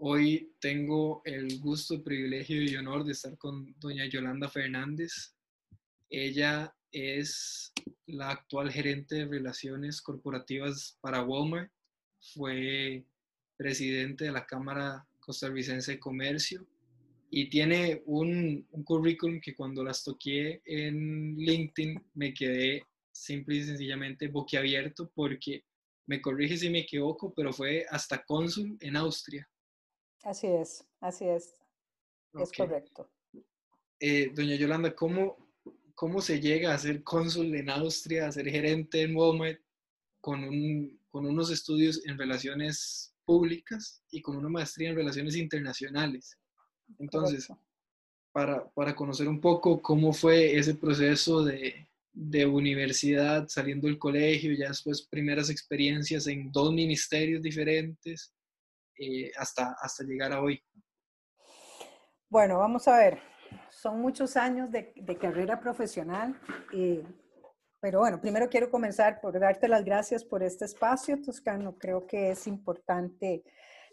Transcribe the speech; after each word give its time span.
Hoy 0.00 0.52
tengo 0.60 1.22
el 1.24 1.58
gusto, 1.58 2.04
privilegio 2.04 2.62
y 2.62 2.76
honor 2.76 3.02
de 3.02 3.10
estar 3.10 3.36
con 3.36 3.74
doña 3.80 4.06
Yolanda 4.06 4.48
Fernández. 4.48 5.34
Ella 6.08 6.72
es 6.92 7.72
la 8.06 8.30
actual 8.30 8.70
gerente 8.70 9.16
de 9.16 9.26
relaciones 9.26 10.00
corporativas 10.00 10.96
para 11.00 11.24
Walmart. 11.24 11.72
Fue 12.32 13.04
presidente 13.56 14.26
de 14.26 14.30
la 14.30 14.46
Cámara 14.46 15.04
Costarricense 15.18 15.90
de 15.90 15.98
Comercio 15.98 16.64
y 17.28 17.50
tiene 17.50 18.00
un, 18.06 18.68
un 18.70 18.84
currículum 18.84 19.40
que 19.40 19.56
cuando 19.56 19.82
las 19.82 20.04
toqué 20.04 20.62
en 20.64 21.34
LinkedIn 21.34 22.00
me 22.14 22.32
quedé 22.32 22.84
simple 23.10 23.56
y 23.56 23.64
sencillamente 23.64 24.28
boquiabierto 24.28 25.10
porque 25.12 25.64
me 26.06 26.20
corrige 26.20 26.56
si 26.56 26.70
me 26.70 26.80
equivoco, 26.82 27.34
pero 27.34 27.52
fue 27.52 27.84
hasta 27.90 28.24
cónsul 28.24 28.78
en 28.80 28.94
Austria. 28.94 29.48
Así 30.22 30.46
es, 30.46 30.84
así 31.00 31.26
es. 31.26 31.54
Es 32.34 32.52
correcto. 32.52 33.10
Eh, 34.00 34.30
doña 34.34 34.54
Yolanda, 34.54 34.94
¿cómo, 34.94 35.36
¿cómo 35.94 36.20
se 36.20 36.40
llega 36.40 36.72
a 36.72 36.78
ser 36.78 37.02
cónsul 37.02 37.54
en 37.54 37.70
Austria, 37.70 38.26
a 38.26 38.32
ser 38.32 38.48
gerente 38.48 39.02
en 39.02 39.16
Walmart 39.16 39.60
con, 40.20 40.44
un, 40.44 41.00
con 41.08 41.26
unos 41.26 41.50
estudios 41.50 42.04
en 42.06 42.18
relaciones 42.18 43.14
públicas 43.24 44.02
y 44.10 44.22
con 44.22 44.36
una 44.36 44.48
maestría 44.48 44.90
en 44.90 44.96
relaciones 44.96 45.36
internacionales? 45.36 46.38
Entonces, 46.98 47.48
para, 48.32 48.68
para, 48.70 48.94
conocer 48.94 49.28
un 49.28 49.40
poco 49.40 49.82
cómo 49.82 50.12
fue 50.12 50.56
ese 50.56 50.74
proceso 50.74 51.44
de, 51.44 51.88
de 52.12 52.46
universidad, 52.46 53.46
saliendo 53.48 53.86
del 53.86 53.98
colegio, 53.98 54.52
ya 54.52 54.68
después 54.68 55.02
primeras 55.02 55.50
experiencias 55.50 56.26
en 56.26 56.50
dos 56.50 56.72
ministerios 56.72 57.42
diferentes, 57.42 58.32
eh, 58.98 59.30
hasta, 59.36 59.76
hasta 59.80 60.04
llegar 60.04 60.32
a 60.32 60.42
hoy? 60.42 60.62
Bueno, 62.28 62.58
vamos 62.58 62.86
a 62.88 62.98
ver. 62.98 63.20
Son 63.70 64.00
muchos 64.00 64.36
años 64.36 64.70
de, 64.70 64.92
de 64.96 65.16
carrera 65.16 65.58
profesional, 65.58 66.38
pero 67.80 68.00
bueno, 68.00 68.20
primero 68.20 68.48
quiero 68.48 68.70
comenzar 68.70 69.20
por 69.20 69.38
darte 69.38 69.68
las 69.68 69.84
gracias 69.84 70.24
por 70.24 70.42
este 70.42 70.64
espacio, 70.64 71.22
Toscano. 71.22 71.78
Creo 71.78 72.06
que 72.06 72.30
es 72.30 72.46
importante 72.46 73.44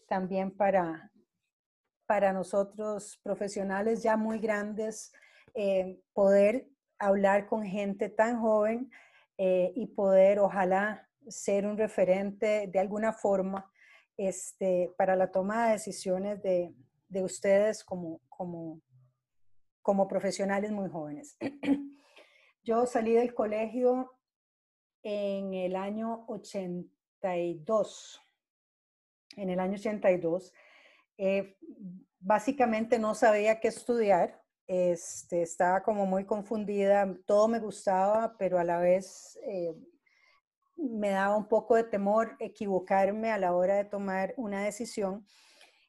también 0.08 0.52
para, 0.52 1.12
para 2.06 2.34
nosotros 2.34 3.20
profesionales 3.24 4.04
ya 4.04 4.18
muy 4.18 4.40
grandes 4.40 5.14
eh, 5.54 6.02
poder 6.14 6.68
hablar 7.00 7.48
con 7.48 7.64
gente 7.64 8.10
tan 8.10 8.40
joven 8.40 8.90
eh, 9.38 9.72
y 9.76 9.88
poder, 9.88 10.40
ojalá, 10.40 11.08
ser 11.28 11.66
un 11.66 11.78
referente 11.78 12.68
de 12.68 12.80
alguna 12.80 13.12
forma 13.12 13.72
este, 14.18 14.94
para 14.98 15.16
la 15.16 15.32
toma 15.32 15.68
de 15.68 15.74
decisiones 15.74 16.42
de, 16.42 16.74
de 17.10 17.24
ustedes 17.24 17.84
como 17.84 18.22
profesionales 20.08 20.72
muy 20.72 20.90
jóvenes. 20.90 21.38
Yo 22.64 22.86
salí 22.88 23.14
del 23.14 23.34
colegio 23.36 24.12
en 25.04 25.54
el 25.54 25.76
año 25.76 26.26
82. 26.28 28.22
En 29.38 29.52
el 29.52 29.60
año 29.60 29.76
82. 29.76 30.52
Eh, 31.18 31.58
básicamente 32.20 32.98
no 32.98 33.14
sabía 33.14 33.60
qué 33.60 33.68
estudiar. 33.68 34.42
Este, 34.66 35.44
estaba 35.44 35.84
como 35.84 36.08
muy 36.08 36.26
confundida, 36.26 37.16
todo 37.28 37.48
me 37.48 37.60
gustaba, 37.60 38.36
pero 38.40 38.58
a 38.58 38.64
la 38.64 38.80
vez 38.80 39.38
eh, 39.44 39.76
me 40.76 41.10
daba 41.10 41.38
un 41.38 41.48
poco 41.48 41.76
de 41.76 41.84
temor 41.84 42.36
equivocarme 42.40 43.32
a 43.32 43.38
la 43.38 43.54
hora 43.54 43.76
de 43.76 43.86
tomar 43.86 44.34
una 44.38 44.64
decisión. 44.64 45.26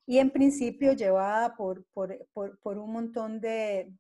Y 0.07 0.19
en 0.19 0.31
principio 0.31 0.93
llevada 0.93 1.57
por, 1.57 1.85
por, 1.93 2.29
por, 2.33 2.79
un 2.79 2.93
montón 2.93 3.41
de, 3.41 3.93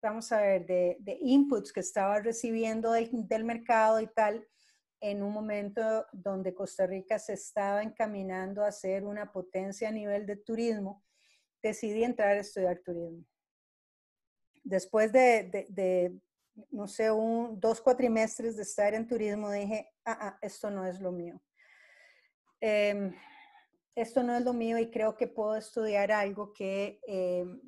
vamos 0.00 0.30
a 0.30 0.40
ver, 0.40 0.66
de, 0.66 0.96
de 1.00 1.18
inputs 1.20 1.72
que 1.72 1.80
estaba 1.80 2.20
recibiendo 2.20 2.92
del, 2.92 3.44
mercado 3.44 4.00
y 4.00 4.06
tal, 4.06 4.46
en 5.00 5.22
un 5.22 5.32
momento 5.32 6.06
donde 6.12 6.54
Costa 6.54 6.86
Rica 6.86 7.18
se 7.18 7.32
estaba 7.32 7.82
encaminando 7.82 8.64
a 8.64 8.72
ser 8.72 9.04
una 9.04 9.32
potencia 9.32 9.88
a 9.88 9.92
nivel 9.92 10.26
de 10.26 10.36
turismo, 10.36 11.04
decidí 11.62 12.04
entrar 12.04 12.36
a 12.36 12.40
estudiar 12.40 12.78
turismo 12.84 13.24
después 14.68 15.12
de, 15.12 15.66
de, 15.68 16.18
no 16.70 16.86
sé, 16.86 17.10
un, 17.10 17.58
dos 17.58 17.80
cuatrimestres 17.80 18.56
de 18.56 18.62
estar 18.62 18.94
en 18.94 19.06
turismo, 19.06 19.50
dije, 19.50 19.90
ah, 20.12 20.18
ah 20.20 20.38
esto 20.42 20.70
no 20.70 20.84
es 20.86 21.00
lo 21.00 21.12
mío. 21.12 21.40
Em, 22.60 23.14
esto 23.94 24.22
no 24.22 24.36
es 24.36 24.44
lo 24.44 24.52
mío 24.52 24.78
y 24.78 24.90
creo 24.90 25.16
que 25.16 25.26
puedo 25.26 25.56
estudiar 25.56 26.12
algo 26.12 26.52
que 26.52 27.00
em, 27.06 27.60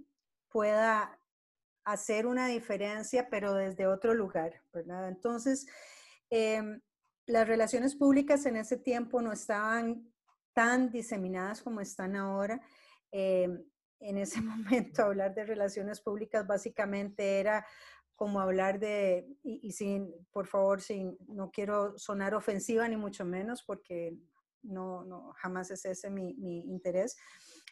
pueda 0.49 1.19
hacer 1.85 2.27
una 2.27 2.47
diferencia, 2.47 3.29
pero 3.31 3.55
desde 3.55 3.87
otro 3.87 4.15
lugar, 4.15 4.63
¿verdad? 4.73 5.09
Entonces, 5.09 5.67
em, 6.31 6.81
las 7.27 7.47
relaciones 7.47 7.95
públicas 7.95 8.47
en 8.47 8.57
ese 8.57 8.77
tiempo 8.77 9.23
no 9.23 9.33
estaban 9.33 10.13
tan 10.53 10.91
diseminadas 10.91 11.63
como 11.63 11.81
están 11.81 12.17
ahora 12.17 12.61
en 14.01 14.19
ese 14.19 14.41
momento 14.41 15.05
hablar 15.05 15.35
de 15.35 15.45
relaciones 15.45 16.01
públicas 16.01 16.47
básicamente 16.47 17.39
era 17.39 17.67
como 18.21 18.39
hablar 18.39 18.79
de, 18.79 19.27
y, 19.43 19.73
sin, 19.73 20.13
por 20.31 20.47
favor, 20.47 20.83
sin, 20.83 21.17
no 21.27 21.51
quiero 21.51 21.97
sonar 21.97 22.35
ofensiva 22.35 22.87
ni 22.87 22.99
mucho 22.99 23.25
menos 23.25 23.63
porque 23.63 24.15
no, 24.63 25.07
no 25.07 25.33
jamás 25.39 25.71
es 25.71 25.87
ese 25.87 26.11
mi, 26.11 26.35
mi 26.35 26.59
interés, 26.71 27.17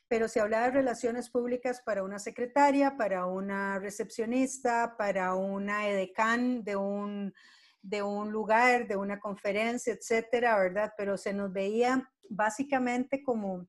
pero 0.09 0.27
si 0.27 0.39
hablaba 0.39 0.65
de 0.65 0.71
relaciones 0.71 1.29
públicas 1.29 1.83
para 1.85 2.03
una 2.03 2.19
secretaria, 2.19 2.97
para 2.97 3.27
una 3.27 3.79
recepcionista, 3.79 4.95
para 4.97 5.35
una 5.35 5.87
edecán 5.87 6.65
de 6.65 6.77
un, 6.77 7.35
de 7.83 8.03
un 8.03 8.33
lugar, 8.33 8.89
de 8.89 8.97
una 8.97 9.21
conferencia, 9.21 9.93
etcétera, 9.93 10.59
¿verdad? 10.59 10.95
Pero 10.97 11.19
se 11.19 11.35
nos 11.35 11.53
veía 11.53 12.11
básicamente 12.31 13.23
como 13.23 13.69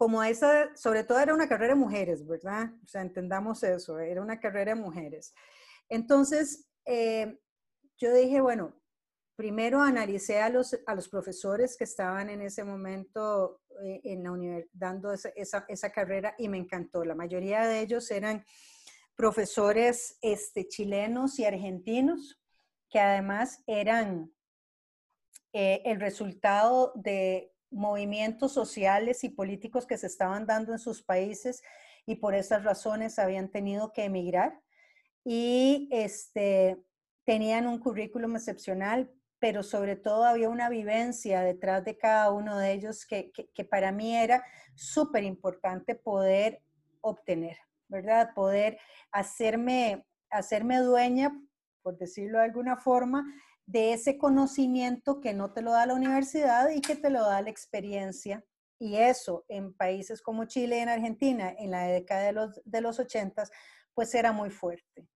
como 0.00 0.22
esa, 0.22 0.74
sobre 0.76 1.04
todo 1.04 1.20
era 1.20 1.34
una 1.34 1.46
carrera 1.46 1.74
de 1.74 1.78
mujeres, 1.78 2.26
¿verdad? 2.26 2.70
O 2.82 2.86
sea, 2.86 3.02
entendamos 3.02 3.62
eso, 3.62 3.98
era 3.98 4.22
una 4.22 4.40
carrera 4.40 4.74
de 4.74 4.80
mujeres. 4.80 5.34
Entonces, 5.90 6.70
eh, 6.86 7.38
yo 7.98 8.10
dije, 8.14 8.40
bueno, 8.40 8.80
primero 9.36 9.82
analicé 9.82 10.40
a 10.40 10.48
los, 10.48 10.74
a 10.86 10.94
los 10.94 11.06
profesores 11.10 11.76
que 11.76 11.84
estaban 11.84 12.30
en 12.30 12.40
ese 12.40 12.64
momento 12.64 13.60
eh, 13.84 14.00
en 14.04 14.22
la 14.22 14.64
dando 14.72 15.12
esa, 15.12 15.28
esa, 15.36 15.66
esa, 15.68 15.92
carrera 15.92 16.34
y 16.38 16.48
me 16.48 16.56
encantó. 16.56 17.04
La 17.04 17.14
mayoría 17.14 17.66
de 17.66 17.80
ellos 17.80 18.10
eran 18.10 18.42
profesores 19.14 20.16
este, 20.22 20.66
chilenos 20.66 21.38
y 21.38 21.44
argentinos 21.44 22.40
que 22.88 23.00
además 23.00 23.62
eran 23.66 24.32
eh, 25.52 25.82
el 25.84 26.00
resultado 26.00 26.92
de 26.94 27.49
movimientos 27.70 28.52
sociales 28.52 29.24
y 29.24 29.28
políticos 29.28 29.86
que 29.86 29.98
se 29.98 30.06
estaban 30.06 30.46
dando 30.46 30.72
en 30.72 30.78
sus 30.78 31.02
países 31.02 31.62
y 32.06 32.16
por 32.16 32.34
esas 32.34 32.64
razones 32.64 33.18
habían 33.18 33.50
tenido 33.50 33.92
que 33.92 34.04
emigrar 34.04 34.60
y 35.24 35.88
este, 35.92 36.82
tenían 37.24 37.66
un 37.66 37.78
currículum 37.78 38.36
excepcional, 38.36 39.12
pero 39.38 39.62
sobre 39.62 39.96
todo 39.96 40.24
había 40.24 40.48
una 40.48 40.68
vivencia 40.68 41.42
detrás 41.42 41.84
de 41.84 41.96
cada 41.96 42.30
uno 42.30 42.58
de 42.58 42.72
ellos 42.72 43.06
que, 43.06 43.32
que, 43.32 43.64
para 43.64 43.92
mí 43.92 44.16
era 44.16 44.44
súper 44.74 45.24
importante 45.24 45.94
poder 45.94 46.62
obtener, 47.00 47.56
¿verdad? 47.88 48.32
Poder 48.34 48.78
hacerme, 49.12 50.06
hacerme 50.30 50.78
dueña, 50.78 51.32
por 51.82 51.96
decirlo 51.96 52.38
de 52.38 52.44
alguna 52.44 52.76
forma, 52.76 53.24
de 53.70 53.92
ese 53.92 54.18
conocimiento 54.18 55.20
que 55.20 55.32
no 55.32 55.52
te 55.52 55.62
lo 55.62 55.70
da 55.70 55.86
la 55.86 55.94
universidad 55.94 56.70
y 56.70 56.80
que 56.80 56.96
te 56.96 57.08
lo 57.08 57.20
da 57.20 57.40
la 57.40 57.50
experiencia. 57.50 58.44
Y 58.80 58.96
eso 58.96 59.44
en 59.48 59.72
países 59.74 60.22
como 60.22 60.46
Chile 60.46 60.78
y 60.78 60.80
en 60.80 60.88
Argentina, 60.88 61.54
en 61.56 61.70
la 61.70 61.84
década 61.84 62.22
de 62.22 62.32
los, 62.32 62.60
de 62.64 62.80
los 62.80 62.98
80, 62.98 63.44
pues 63.94 64.12
era 64.14 64.32
muy 64.32 64.50
fuerte. 64.50 65.06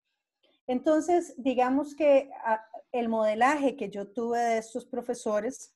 Entonces, 0.69 1.35
digamos 1.37 1.97
que 1.97 2.31
ah, 2.45 2.65
el 2.93 3.09
modelaje 3.09 3.77
que 3.77 3.91
yo 3.91 4.07
tuve 4.07 4.39
de 4.39 4.59
estos 4.59 4.87
profesores 4.87 5.75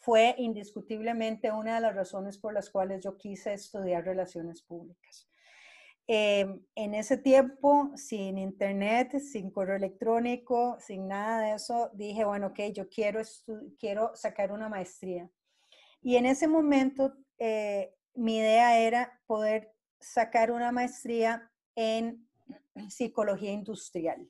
fue 0.00 0.34
indiscutiblemente 0.38 1.52
una 1.52 1.74
de 1.74 1.80
las 1.82 1.94
razones 1.94 2.38
por 2.38 2.54
las 2.54 2.70
cuales 2.70 3.04
yo 3.04 3.18
quise 3.18 3.52
estudiar 3.52 4.04
relaciones 4.04 4.62
públicas. 4.62 5.28
Em, 6.06 6.62
en 6.74 6.94
ese 6.94 7.16
tiempo, 7.16 7.90
sin 7.96 8.36
internet, 8.36 9.18
sin 9.20 9.50
correo 9.50 9.76
electrónico, 9.76 10.76
sin 10.78 11.08
nada 11.08 11.40
de 11.40 11.52
eso, 11.54 11.90
dije, 11.94 12.24
bueno, 12.24 12.48
ok, 12.48 12.60
yo 12.74 12.88
quiero, 12.90 13.22
quiero 13.78 14.14
sacar 14.14 14.52
una 14.52 14.68
maestría. 14.68 15.30
Y 16.02 16.16
en 16.16 16.26
ese 16.26 16.46
momento, 16.46 17.14
eh, 17.38 17.94
mi 18.14 18.36
idea 18.36 18.78
era 18.78 19.18
poder 19.26 19.72
sacar 19.98 20.50
una 20.50 20.72
maestría 20.72 21.50
en 21.74 22.28
psicología 22.90 23.52
industrial. 23.52 24.28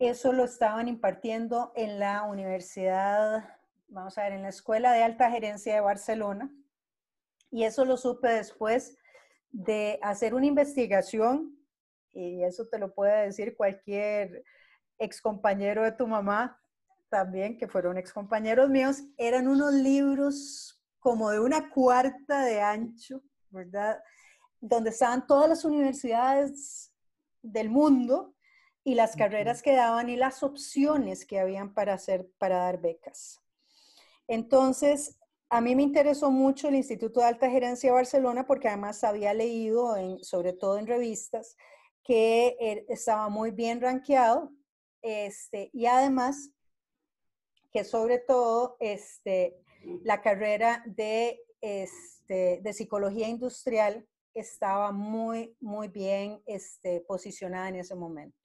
Eso 0.00 0.32
lo 0.32 0.44
estaban 0.44 0.88
impartiendo 0.88 1.72
en 1.76 2.00
la 2.00 2.24
universidad, 2.24 3.56
vamos 3.86 4.18
a 4.18 4.24
ver, 4.24 4.32
en 4.32 4.42
la 4.42 4.48
Escuela 4.48 4.92
de 4.92 5.04
Alta 5.04 5.30
Gerencia 5.30 5.74
de 5.74 5.80
Barcelona. 5.80 6.50
Y 7.52 7.64
eso 7.64 7.84
lo 7.84 7.96
supe 7.96 8.28
después 8.28 8.96
de 9.50 9.98
hacer 10.02 10.34
una 10.34 10.46
investigación, 10.46 11.56
y 12.12 12.42
eso 12.42 12.66
te 12.68 12.78
lo 12.78 12.94
puede 12.94 13.26
decir 13.26 13.56
cualquier 13.56 14.44
ex 14.98 15.20
compañero 15.20 15.82
de 15.82 15.92
tu 15.92 16.06
mamá 16.06 16.60
también, 17.08 17.58
que 17.58 17.68
fueron 17.68 17.98
ex 17.98 18.12
compañeros 18.12 18.68
míos, 18.68 19.02
eran 19.16 19.48
unos 19.48 19.72
libros 19.72 20.80
como 20.98 21.30
de 21.30 21.40
una 21.40 21.70
cuarta 21.70 22.44
de 22.44 22.60
ancho, 22.60 23.22
¿verdad? 23.50 24.00
Donde 24.60 24.90
estaban 24.90 25.26
todas 25.26 25.48
las 25.48 25.64
universidades 25.64 26.92
del 27.42 27.70
mundo 27.70 28.34
y 28.84 28.94
las 28.94 29.16
carreras 29.16 29.62
que 29.62 29.74
daban 29.74 30.08
y 30.08 30.16
las 30.16 30.42
opciones 30.42 31.26
que 31.26 31.40
habían 31.40 31.74
para 31.74 31.94
hacer, 31.94 32.30
para 32.38 32.58
dar 32.58 32.80
becas. 32.80 33.40
Entonces, 34.28 35.18
a 35.50 35.60
mí 35.60 35.74
me 35.74 35.82
interesó 35.82 36.30
mucho 36.30 36.68
el 36.68 36.76
Instituto 36.76 37.20
de 37.20 37.26
Alta 37.26 37.50
Gerencia 37.50 37.90
de 37.90 37.94
Barcelona 37.94 38.46
porque 38.46 38.68
además 38.68 39.02
había 39.02 39.34
leído, 39.34 39.96
en, 39.96 40.22
sobre 40.22 40.52
todo 40.52 40.78
en 40.78 40.86
revistas, 40.86 41.56
que 42.04 42.56
er, 42.60 42.84
estaba 42.88 43.28
muy 43.28 43.50
bien 43.50 43.80
rankeado 43.80 44.52
este, 45.02 45.70
y 45.72 45.86
además 45.86 46.50
que 47.72 47.84
sobre 47.84 48.18
todo 48.18 48.76
este, 48.78 49.56
la 50.04 50.22
carrera 50.22 50.84
de, 50.86 51.40
este, 51.60 52.60
de 52.62 52.72
psicología 52.72 53.28
industrial 53.28 54.06
estaba 54.34 54.92
muy, 54.92 55.56
muy 55.60 55.88
bien 55.88 56.40
este, 56.46 57.00
posicionada 57.00 57.68
en 57.68 57.76
ese 57.76 57.96
momento. 57.96 58.36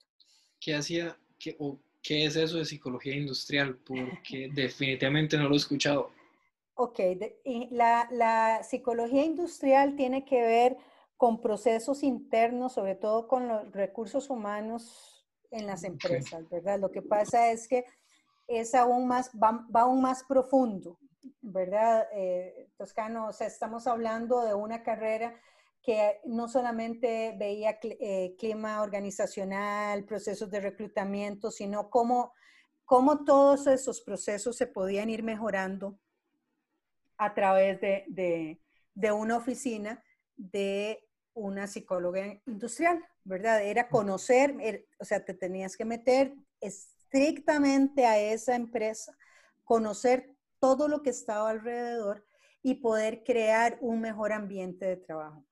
¿Qué 0.58 0.74
hacía 0.74 1.16
qué, 1.38 1.54
o 1.60 1.78
qué 2.02 2.24
es 2.24 2.34
eso 2.34 2.58
de 2.58 2.64
psicología 2.64 3.14
industrial? 3.14 3.78
Porque 3.78 4.50
definitivamente 4.54 5.36
no 5.36 5.48
lo 5.48 5.54
he 5.54 5.58
escuchado. 5.58 6.10
Ok, 6.78 7.00
la, 7.70 8.06
la, 8.10 8.62
psicología 8.62 9.24
industrial 9.24 9.96
tiene 9.96 10.26
que 10.26 10.42
ver 10.42 10.76
con 11.16 11.40
procesos 11.40 12.02
internos, 12.02 12.74
sobre 12.74 12.94
todo 12.94 13.26
con 13.28 13.48
los 13.48 13.72
recursos 13.72 14.28
humanos 14.28 15.26
en 15.50 15.66
las 15.66 15.84
empresas, 15.84 16.46
¿verdad? 16.50 16.78
Lo 16.78 16.90
que 16.90 17.00
pasa 17.00 17.50
es 17.50 17.66
que 17.66 17.86
es 18.46 18.74
aún 18.74 19.08
más, 19.08 19.30
va, 19.42 19.66
va 19.74 19.82
aún 19.82 20.02
más 20.02 20.22
profundo, 20.24 20.98
¿verdad? 21.40 22.08
Eh, 22.12 22.68
Toscano, 22.76 23.28
o 23.28 23.32
sea, 23.32 23.46
estamos 23.46 23.86
hablando 23.86 24.42
de 24.42 24.52
una 24.52 24.82
carrera 24.82 25.34
que 25.82 26.20
no 26.26 26.46
solamente 26.46 27.34
veía 27.38 27.78
eh, 27.80 28.36
clima 28.38 28.82
organizacional, 28.82 30.04
procesos 30.04 30.50
de 30.50 30.60
reclutamiento, 30.60 31.50
sino 31.50 31.88
cómo, 31.88 32.34
cómo 32.84 33.24
todos 33.24 33.66
esos 33.66 34.02
procesos 34.02 34.56
se 34.58 34.66
podían 34.66 35.08
ir 35.08 35.22
mejorando 35.22 35.98
a 37.18 37.34
través 37.34 37.80
de, 37.80 38.04
de, 38.08 38.60
de 38.94 39.12
una 39.12 39.36
oficina 39.36 40.02
de 40.36 41.02
una 41.34 41.66
psicóloga 41.66 42.40
industrial, 42.46 43.04
¿verdad? 43.24 43.62
Era 43.62 43.88
conocer, 43.88 44.56
er, 44.60 44.86
o 44.98 45.04
sea, 45.04 45.24
te 45.24 45.34
tenías 45.34 45.76
que 45.76 45.84
meter 45.84 46.34
estrictamente 46.60 48.06
a 48.06 48.18
esa 48.18 48.56
empresa, 48.56 49.16
conocer 49.64 50.34
todo 50.60 50.88
lo 50.88 51.02
que 51.02 51.10
estaba 51.10 51.50
alrededor 51.50 52.24
y 52.62 52.74
poder 52.74 53.22
crear 53.24 53.78
un 53.80 54.00
mejor 54.00 54.32
ambiente 54.32 54.86
de 54.86 54.96
trabajo. 54.96 55.46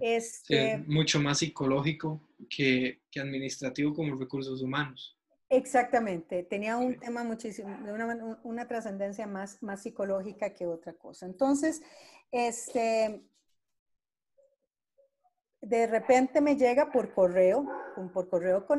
Este, 0.00 0.78
mucho 0.86 1.20
más 1.20 1.38
psicológico 1.38 2.26
que, 2.48 3.02
que, 3.10 3.20
administrativo 3.20 3.92
como 3.92 4.18
recursos 4.18 4.62
humanos. 4.62 5.18
Exactamente, 5.52 6.44
tenía 6.44 6.76
un 6.76 6.96
tema 7.00 7.24
muchísimo, 7.24 7.76
de 7.84 7.92
una, 7.92 8.38
una 8.44 8.68
trascendencia 8.68 9.26
más, 9.26 9.60
más 9.64 9.82
psicológica 9.82 10.54
que 10.54 10.64
otra 10.64 10.92
cosa. 10.92 11.26
Entonces, 11.26 11.82
este, 12.30 13.20
de 15.60 15.86
repente 15.88 16.40
me 16.40 16.54
llega 16.54 16.92
por 16.92 17.12
correo, 17.12 17.66
por 18.14 18.28
correo 18.28 18.64
con, 18.64 18.78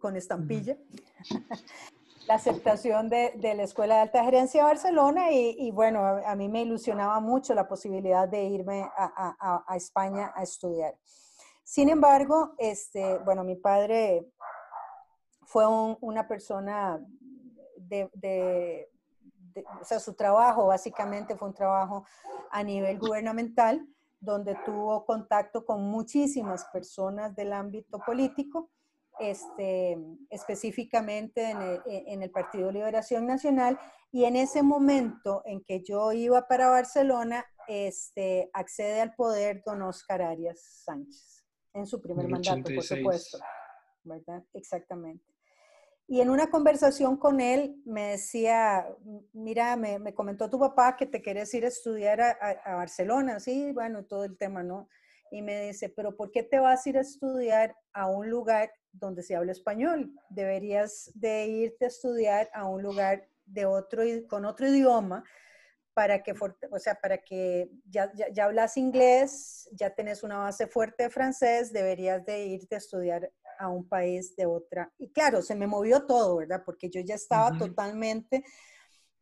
con 0.00 0.16
estampilla, 0.16 0.76
la 2.26 2.34
aceptación 2.34 3.08
de, 3.08 3.34
de, 3.36 3.54
la 3.54 3.62
Escuela 3.62 3.94
de 3.94 4.00
Alta 4.00 4.24
Gerencia 4.24 4.62
de 4.62 4.70
Barcelona 4.70 5.30
y, 5.30 5.54
y 5.56 5.70
bueno, 5.70 6.04
a, 6.04 6.34
mí 6.34 6.48
me 6.48 6.62
ilusionaba 6.62 7.20
mucho 7.20 7.54
la 7.54 7.68
posibilidad 7.68 8.28
de 8.28 8.42
irme 8.42 8.82
a, 8.82 9.36
a, 9.38 9.64
a, 9.68 9.76
España 9.76 10.32
a 10.34 10.42
estudiar. 10.42 10.96
Sin 11.62 11.88
embargo, 11.88 12.54
este, 12.58 13.18
bueno, 13.18 13.44
mi 13.44 13.54
padre 13.54 14.32
fue 15.52 15.66
una 16.00 16.26
persona 16.26 16.98
de, 17.76 18.08
de, 18.14 18.88
de, 19.52 19.64
o 19.82 19.84
sea, 19.84 20.00
su 20.00 20.14
trabajo 20.14 20.68
básicamente 20.68 21.36
fue 21.36 21.48
un 21.48 21.54
trabajo 21.54 22.06
a 22.50 22.62
nivel 22.62 22.98
gubernamental, 22.98 23.86
donde 24.18 24.56
tuvo 24.64 25.04
contacto 25.04 25.66
con 25.66 25.82
muchísimas 25.82 26.64
personas 26.72 27.36
del 27.36 27.52
ámbito 27.52 27.98
político 27.98 28.70
este, 29.20 29.98
específicamente 30.30 31.50
en 31.50 32.22
el, 32.22 32.30
Partido 32.30 32.72
Liberación 32.72 33.26
Nacional, 33.26 33.78
y 34.10 34.24
en 34.24 34.36
ese 34.36 34.62
momento 34.62 35.42
en 35.44 35.62
que 35.62 35.82
yo 35.82 36.12
iba 36.12 36.48
para 36.48 36.70
Barcelona, 36.70 37.44
este, 37.68 38.48
accede 38.54 39.02
al 39.02 39.14
poder 39.14 39.62
don 39.66 39.82
Oscar 39.82 40.22
Arias 40.22 40.82
Sánchez, 40.84 41.44
en 41.74 41.86
su 41.86 42.00
primer 42.00 42.26
mandato, 42.26 42.74
por 42.74 42.82
supuesto. 42.82 43.38
¿Verdad? 44.02 44.42
Exactamente. 44.54 45.31
Y 46.08 46.20
en 46.20 46.30
una 46.30 46.50
conversación 46.50 47.16
con 47.16 47.40
él 47.40 47.80
me 47.84 48.10
decía, 48.10 48.86
mira, 49.32 49.76
me, 49.76 50.12
comentó 50.14 50.50
tu 50.50 50.58
papá 50.58 50.96
que 50.96 51.06
te 51.06 51.22
quieres 51.22 51.52
ir 51.54 51.64
a 51.64 51.68
estudiar 51.68 52.20
a, 52.20 52.30
a, 52.64 52.74
Barcelona, 52.74 53.40
sí, 53.40 53.72
bueno, 53.72 54.04
todo 54.04 54.24
el 54.24 54.36
tema, 54.36 54.62
¿no? 54.62 54.88
Y 55.30 55.40
me 55.40 55.68
dice, 55.68 55.88
pero 55.88 56.14
¿por 56.14 56.30
qué 56.30 56.42
te 56.42 56.58
vas 56.58 56.84
a 56.84 56.88
ir 56.90 56.98
a 56.98 57.02
estudiar 57.02 57.74
a 57.94 58.08
un 58.08 58.28
lugar 58.28 58.70
donde 58.92 59.22
se 59.22 59.34
habla 59.34 59.52
español. 59.52 60.12
Deberías 60.28 61.10
de 61.14 61.46
irte 61.46 61.86
a 61.86 61.88
estudiar 61.88 62.50
a 62.52 62.66
un 62.66 62.82
lugar 62.82 63.26
de 63.46 63.66
otro, 63.66 64.02
con 64.28 64.44
otro 64.44 64.68
idioma 64.68 65.24
para 65.94 66.22
que, 66.22 66.32
o 66.70 66.78
sea, 66.78 66.94
para 66.94 67.18
que 67.18 67.70
ya, 67.84 68.10
ya, 68.14 68.44
hablas 68.44 68.78
inglés, 68.78 69.68
ya 69.72 69.90
tenés 69.90 70.22
una 70.22 70.38
base 70.38 70.66
fuerte 70.66 71.04
de 71.04 71.10
francés, 71.10 71.70
deberías 71.70 72.24
de 72.24 72.46
irte 72.46 72.76
a 72.76 72.78
estudiar 72.78 73.30
a 73.62 73.68
un 73.68 73.88
país 73.88 74.34
de 74.36 74.44
otra. 74.44 74.92
Y 74.98 75.08
claro, 75.10 75.40
se 75.40 75.54
me 75.54 75.66
movió 75.66 76.04
todo, 76.04 76.36
¿verdad? 76.36 76.62
Porque 76.64 76.90
yo 76.90 77.00
ya 77.00 77.14
estaba 77.14 77.56
totalmente 77.56 78.44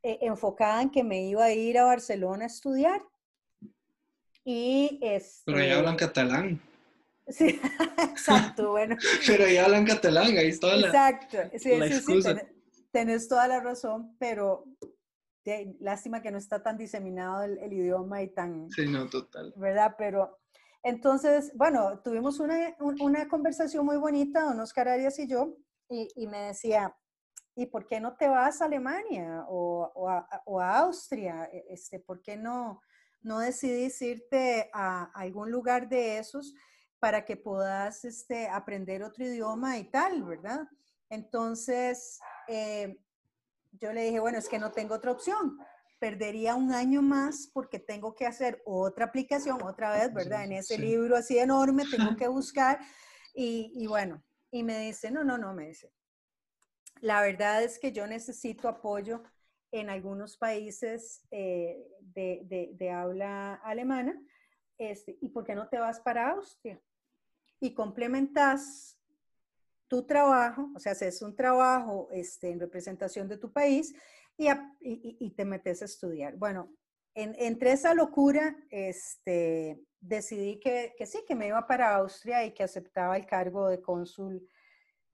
eh, 0.03 0.19
enfocada 0.23 0.81
en 0.81 0.91
que 0.91 1.05
me 1.05 1.23
iba 1.23 1.45
a 1.45 1.53
ir 1.53 1.79
a 1.79 1.85
Barcelona 1.85 2.45
a 2.45 2.47
estudiar. 2.47 3.03
Y 4.45 4.99
Pero 5.45 5.59
ya 5.63 5.79
hablan 5.79 5.95
este 5.95 6.07
catalán. 6.07 6.63
Sí, 7.29 7.61
exacto, 7.99 8.73
bueno. 8.73 8.97
pero 9.27 9.47
ya 9.47 9.65
hablan 9.65 9.87
catalán, 9.87 10.37
ahí 10.37 10.49
está 10.49 10.75
la, 10.75 10.89
exacto. 10.89 11.39
Sí, 11.57 11.71
sí, 11.81 12.21
sí, 12.23 12.31
tenés, 12.91 13.29
toda 13.29 13.47
la 13.47 13.61
razón, 13.61 14.17
pero 14.19 14.65
lástima 15.79 16.23
que 16.23 16.33
no 16.33 16.39
está 16.39 16.61
tan 16.61 16.77
diseminado 16.77 17.45
el, 17.45 17.73
idioma 17.73 18.21
y 18.21 18.35
tan... 18.35 18.69
Sí, 18.71 18.89
no, 18.89 19.09
total. 19.09 19.55
¿Verdad? 19.57 19.95
Pero 19.97 20.40
entonces, 20.83 21.53
bueno, 21.57 22.01
tuvimos 22.01 22.41
una, 22.41 22.75
una 22.79 23.29
conversación 23.29 23.85
muy 23.85 23.97
bonita, 23.97 24.43
don 24.43 24.61
Oscar 24.61 24.89
Arias 24.89 25.19
y 25.19 25.27
yo, 25.27 25.57
y, 25.89 26.27
me 26.29 26.43
decía, 26.43 26.97
¿y 27.57 27.67
por 27.67 27.89
qué 27.89 28.01
no 28.01 28.17
te 28.17 28.29
vas 28.29 28.63
a 28.63 28.67
Alemania 28.67 29.45
o, 29.49 29.91
o, 29.95 30.09
a, 30.09 30.43
o 30.47 30.61
a, 30.61 30.79
Austria? 30.79 31.51
E, 31.53 31.67
este, 31.71 31.99
¿Por 31.99 32.23
qué 32.23 32.37
no, 32.37 32.81
no 33.23 33.41
decidís 33.41 34.01
irte 34.01 34.71
a 34.73 35.11
algún 35.15 35.51
lugar 35.51 35.89
de 35.89 36.19
esos? 36.19 36.55
para 37.01 37.25
que 37.25 37.37
puedas 37.37 38.05
este, 38.05 38.49
aprender 38.49 39.03
otro 39.03 39.25
idioma 39.25 39.79
y 39.79 39.85
tal, 39.85 40.23
¿verdad? 40.23 40.69
Entonces, 41.09 42.21
eh, 42.47 43.01
yo 43.73 43.93
le 43.93 44.05
dije, 44.05 44.21
bueno, 44.21 44.39
es 44.39 44.49
que 44.49 44.59
no 44.59 44.71
tengo 44.71 44.95
otra 44.95 45.11
opción. 45.11 45.59
Perdería 46.01 46.57
un 46.57 46.73
año 46.73 47.03
más 47.03 47.49
porque 47.53 47.79
tengo 47.79 48.17
que 48.17 48.27
hacer 48.27 48.61
otra 48.65 49.05
aplicación 49.05 49.63
otra 49.63 49.93
vez, 49.93 50.13
¿verdad? 50.13 50.45
En 50.45 50.53
ese 50.53 50.77
libro 50.77 51.17
así 51.17 51.39
enorme 51.39 51.85
tengo 51.89 52.17
que 52.17 52.27
buscar. 52.29 52.81
Y, 53.33 53.71
y, 53.77 53.87
bueno, 53.87 54.21
y 54.51 54.65
me 54.65 54.81
dice, 54.81 55.13
no, 55.13 55.23
no, 55.23 55.39
no, 55.39 55.55
me 55.55 55.69
dice. 55.69 55.93
La 57.01 57.23
verdad 57.23 57.63
es 57.63 57.79
que 57.79 57.93
yo 57.93 58.09
necesito 58.09 58.69
apoyo 58.69 59.23
en 59.71 59.89
algunos 59.89 60.37
países 60.37 61.23
eh, 61.31 61.87
de, 62.01 62.41
de, 62.47 62.71
de, 62.73 62.91
habla 62.91 63.55
alemana. 63.55 64.21
Este, 64.79 65.17
¿Y 65.21 65.29
por 65.29 65.45
qué 65.45 65.55
no 65.55 65.69
te 65.69 65.79
vas 65.79 66.01
para 66.01 66.31
Austria? 66.31 66.83
y 67.61 67.75
complementas 67.75 68.99
tu 69.87 70.07
trabajo, 70.07 70.71
o 70.75 70.79
sea, 70.79 70.93
haces 70.93 71.21
un 71.21 71.37
trabajo 71.37 72.09
este, 72.11 72.51
en 72.51 72.61
representación 72.61 73.29
de 73.29 73.37
tu 73.37 73.53
país 73.53 73.95
y, 74.41 75.17
y, 75.21 75.31
te 75.31 75.45
metes 75.45 75.83
a 75.83 75.85
estudiar. 75.85 76.37
Bueno, 76.37 76.73
en, 77.15 77.35
entre 77.39 77.73
esa 77.73 77.95
locura, 77.95 78.57
este, 78.71 79.81
decidí 80.01 80.59
que, 80.59 80.95
que, 80.97 81.07
sí, 81.07 81.25
que 81.27 81.35
me 81.35 81.49
iba 81.49 81.67
para 81.67 81.95
Austria 81.97 82.45
y 82.45 82.53
que 82.53 82.63
aceptaba 82.63 83.17
el 83.17 83.27
cargo 83.27 83.69
de 83.69 83.83
cónsul 83.83 84.49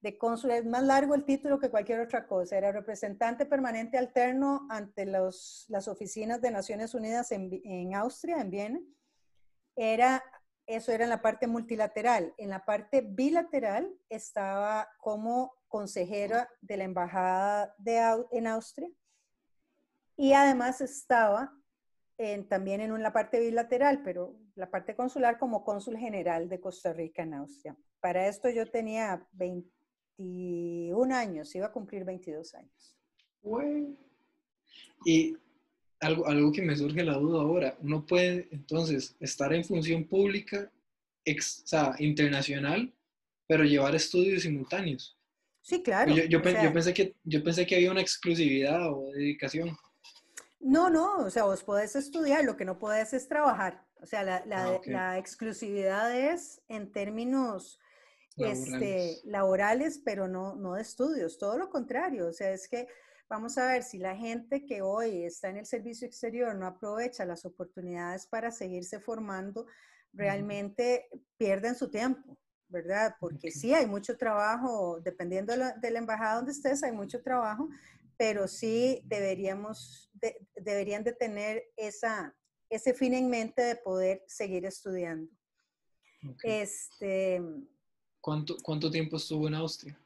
de 0.01 0.17
cónsul, 0.17 0.51
es 0.51 0.65
más 0.65 0.83
largo 0.83 1.15
el 1.15 1.25
título 1.25 1.59
que 1.59 1.71
cualquier 1.71 1.99
otra 2.01 2.27
cosa, 2.27 2.57
era 2.57 2.71
representante 2.71 3.45
permanente 3.45 3.97
alterno 3.97 4.67
ante 4.69 5.05
los, 5.05 5.65
las 5.69 5.87
oficinas 5.87 6.39
de 6.39 6.51
Naciones 6.51 6.93
Unidas 6.93 7.31
en, 7.31 7.49
en 7.63 7.95
Austria, 7.95 8.39
en 8.39 8.51
Viena. 8.51 8.79
Era, 9.75 10.23
eso 10.67 10.91
era 10.91 11.03
en 11.03 11.09
la 11.09 11.21
parte 11.21 11.47
multilateral. 11.47 12.33
En 12.37 12.49
la 12.49 12.63
parte 12.63 13.01
bilateral 13.01 13.91
estaba 14.09 14.87
como 14.99 15.53
consejera 15.67 16.49
de 16.61 16.77
la 16.77 16.83
Embajada 16.83 17.73
de, 17.77 18.25
en 18.31 18.47
Austria 18.47 18.89
y 20.17 20.33
además 20.33 20.81
estaba 20.81 21.53
en, 22.17 22.47
también 22.49 22.81
en 22.81 23.01
la 23.01 23.13
parte 23.13 23.39
bilateral, 23.39 24.01
pero 24.03 24.35
la 24.55 24.69
parte 24.69 24.95
consular 24.95 25.37
como 25.37 25.63
cónsul 25.63 25.97
general 25.97 26.49
de 26.49 26.59
Costa 26.59 26.91
Rica 26.91 27.21
en 27.21 27.35
Austria. 27.35 27.77
Para 27.99 28.27
esto 28.27 28.49
yo 28.49 28.65
tenía 28.65 29.25
21 29.33 31.15
años, 31.15 31.53
iba 31.55 31.67
a 31.67 31.71
cumplir 31.71 32.03
22 32.03 32.55
años. 32.55 32.97
Y 35.05 35.37
algo, 35.99 36.27
algo 36.27 36.51
que 36.51 36.63
me 36.63 36.75
surge 36.75 37.03
la 37.03 37.17
duda 37.17 37.41
ahora, 37.41 37.77
uno 37.81 38.05
puede 38.05 38.47
entonces 38.51 39.15
estar 39.19 39.53
en 39.53 39.63
función 39.63 40.03
pública, 40.05 40.71
ex, 41.23 41.61
o 41.63 41.67
sea, 41.67 41.95
internacional, 41.99 42.91
pero 43.47 43.63
llevar 43.63 43.95
estudios 43.95 44.41
simultáneos. 44.41 45.15
Sí, 45.61 45.83
claro. 45.83 46.15
Yo, 46.15 46.23
yo, 46.23 46.41
pensé 46.41 46.93
que, 46.93 47.15
yo 47.23 47.43
pensé 47.43 47.65
que 47.65 47.75
había 47.75 47.91
una 47.91 48.01
exclusividad 48.01 48.91
o 48.91 49.11
dedicación. 49.11 49.77
No, 50.59 50.89
no, 50.89 51.19
o 51.19 51.29
sea, 51.29 51.43
vos 51.43 51.63
podés 51.63 51.95
estudiar, 51.95 52.43
lo 52.43 52.57
que 52.57 52.65
no 52.65 52.79
podés 52.79 53.13
es 53.13 53.27
trabajar. 53.27 53.85
O 54.01 54.05
sea, 54.05 54.23
la, 54.23 54.43
la, 54.45 54.79
ah, 54.95 55.17
exclusividad 55.17 56.15
es 56.15 56.61
en 56.67 56.91
términos 56.91 57.79
laborales, 58.35 58.67
este, 58.67 59.21
laborales 59.25 60.01
pero 60.03 60.27
no, 60.27 60.55
no 60.55 60.73
de 60.75 60.81
estudios, 60.81 61.37
todo 61.37 61.57
lo 61.57 61.69
contrario. 61.69 62.27
O 62.27 62.33
sea, 62.33 62.51
es 62.51 62.67
que 62.67 62.87
vamos 63.29 63.57
a 63.57 63.67
ver 63.67 63.83
si 63.83 63.97
la 63.97 64.15
gente 64.15 64.65
que 64.65 64.81
hoy 64.81 65.23
está 65.23 65.49
en 65.49 65.57
el 65.57 65.65
servicio 65.65 66.07
exterior 66.07 66.55
no 66.55 66.67
aprovecha 66.67 67.25
las 67.25 67.45
oportunidades 67.45 68.27
para 68.27 68.51
seguirse 68.51 68.99
formando, 68.99 69.67
realmente 70.13 71.07
pierden 71.37 71.75
su 71.75 71.89
tiempo. 71.89 72.37
¿verdad? 72.69 73.15
Porque 73.19 73.51
sí 73.51 73.73
hay 73.73 73.85
mucho 73.85 74.17
trabajo, 74.17 74.99
dependiendo 75.01 75.53
de 75.53 75.91
la, 75.91 75.99
embajada 75.99 76.35
donde 76.35 76.51
estés, 76.51 76.83
hay 76.83 76.91
mucho 76.91 77.21
trajo, 77.21 77.69
pero 78.17 78.47
sí 78.47 79.01
deberíamos, 79.05 80.11
deberían 80.55 81.03
de 81.03 81.13
tener 81.13 81.63
esa, 81.77 82.35
ese 82.69 82.93
fin 82.93 83.13
en 83.13 83.29
mente 83.29 83.61
de 83.61 83.75
poder 83.75 84.23
seguir 84.27 84.65
estudiando. 84.65 85.31
Este, 86.43 87.41
¿Cuánto, 88.19 88.57
¿Cuánto 88.63 88.89
tiempo 88.89 89.17
estuvo 89.17 89.47
en 89.47 89.53
Austria? 89.53 89.97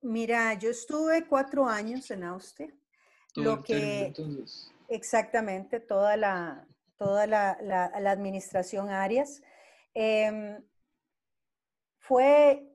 Mira, 0.00 0.54
yo 0.54 0.70
estuve 0.70 1.26
cuatro 1.26 1.66
años 1.66 2.10
en 2.10 2.24
Austria. 2.24 2.72
lo 3.36 3.62
que, 3.62 4.06
entonces. 4.06 4.72
Exactamente, 4.88 5.80
toda 5.80 6.16
la, 6.16 6.66
toda 6.96 7.26
la, 7.26 7.58
la, 7.62 8.10
administración 8.10 8.90
Arias. 8.90 9.42
Em, 9.94 10.62
fue 11.98 12.71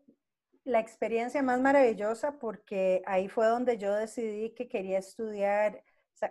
la 0.67 0.81
experiencia 0.81 1.41
más 1.41 1.61
maravillosa 1.61 2.37
porque 2.39 3.01
ahí 3.05 3.29
fue 3.29 3.47
donde 3.47 3.77
yo 3.77 3.93
decidí 3.95 4.53
que 4.53 4.67
quería 4.67 4.99
estudiar. 4.99 5.81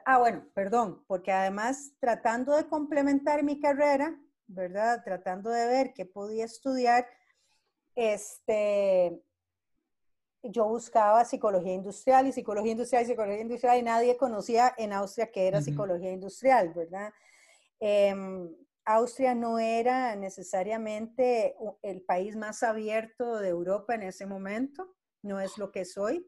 ah, 0.05 0.19
bueno, 0.19 0.47
perdón, 0.53 1.03
porque 1.07 1.33
además 1.33 1.93
tratando 2.01 2.55
de 2.55 2.69
complementar 2.69 3.43
mi 3.43 3.59
carrera, 3.59 4.15
¿verdad? 4.47 5.03
Tratando 5.03 5.49
de 5.49 5.67
ver 5.67 5.95
qué 5.95 6.05
podía 6.05 6.45
estudiar, 6.45 7.07
este, 7.95 9.23
yo 10.43 10.69
buscaba 10.69 11.25
psicología 11.25 11.73
industrial 11.73 12.27
y 12.27 12.33
psicología 12.33 12.73
industrial 12.73 13.05
y 13.05 13.07
psicología 13.07 13.41
industrial 13.41 13.79
y 13.79 13.83
nadie 13.83 14.17
conocía 14.19 14.75
en 14.77 14.93
Austria 14.93 15.31
que 15.33 15.49
era 15.49 15.63
psicología 15.63 16.13
industrial, 16.13 16.75
¿verdad? 16.75 17.11
Em, 17.81 18.55
Austria 18.87 19.35
no 19.35 19.59
era 19.59 20.15
necesariamente 20.15 21.57
el 21.83 22.03
país 22.03 22.37
más 22.37 22.63
abierto 22.63 23.39
de 23.39 23.49
Europa 23.49 23.97
en 23.97 24.05
ese 24.05 24.27
momento, 24.27 24.95
no 25.23 25.41
es 25.41 25.59
lo 25.59 25.73
que 25.73 25.85
soy. 25.85 26.25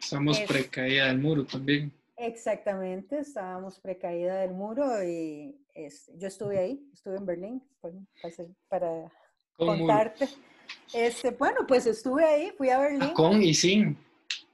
Estamos 0.00 0.40
precaída 0.40 1.08
del 1.08 1.18
muro 1.18 1.44
también. 1.44 1.92
Exactamente, 2.16 3.18
estábamos 3.20 3.78
precaída 3.80 4.38
del 4.38 4.52
muro 4.52 5.02
y 5.04 5.58
este, 5.74 6.12
yo 6.16 6.28
estuve 6.28 6.58
ahí, 6.58 6.90
estuve 6.92 7.16
en 7.16 7.26
Berlín 7.26 7.62
para, 8.68 9.10
contarte. 9.56 10.28
Este, 10.94 11.30
bueno, 11.32 11.66
pues 11.66 11.86
estuve 11.86 12.24
ahí, 12.24 12.52
fui 12.56 12.70
a 12.70 12.78
Berlín. 12.78 13.12
Con 13.14 13.42
y 13.42 13.52
sin. 13.52 13.96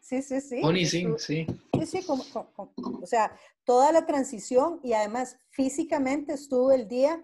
Sí, 0.06 0.22
sí, 0.22 0.40
sí. 0.40 0.60
Con 0.60 0.76
y 0.76 0.86
sin, 0.86 1.18
sí. 1.18 1.44
Sí, 1.84 2.00
sí, 2.00 2.06
o 2.06 3.06
sea, 3.06 3.36
toda 3.64 3.90
la 3.90 4.06
transición 4.06 4.78
y 4.84 4.92
además 4.92 5.36
físicamente 5.50 6.34
estuvo 6.34 6.70
el 6.70 6.86
día 6.86 7.20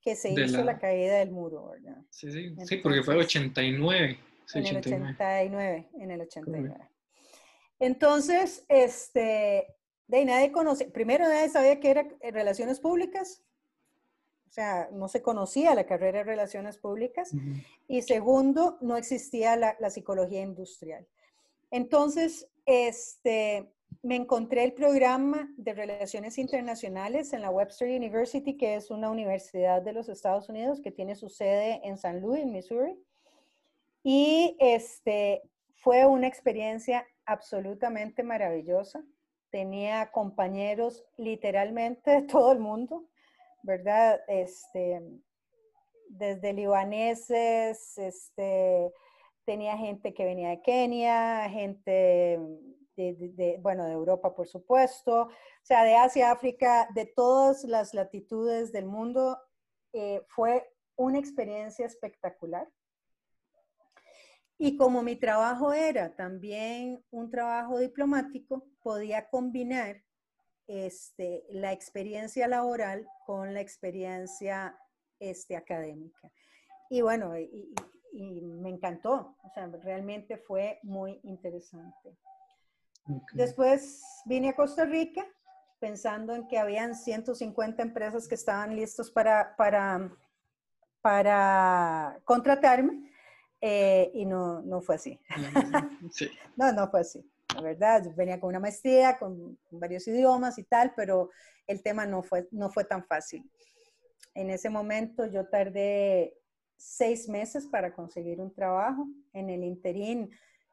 que 0.00 0.16
se 0.16 0.30
hizo 0.30 0.64
la... 0.64 0.78
caída 0.78 1.18
del 1.18 1.30
muro, 1.30 1.68
¿verdad? 1.68 1.98
Sí, 2.08 2.32
sí, 2.32 2.54
sí, 2.64 2.76
porque 2.76 3.02
fue 3.02 3.12
el 3.12 3.20
89. 3.20 4.18
en 4.54 4.66
el 4.66 4.76
89, 4.78 5.90
en 5.98 6.10
el 6.10 6.20
89. 6.22 6.74
Entonces, 7.78 8.64
este, 8.68 9.66
de 10.06 10.24
nadie 10.24 10.52
conoce, 10.52 10.86
primero 10.86 11.28
nadie 11.28 11.50
sabía 11.50 11.80
que 11.80 11.90
era 11.90 12.08
relaciones 12.32 12.80
públicas, 12.80 13.42
o 14.48 14.52
sea, 14.52 14.88
no 14.90 15.08
se 15.08 15.20
conocía 15.20 15.74
la 15.74 15.84
carrera 15.84 16.20
de 16.20 16.24
relaciones 16.24 16.78
públicas, 16.78 17.32
y 17.88 18.00
segundo, 18.00 18.78
no 18.80 18.96
existía 18.96 19.54
la, 19.56 19.76
la 19.80 19.90
psicología 19.90 20.40
industrial. 20.40 21.06
Entonces, 21.70 22.48
este, 22.66 23.72
me 24.02 24.16
encontré 24.16 24.64
el 24.64 24.72
programa 24.72 25.52
de 25.56 25.74
Relaciones 25.74 26.38
Internacionales 26.38 27.32
en 27.32 27.42
la 27.42 27.50
Webster 27.50 27.88
University, 27.88 28.56
que 28.56 28.74
es 28.74 28.90
una 28.90 29.10
universidad 29.10 29.82
de 29.82 29.92
los 29.92 30.08
Estados 30.08 30.48
Unidos 30.48 30.80
que 30.80 30.90
tiene 30.90 31.14
su 31.14 31.28
sede 31.28 31.80
en 31.84 31.98
San 31.98 32.20
Luis, 32.20 32.46
Missouri. 32.46 32.98
Y 34.02 34.56
este, 34.58 35.42
fue 35.74 36.06
una 36.06 36.26
experiencia 36.26 37.06
absolutamente 37.26 38.22
maravillosa. 38.22 39.04
Tenía 39.50 40.10
compañeros 40.10 41.04
literalmente 41.16 42.10
de 42.10 42.22
todo 42.22 42.52
el 42.52 42.58
mundo, 42.58 43.04
¿verdad? 43.62 44.20
Este, 44.28 45.02
desde 46.08 46.52
libaneses, 46.52 47.98
este, 47.98 48.92
tenía 49.44 49.76
gente 49.76 50.14
que 50.14 50.24
venía 50.24 50.50
de 50.50 50.62
Kenia, 50.62 51.48
gente 51.50 52.38
de, 52.96 53.58
bueno, 53.62 53.86
de 53.86 53.92
Europa, 53.92 54.34
por 54.34 54.46
supuesto, 54.46 55.22
o 55.22 55.30
sea, 55.62 55.84
de 55.84 55.96
Asia, 55.96 56.30
África, 56.30 56.88
de 56.94 57.06
todas 57.06 57.64
las 57.64 57.94
latitudes 57.94 58.72
del 58.72 58.86
mundo. 58.86 59.38
Eh, 59.92 60.22
fue 60.28 60.70
una 60.96 61.18
experiencia 61.18 61.86
espectacular. 61.86 62.68
Y 64.58 64.76
como 64.76 65.02
mi 65.02 65.16
trabajo 65.16 65.72
era 65.72 66.14
también 66.14 67.02
un 67.10 67.30
trabajo 67.30 67.78
diplomático, 67.78 68.66
podía 68.82 69.28
combinar 69.30 70.02
este, 70.66 71.46
la 71.48 71.72
experiencia 71.72 72.46
laboral 72.46 73.08
con 73.24 73.54
la 73.54 73.62
experiencia 73.62 74.78
este, 75.18 75.56
académica. 75.56 76.30
Y 76.90 77.00
bueno, 77.00 77.32
y 78.12 78.40
me 78.40 78.70
encantó, 78.70 79.36
o 79.42 79.50
sea, 79.54 79.66
realmente 79.82 80.36
fue 80.36 80.78
muy 80.82 81.20
interesante. 81.22 82.16
Después 83.32 84.02
vine 84.26 84.50
a 84.50 84.56
Costa 84.56 84.84
Rica 84.84 85.26
pensando 85.78 86.34
en 86.34 86.46
que 86.46 86.58
habían 86.58 86.94
150 86.94 87.82
empresas 87.82 88.28
que 88.28 88.34
estaban 88.34 88.76
listos 88.76 89.10
para, 89.10 89.56
para, 89.56 90.12
para 91.00 92.20
contratarme 92.24 93.10
eh, 93.60 94.10
y 94.14 94.26
no, 94.26 94.60
no 94.62 94.80
fue 94.80 94.96
así. 94.96 95.18
no, 96.56 96.72
no 96.72 96.90
fue 96.90 97.00
así. 97.00 97.24
La 97.54 97.62
verdad, 97.62 98.14
venía 98.14 98.38
con 98.38 98.50
una 98.50 98.60
maestría, 98.60 99.18
con, 99.18 99.58
varios 99.70 100.06
idiomas 100.06 100.58
y 100.58 100.64
tal, 100.64 100.92
pero 100.94 101.30
el 101.66 101.82
tema 101.82 102.06
no 102.06 102.22
fue, 102.22 102.46
no 102.52 102.70
fue 102.70 102.84
tan 102.84 103.04
fácil. 103.04 103.50
En 104.34 104.50
ese 104.50 104.70
momento 104.70 105.26
yo 105.26 105.48
tardé 105.48 106.39
seis 106.80 107.28
meses 107.28 107.66
para 107.66 107.92
conseguir 107.92 108.40
un 108.40 108.52
trabajo. 108.52 109.06
En 109.32 109.50
el 109.50 109.62
interín 109.62 110.30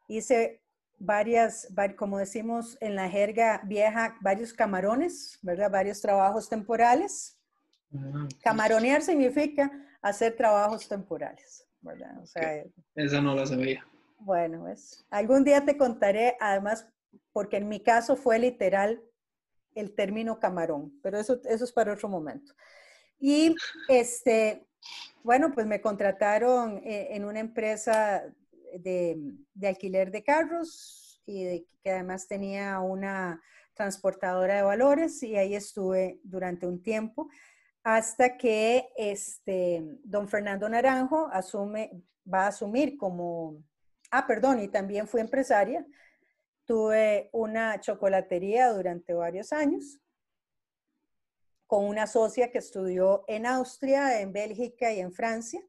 hice 0.08 0.62
varias, 0.98 1.68
como 1.98 2.18
decimos 2.18 2.78
en 2.82 2.96
la 2.96 3.10
jerga 3.10 3.62
vieja, 3.66 4.18
varios 4.22 4.54
camarones, 4.54 5.38
¿verdad? 5.42 5.70
Varios 5.70 6.02
trabajos 6.02 6.50
temporales. 6.50 7.38
Ah, 7.94 8.28
Camaronear 8.42 9.02
significa 9.02 9.72
hacer 10.02 10.36
trabajos 10.36 10.88
temporales, 10.88 11.68
¿verdad? 11.82 12.18
O 12.22 12.26
sea, 12.26 12.64
Esa 12.96 13.22
no 13.22 13.36
la 13.36 13.46
sabía. 13.46 13.86
Bueno, 14.20 14.68
es, 14.68 15.06
algún 15.10 15.44
día 15.44 15.64
te 15.64 15.78
contaré, 15.78 16.36
además, 16.40 16.88
porque 17.32 17.58
en 17.58 17.68
mi 17.68 17.82
caso 17.82 18.16
fue 18.16 18.40
literal 18.40 19.02
el 19.76 19.94
término 19.94 20.40
camarón, 20.40 21.00
pero 21.04 21.20
eso, 21.20 21.40
eso 21.46 21.64
es 21.64 21.72
para 21.72 21.94
otro 21.94 22.10
momento. 22.10 22.54
Y 23.20 23.56
este, 23.88 24.67
Bueno, 25.24 25.52
pues 25.54 25.66
me 25.66 25.82
contrataron 25.82 26.78
eh, 26.86 27.10
en 27.12 27.26
una 27.26 27.40
empresa 27.40 28.24
de, 28.80 29.18
alquiler 29.62 30.12
de 30.12 30.24
carros 30.24 31.22
y 31.26 31.68
que 31.84 31.92
además 31.92 32.28
tenía 32.28 32.80
una 32.80 33.42
transportadora 33.74 34.56
de 34.56 34.62
valores 34.62 35.22
y 35.24 35.36
ahí 35.36 35.56
estuve 35.56 36.20
durante 36.24 36.66
un 36.66 36.82
tiempo 36.82 37.30
hasta 37.84 38.38
que 38.38 38.90
este, 38.98 39.84
don 40.04 40.28
Fernando 40.28 40.68
Naranjo 40.68 41.30
asume, 41.32 41.92
va 42.32 42.46
a 42.46 42.48
asumir 42.48 42.98
como, 42.98 43.64
ah, 44.12 44.28
perdón, 44.28 44.62
y 44.62 44.68
también 44.68 45.08
fui 45.08 45.22
empresaria. 45.22 45.86
Tuve 46.66 47.30
una 47.32 47.80
chocolatería 47.80 48.74
durante 48.74 49.14
varios 49.14 49.54
años 49.54 50.02
con 51.68 51.86
una 51.86 52.08
socia 52.08 52.50
que 52.50 52.58
estudió 52.58 53.26
en 53.28 53.46
Austria, 53.46 54.22
en 54.22 54.32
Bélgica 54.32 54.92
y 54.94 55.02
en 55.02 55.12
Francia. 55.12 55.62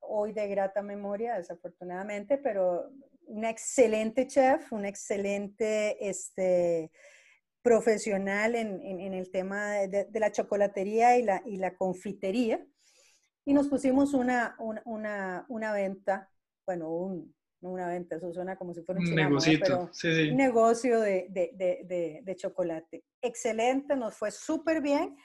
Hoy 0.00 0.32
de 0.32 0.48
grata 0.48 0.82
memoria, 0.82 1.36
desafortunadamente, 1.36 2.36
pero 2.38 2.90
una 3.26 3.48
excelente 3.48 4.26
chef, 4.26 4.72
una 4.72 4.88
excelente 4.88 6.08
este, 6.08 6.90
profesional 7.62 8.56
en, 8.56 9.14
el 9.14 9.30
tema 9.30 9.72
de, 9.86 10.08
la 10.12 10.32
chocolatería 10.32 11.16
y 11.16 11.22
la, 11.22 11.42
y 11.46 11.56
la 11.56 11.76
confitería. 11.76 12.64
Y 13.44 13.54
nos 13.54 13.68
pusimos 13.68 14.14
una, 14.14 14.56
una, 14.58 15.46
una, 15.48 15.72
venta, 15.72 16.30
bueno, 16.66 16.90
un, 16.90 17.34
no 17.62 17.70
una 17.70 17.88
venta, 17.88 18.16
eso 18.16 18.32
suena 18.32 18.56
como 18.56 18.74
si 18.74 18.82
fuera 18.82 19.00
un, 19.00 19.14
negocio, 19.14 19.58
pero 19.60 19.90
un 20.30 20.36
negocio 20.36 21.00
de, 21.00 21.26
de, 21.30 22.20
de, 22.24 22.36
chocolate. 22.36 23.04
Excelente, 23.22 23.96
nos 23.96 24.14
fue 24.14 24.30
súper 24.30 24.82
bien. 24.82 25.16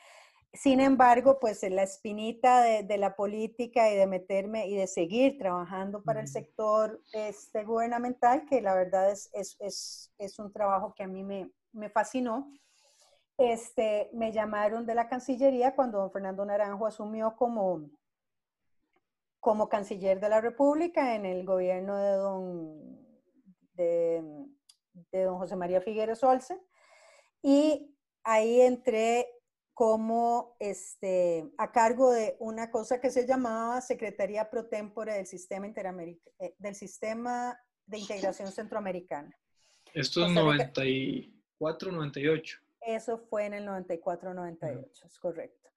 Sin 0.54 0.80
embargo, 0.80 1.40
pues 1.40 1.62
la 1.70 1.84
espinita 1.84 2.62
de, 2.62 2.98
la 2.98 3.16
política 3.16 3.92
y 3.92 3.98
de 3.98 4.08
meterme 4.08 4.68
y 4.68 4.76
de 4.76 4.88
seguir 4.88 5.38
trabajando 5.38 6.04
para 6.04 6.22
el 6.22 6.28
sector 6.28 7.02
este, 7.12 7.64
gubernamental, 7.64 8.46
que 8.46 8.62
la 8.62 8.74
verdad 8.74 9.12
es, 9.12 9.30
es, 9.34 9.58
es, 9.60 10.14
es 10.18 10.40
un 10.40 10.52
trabajo 10.54 10.94
que 10.96 11.04
a 11.04 11.08
mí 11.08 11.24
me, 11.24 11.52
me 11.74 11.90
fascinó. 11.90 12.52
Este, 13.38 14.10
me 14.14 14.32
llamaron 14.32 14.86
de 14.86 14.96
la 14.96 15.10
Cancillería 15.10 15.76
cuando 15.76 16.00
don 16.00 16.12
Fernando 16.12 16.44
Naranjo 16.46 16.88
asumió 16.88 17.36
como, 17.36 17.90
como 19.48 19.70
canciller 19.70 20.20
de 20.20 20.28
la 20.28 20.42
República 20.42 21.16
en 21.16 21.26
el 21.26 21.46
gobierno 21.46 21.96
de 21.96 22.12
don, 22.18 23.00
de, 23.76 24.22
don 25.24 25.38
José 25.38 25.56
María 25.56 25.80
Figueres 25.80 26.22
Olsen. 26.22 26.60
Y 27.42 27.96
ahí 28.26 28.60
entré 28.60 29.26
como 29.74 30.58
este, 30.60 31.50
a 31.58 31.72
cargo 31.72 32.12
de 32.12 32.36
una 32.40 32.70
cosa 32.72 33.00
que 33.00 33.10
se 33.10 33.26
llamaba 33.26 33.80
Secretaría 33.80 34.50
Pro 34.50 34.68
Tempore 34.68 35.14
del 35.14 35.28
Sistema, 35.28 35.66
eh, 35.68 36.20
del 36.58 36.76
Sistema 36.76 37.58
de 37.86 38.00
Integración 38.00 38.52
Centroamericana. 38.52 39.34
Esto 39.94 40.26
es 40.26 40.32
90 40.34 40.86
y... 40.86 41.34
98. 41.62 42.60
Eso 42.82 43.18
fue 43.18 43.46
en 43.46 43.54
el 43.54 43.66
94-98, 43.66 45.06
es 45.06 45.20
correcto. 45.20 45.70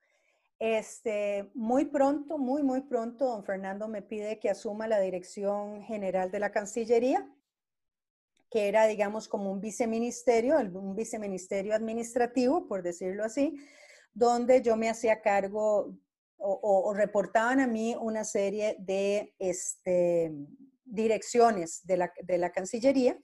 Este, 0.60 1.50
muy 1.54 1.86
pronto, 1.86 2.36
muy, 2.36 2.62
muy 2.62 2.82
pronto, 2.82 3.24
don 3.24 3.42
Fernando 3.44 3.88
me 3.88 4.02
pide 4.02 4.38
que 4.38 4.50
asuma 4.50 4.86
la 4.86 5.00
dirección 5.00 5.82
general 5.82 6.30
de 6.30 6.38
la 6.38 6.52
Cancillería, 6.52 7.26
que 8.50 8.68
era, 8.68 8.86
digamos, 8.86 9.26
como 9.26 9.50
un 9.50 9.62
viceministerio, 9.62 10.58
un 10.58 10.94
viceministerio 10.94 11.74
administrativo, 11.74 12.68
por 12.68 12.82
decirlo 12.82 13.24
así, 13.24 13.56
donde 14.12 14.60
yo 14.60 14.76
me 14.76 14.90
hacía 14.90 15.22
cargo 15.22 15.96
o, 16.36 16.92
reportaban 16.94 17.60
a 17.60 17.66
mí 17.66 17.96
una 17.98 18.24
serie 18.24 18.76
de 18.80 19.34
este, 19.38 20.30
direcciones 20.84 21.86
de 21.86 22.38
la 22.38 22.52
Cancillería. 22.52 23.18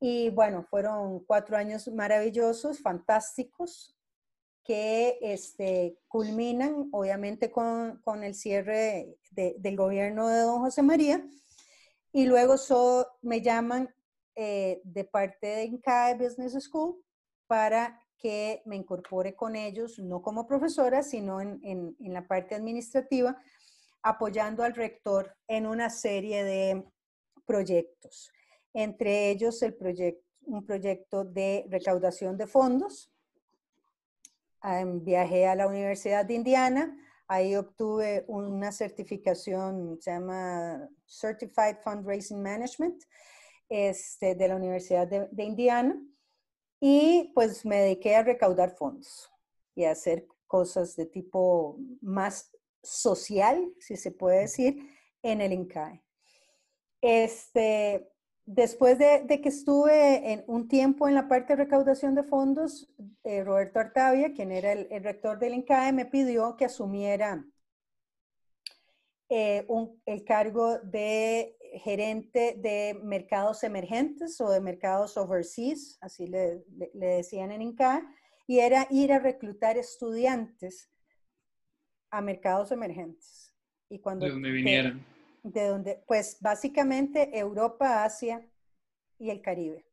Y 0.00 0.30
bueno, 0.30 0.64
fueron 0.64 1.24
cuatro 1.24 1.58
años 1.58 1.88
maravillosos, 1.88 2.80
fantásticos, 2.80 3.94
que 4.64 5.18
este, 5.20 5.98
culminan 6.08 6.88
obviamente 6.92 7.50
con, 7.50 8.00
con 8.02 8.24
el 8.24 8.34
cierre 8.34 9.18
del 9.30 9.76
gobierno 9.76 10.28
de 10.28 10.40
don 10.40 10.60
José 10.60 10.82
María. 10.82 11.24
Y 12.12 12.26
luego 12.26 12.54
me 13.22 13.42
llaman 13.42 13.94
eh, 14.34 14.80
de 14.84 15.04
parte 15.04 15.46
de 15.46 15.64
INCAE 15.64 16.14
Business 16.14 16.54
School 16.64 17.02
para 17.46 18.00
que 18.18 18.62
me 18.64 18.76
incorpore 18.76 19.36
con 19.36 19.54
ellos, 19.54 19.98
no 19.98 20.22
como 20.22 20.46
profesora, 20.46 21.02
sino 21.02 21.40
en, 21.40 21.60
en, 21.62 21.96
en 22.00 22.12
la 22.12 22.26
parte 22.26 22.54
administrativa, 22.54 23.36
apoyando 24.02 24.62
al 24.62 24.74
rector 24.74 25.36
en 25.46 25.66
una 25.66 25.90
serie 25.90 26.42
de 26.42 26.84
proyectos 27.44 28.32
entre 28.74 29.30
ellos 29.30 29.62
el 29.62 29.74
proyecto, 29.74 30.22
un 30.46 30.66
proyecto 30.66 31.24
de 31.24 31.64
recaudación 31.70 32.36
de 32.36 32.46
fondos. 32.46 33.10
Viajé 35.02 35.46
a 35.46 35.54
la 35.54 35.66
Universidad 35.66 36.24
de 36.24 36.34
Indiana, 36.34 36.96
ahí 37.28 37.54
obtuve 37.54 38.24
una 38.28 38.72
certificación, 38.72 39.98
se 40.00 40.10
llama 40.10 40.88
Certified 41.06 41.76
Fundraising 41.82 42.42
Management, 42.42 43.02
este, 43.68 44.34
de 44.34 44.48
la 44.48 44.56
Universidad 44.56 45.06
de, 45.06 45.44
Indiana, 45.44 46.00
y 46.80 47.30
pues 47.34 47.66
me 47.66 47.76
dediqué 47.76 48.16
a 48.16 48.22
recaudar 48.22 48.74
fondos 48.74 49.30
y 49.74 49.84
a 49.84 49.90
hacer 49.90 50.26
cosas 50.46 50.96
de 50.96 51.06
tipo 51.06 51.76
más 52.00 52.50
social, 52.82 53.70
si 53.78 53.96
se 53.96 54.12
puede 54.12 54.40
decir, 54.40 54.88
en 55.22 55.42
el 55.42 55.52
INCAE. 55.52 56.02
Este, 57.02 58.13
Después 58.46 58.98
de, 58.98 59.40
que 59.40 59.48
estuve 59.48 60.32
en 60.32 60.44
un 60.46 60.68
tiempo 60.68 61.08
en 61.08 61.14
la 61.14 61.28
parte 61.28 61.54
de 61.54 61.64
recaudación 61.64 62.14
de 62.14 62.24
fondos, 62.24 62.92
eh, 63.24 63.42
Roberto 63.42 63.78
Artavia, 63.78 64.34
quien 64.34 64.52
era 64.52 64.72
el, 64.72 65.02
rector 65.02 65.38
del 65.38 65.54
INCAE, 65.54 65.92
me 65.92 66.04
pidió 66.04 66.54
que 66.56 66.66
asumiera 66.66 67.42
eh, 69.30 69.66
el 70.04 70.24
cargo 70.24 70.78
de 70.78 71.56
gerente 71.82 72.56
de 72.58 73.00
mercados 73.02 73.64
emergentes 73.64 74.38
o 74.42 74.50
de 74.50 74.60
mercados 74.60 75.16
overseas, 75.16 75.96
así 76.02 76.26
le, 76.26 76.64
decían 76.92 77.50
en 77.50 77.62
INCAE, 77.62 78.02
y 78.46 78.58
era 78.58 78.86
ir 78.90 79.14
a 79.14 79.20
reclutar 79.20 79.78
estudiantes 79.78 80.90
a 82.10 82.20
mercados 82.20 82.72
emergentes. 82.72 83.54
Y 83.88 84.00
cuando 84.00 84.26
de 84.26 84.32
donde 84.32 84.50
vinieran 84.50 85.13
de 85.44 85.68
donde, 85.68 86.02
pues 86.06 86.38
básicamente 86.40 87.38
Europa, 87.38 88.02
Asia 88.02 88.44
y 89.18 89.30
el 89.30 89.42
Caribe. 89.42 89.86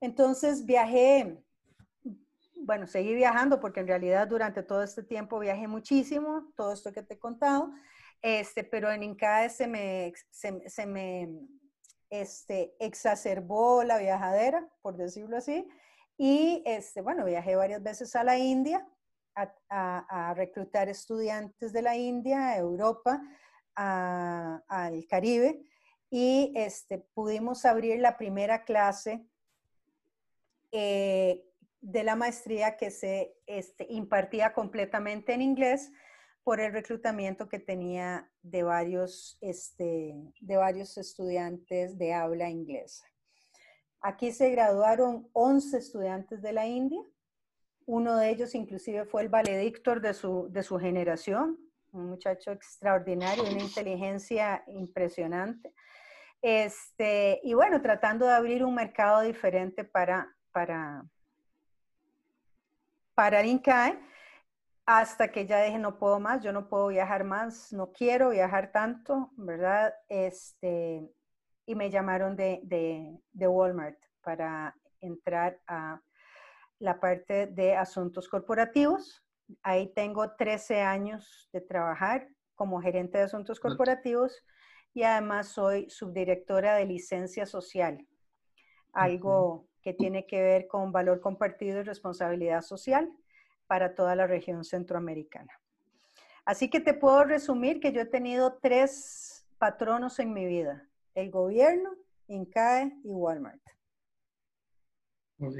Entonces 0.00 0.66
viajé, 0.66 1.42
bueno, 2.56 2.86
seguí 2.86 3.14
viajando 3.14 3.58
porque 3.58 3.80
en 3.80 3.86
realidad 3.86 4.28
durante 4.28 4.62
todo 4.62 4.82
este 4.82 5.02
tiempo 5.02 5.38
viajé 5.38 5.66
muchísimo, 5.66 6.52
todo 6.56 6.72
esto 6.74 6.92
que 6.92 7.02
te 7.02 7.14
he 7.14 7.18
contado, 7.18 7.72
este, 8.20 8.64
pero 8.64 8.90
en 8.90 9.04
INCAE 9.04 9.48
se 9.48 9.66
me, 9.66 10.12
se, 10.30 10.86
me 10.86 11.30
este, 12.10 12.74
exacerbó 12.80 13.82
la 13.84 13.98
viajadera, 13.98 14.68
por 14.82 14.96
decirlo 14.96 15.38
así, 15.38 15.66
y 16.18 16.62
este, 16.66 17.00
bueno, 17.00 17.24
viajé 17.24 17.54
varias 17.56 17.82
veces 17.82 18.14
a 18.16 18.24
la 18.24 18.36
India 18.36 18.86
a, 19.36 19.54
a, 19.70 20.30
a 20.30 20.34
reclutar 20.34 20.88
estudiantes 20.88 21.72
de 21.72 21.82
la 21.82 21.96
India, 21.96 22.48
a 22.48 22.58
Europa, 22.58 23.22
al 23.76 25.06
Caribe 25.08 25.62
y 26.10 26.52
este, 26.56 26.98
pudimos 26.98 27.64
abrir 27.64 28.00
la 28.00 28.16
primera 28.16 28.64
clase 28.64 29.26
eh, 30.72 31.44
de 31.80 32.04
la 32.04 32.16
maestría 32.16 32.76
que 32.76 32.90
se 32.90 33.36
este, 33.46 33.86
impartía 33.90 34.52
completamente 34.52 35.34
en 35.34 35.42
inglés 35.42 35.92
por 36.42 36.60
el 36.60 36.72
reclutamiento 36.72 37.48
que 37.48 37.58
tenía 37.58 38.30
de 38.42 38.62
varios, 38.62 39.36
este, 39.40 40.14
de 40.40 40.56
varios 40.56 40.96
estudiantes 40.96 41.98
de 41.98 42.14
habla 42.14 42.48
inglesa. 42.48 43.04
Aquí 44.00 44.30
se 44.30 44.50
graduaron 44.50 45.28
11 45.32 45.78
estudiantes 45.78 46.42
de 46.42 46.52
la 46.52 46.66
India. 46.66 47.02
Uno 47.84 48.16
de 48.16 48.30
ellos 48.30 48.54
inclusive 48.54 49.04
fue 49.04 49.22
el 49.22 49.28
valedictor 49.28 50.00
de 50.00 50.14
su, 50.14 50.48
de 50.50 50.62
su 50.62 50.78
generación, 50.78 51.58
un 51.96 52.10
muchacho 52.10 52.52
extraordinario, 52.52 53.44
una 53.44 53.62
inteligencia 53.62 54.62
impresionante. 54.68 55.72
Este, 56.42 57.40
y 57.42 57.54
bueno, 57.54 57.80
tratando 57.80 58.26
de 58.26 58.34
abrir 58.34 58.64
un 58.64 58.74
mercado 58.74 59.22
diferente 59.22 59.84
para, 59.84 60.32
para, 60.52 61.04
para 63.14 63.44
INCAE, 63.44 63.98
hasta 64.84 65.32
que 65.32 65.46
ya 65.46 65.62
dije, 65.62 65.78
no 65.78 65.98
puedo 65.98 66.20
más, 66.20 66.42
yo 66.42 66.52
no 66.52 66.68
puedo 66.68 66.88
viajar 66.88 67.24
más, 67.24 67.72
no 67.72 67.90
quiero 67.92 68.30
viajar 68.30 68.70
tanto, 68.70 69.30
¿verdad? 69.36 69.92
Este, 70.08 71.10
y 71.66 71.74
me 71.74 71.90
llamaron 71.90 72.36
de, 72.36 72.60
de 73.32 73.48
Walmart 73.48 73.98
para 74.22 74.76
entrar 75.00 75.60
a 75.66 76.00
la 76.78 77.00
parte 77.00 77.46
de 77.48 77.74
asuntos 77.74 78.28
corporativos 78.28 79.25
Ahí 79.62 79.92
tengo 79.94 80.32
13 80.32 80.80
años 80.82 81.48
de 81.52 81.60
trabajar 81.60 82.28
como 82.54 82.80
gerente 82.80 83.18
de 83.18 83.24
asuntos 83.24 83.60
corporativos 83.60 84.42
y 84.94 85.02
además 85.02 85.48
soy 85.48 85.88
subdirectora 85.90 86.76
de 86.76 86.86
licencia 86.86 87.46
social, 87.46 88.06
algo 88.92 89.68
que 89.82 89.92
tiene 89.92 90.26
que 90.26 90.42
ver 90.42 90.66
con 90.66 90.90
valor 90.90 91.20
compartido 91.20 91.80
y 91.80 91.82
responsabilidad 91.82 92.62
social 92.62 93.10
para 93.66 93.94
toda 93.94 94.16
la 94.16 94.26
región 94.26 94.64
centroamericana. 94.64 95.52
Así 96.44 96.70
que 96.70 96.80
te 96.80 96.94
puedo 96.94 97.24
resumir 97.24 97.80
que 97.80 97.92
yo 97.92 98.00
he 98.00 98.06
tenido 98.06 98.58
tres 98.62 99.46
patronos 99.58 100.18
en 100.18 100.32
mi 100.32 100.46
vida, 100.46 100.88
el 101.14 101.30
gobierno, 101.30 101.90
INCAE 102.28 102.92
y 103.04 103.08
Walmart. 103.08 103.62
Ok. 105.40 105.56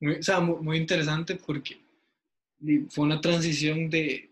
Muy, 0.00 0.18
o 0.18 0.22
sea, 0.22 0.40
muy, 0.40 0.78
interesante 0.78 1.36
porque 1.36 1.80
fue 2.90 3.04
una 3.04 3.20
transición 3.20 3.88
de, 3.88 4.30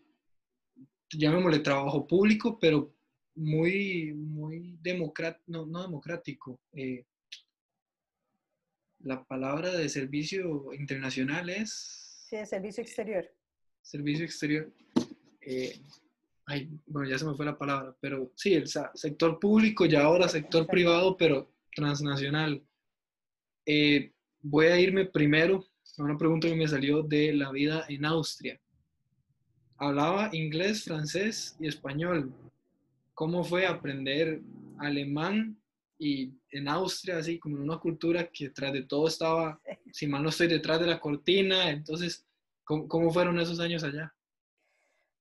llamémosle 1.11 1.61
trabajo 1.61 2.07
público, 2.07 2.59
pero 2.59 2.95
muy, 3.35 4.13
muy 4.15 4.79
democrático, 4.83 5.45
no, 5.47 5.67
no 5.67 5.83
democrático. 5.83 6.61
Eh, 6.73 7.05
la 9.01 9.25
palabra 9.25 9.73
de 9.73 9.89
servicio 9.89 10.73
internacional 10.75 11.49
es... 11.49 12.27
Sí, 12.29 12.45
servicio 12.45 12.83
exterior. 12.83 13.31
Servicio 13.81 14.25
exterior. 14.25 14.73
Eh, 15.41 15.81
ay, 16.47 16.69
bueno, 16.87 17.09
ya 17.09 17.19
se 17.19 17.25
me 17.25 17.35
fue 17.35 17.47
la 17.47 17.57
palabra, 17.57 17.97
pero 18.01 18.33
sí, 18.35 18.55
el 18.55 18.69
sector 18.95 19.39
público 19.39 19.87
y 19.87 19.95
ahora 19.95 20.29
sector 20.29 20.67
privado, 20.67 21.17
pero 21.17 21.51
transnacional. 21.75 22.63
Eh, 23.65 24.13
voy 24.41 24.67
a 24.67 24.81
irme 24.81 25.07
primero 25.07 25.65
una 25.97 26.19
pregunta 26.19 26.49
que 26.49 26.55
me 26.55 26.69
salió 26.69 27.03
de 27.03 27.33
la 27.33 27.51
vida 27.51 27.85
en 27.89 28.05
Austria. 28.05 28.61
Hablaba 29.77 30.31
inglés, 30.33 30.85
francés 30.85 31.57
y 31.61 31.69
español. 31.69 32.33
¿Cómo 33.15 33.43
fue 33.45 33.67
aprender 33.67 34.41
alemán 34.79 35.57
y 35.99 36.33
en 36.51 36.69
Austria, 36.69 37.19
así 37.19 37.39
como 37.39 37.57
en 37.57 37.63
una 37.63 37.79
cultura 37.79 38.29
que 38.29 38.51
tras 38.51 38.73
de 38.73 38.83
todo 38.83 39.09
estaba, 39.09 39.61
si 39.93 40.07
mal 40.07 40.23
no 40.23 40.29
estoy, 40.29 40.49
detrás 40.49 40.81
de 40.81 40.87
la 40.87 41.01
cortina? 41.01 41.71
Entonces, 41.71 42.27
¿cómo, 42.65 43.11
fueron 43.11 43.39
esos 43.41 43.59
años 43.61 43.83
allá? 43.83 44.15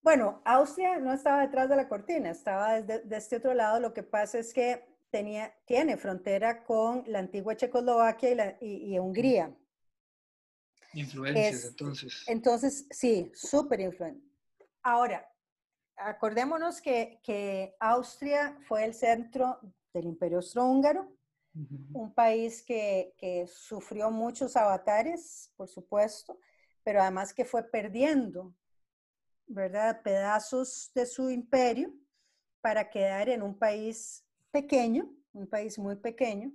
Bueno, 0.02 0.42
Austria 0.46 1.00
no 1.00 1.14
estaba 1.14 1.42
detrás 1.42 1.70
de 1.70 1.76
la 1.76 1.88
cortina, 1.88 2.30
estaba 2.30 2.80
desde, 2.80 3.04
de 3.04 3.18
este 3.18 3.38
otro 3.38 3.54
lado. 3.54 3.80
Lo 3.80 3.94
que 3.94 4.04
pasa 4.04 4.40
es 4.40 4.54
que 4.54 4.84
tenía, 5.10 5.54
tiene 5.66 5.98
frontera 5.98 6.64
con 6.64 7.04
la 7.08 7.20
antigua 7.20 7.56
Checoslovaquia 7.56 8.58
y, 8.62 8.98
Hungría. 9.00 9.56
Influencias, 10.98 11.66
entonces. 11.66 12.24
Entonces, 12.26 12.88
sí, 12.90 13.32
súper 13.36 13.82
influente. 13.82 14.26
Ahora, 14.82 15.32
acordémonos 15.96 16.82
que, 16.82 17.20
que, 17.24 17.76
Austria 17.80 18.58
fue 18.68 18.84
el 18.84 18.96
centro 18.96 19.60
del 19.94 20.06
Imperio 20.06 20.38
Austrohúngaro, 20.38 21.16
un 21.94 22.14
país 22.16 22.64
que, 22.64 23.14
que, 23.16 23.46
sufrió 23.48 24.10
muchos 24.10 24.56
avatares, 24.56 25.52
por 25.56 25.68
supuesto, 25.68 26.40
pero 26.84 27.02
además 27.02 27.32
que 27.32 27.46
fue 27.46 27.62
perdiendo, 27.64 28.56
¿verdad?, 29.46 30.02
pedazos 30.02 30.92
de 30.96 31.06
su 31.06 31.30
imperio 31.30 31.94
para 32.60 32.90
quedar 32.90 33.30
en 33.30 33.44
un 33.44 33.58
país 33.58 34.26
pequeño, 34.50 35.12
un 35.32 35.48
país 35.48 35.78
muy 35.78 35.96
pequeño. 35.96 36.52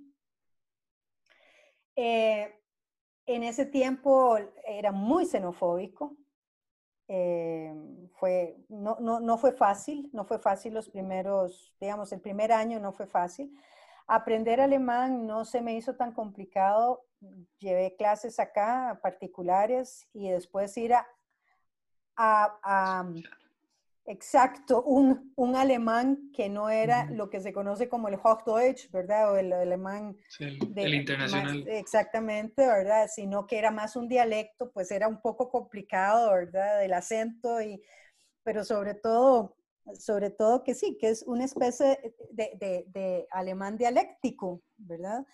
Eh, 1.95 2.62
en 3.25 3.43
ese 3.43 3.65
tiempo 3.65 4.37
era 4.65 4.91
muy 4.91 5.25
xenofóbico. 5.25 6.15
Fue, 8.15 8.57
no, 8.69 9.37
fue 9.37 9.51
fácil, 9.51 10.09
no 10.13 10.25
fue 10.25 10.39
fácil 10.39 10.73
los 10.73 10.89
primeros, 10.89 11.75
digamos, 11.79 12.11
el 12.11 12.21
primer 12.21 12.51
año 12.51 12.79
no 12.79 12.91
fue 12.91 13.05
fácil. 13.05 13.55
Aprender 14.07 14.59
alemán 14.59 15.27
no 15.27 15.45
se 15.45 15.61
me 15.61 15.75
hizo 15.75 15.95
tan 15.95 16.11
complicado. 16.13 17.05
Llevé 17.59 17.95
clases 17.95 18.39
acá 18.39 18.99
particulares 19.01 20.09
y 20.13 20.29
después 20.29 20.75
ir 20.77 20.93
a 22.15 23.05
Exacto, 24.05 24.83
un, 24.83 25.31
un, 25.37 25.55
alemán 25.55 26.29
que 26.33 26.49
no 26.49 26.69
era 26.69 27.09
lo 27.09 27.29
que 27.29 27.39
se 27.39 27.53
conoce 27.53 27.87
como 27.87 28.09
el 28.09 28.15
Hochdeutsch, 28.15 28.91
¿verdad? 28.91 29.31
O 29.31 29.37
el, 29.37 29.53
alemán 29.53 30.17
el 30.39 30.93
internacional. 30.93 31.65
exactamente, 31.69 32.67
¿verdad? 32.67 33.07
Sino 33.07 33.47
que 33.47 33.57
era 33.57 33.71
más 33.71 33.95
un 33.95 34.09
dialecto, 34.09 34.71
pues 34.71 34.91
era 34.91 35.07
un 35.07 35.21
poco 35.21 35.49
complicado, 35.49 36.31
¿verdad? 36.33 36.83
El 36.83 36.91
acento, 36.91 37.61
y, 37.61 37.81
pero 38.43 38.65
sobre 38.65 38.93
todo, 38.93 39.55
sobre 39.97 40.31
todo 40.31 40.63
que 40.63 40.75
sí, 40.75 40.97
que 40.99 41.07
es 41.07 41.23
una 41.23 41.45
especie 41.45 42.13
de, 42.31 42.57
de, 42.59 42.83
de 42.87 43.25
alemán 43.31 43.77
dialéctico, 43.77 44.61
¿verdad? 44.75 45.25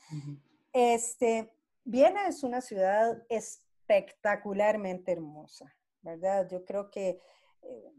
este, 0.74 1.52
Viena 1.86 2.28
es 2.28 2.44
una 2.44 2.62
ciudad 2.62 3.24
espectacularmente 3.30 5.12
hermosa, 5.12 5.76
¿verdad? 6.04 6.48
Yo 6.52 6.64
creo 6.66 6.92
que... 6.92 7.20
Eh, 7.64 7.94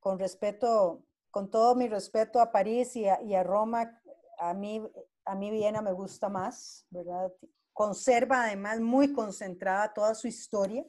con 0.00 0.18
respeto, 0.18 1.04
con 1.30 1.50
todo 1.50 1.74
mi 1.74 1.88
respeto 1.88 2.40
a 2.40 2.52
París 2.52 2.96
y 2.96 3.06
a, 3.06 3.42
Roma, 3.42 4.00
a 4.38 4.54
mí, 4.54 4.82
a 5.24 5.34
mí 5.34 5.50
Viena 5.50 5.82
me 5.82 5.92
gusta 5.92 6.28
más, 6.28 6.86
¿verdad? 6.90 7.32
Conserva 7.72 8.44
además 8.44 8.80
muy 8.80 9.12
concentrada 9.12 9.92
toda 9.92 10.14
su 10.14 10.26
historia 10.28 10.84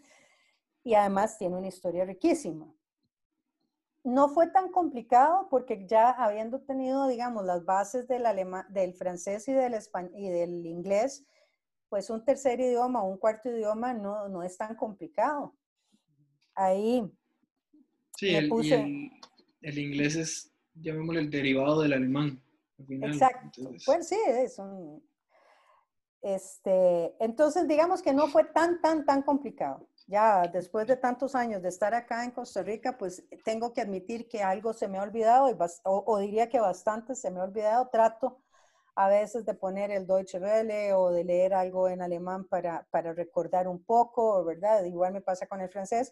y 0.83 0.93
además 0.95 1.37
tiene 1.37 1.57
una 1.57 1.67
historia 1.67 2.05
riquísima. 2.05 2.73
No 4.03 4.29
fue 4.29 4.47
tan 4.47 4.71
complicado 4.71 5.47
porque 5.49 5.85
ya 5.85 6.09
habiendo 6.09 6.61
tenido, 6.61 7.07
digamos, 7.07 7.45
las 7.45 7.65
bases 7.65 8.07
del, 8.07 8.93
francés 8.93 9.47
y 9.47 9.53
del, 9.53 9.75
y 10.15 10.29
del 10.29 10.65
inglés, 10.65 11.25
pues 11.89 12.09
un 12.09 12.23
tercer 12.23 12.59
idioma 12.59 13.03
un 13.03 13.17
cuarto 13.17 13.49
idioma 13.49 13.93
no, 13.93 14.29
no 14.29 14.41
es 14.41 14.57
tan 14.57 14.75
complicado. 14.75 15.53
Ahí 16.55 17.11
Sí, 18.19 18.35
el, 18.35 18.51
el, 19.61 19.77
inglés 19.77 20.17
es, 20.17 20.51
llamémosle, 20.73 21.21
el 21.21 21.29
derivado 21.29 21.81
del 21.81 21.93
alemán. 21.93 22.43
Exacto. 22.89 23.71
Pues 23.85 24.09
sí, 24.09 24.17
es 24.27 24.59
un... 24.59 25.01
Este, 26.21 27.15
entonces, 27.23 27.65
digamos 27.65 28.01
que 28.01 28.11
no 28.11 28.27
fue 28.27 28.43
tan, 28.43 28.81
tan, 28.81 29.05
tan 29.05 29.21
complicado. 29.21 29.87
Ya 30.05 30.41
después 30.51 30.85
de 30.85 30.97
tantos 30.97 31.33
años 31.33 31.61
de 31.61 31.69
estar 31.69 31.93
acá 31.93 32.25
en 32.25 32.31
Costa 32.31 32.61
Rica, 32.61 32.97
pues 32.97 33.23
tengo 33.45 33.71
que 33.71 33.79
admitir 33.79 34.27
que 34.27 34.43
algo 34.43 34.73
se 34.73 34.89
me 34.89 34.97
ha 34.97 35.03
olvidado, 35.03 35.49
y 35.49 35.55
o, 35.85 36.19
diría 36.19 36.49
que 36.49 36.59
bastante 36.59 37.15
se 37.15 37.31
me 37.31 37.39
ha 37.39 37.43
olvidado. 37.43 37.87
Trato 37.87 38.41
a 38.95 39.07
veces 39.07 39.45
de 39.45 39.53
poner 39.53 39.91
el 39.91 40.05
Deutsche 40.05 40.39
Welle 40.39 40.91
o 40.91 41.09
de 41.09 41.23
leer 41.23 41.53
algo 41.53 41.87
en 41.87 42.01
alemán 42.01 42.43
para, 42.49 42.85
para 42.91 43.13
recordar 43.13 43.69
un 43.69 43.81
poco, 43.81 44.43
¿verdad? 44.43 44.83
Igual 44.83 45.13
me 45.13 45.21
pasa 45.21 45.47
con 45.47 45.61
el 45.61 45.69
francés, 45.69 46.11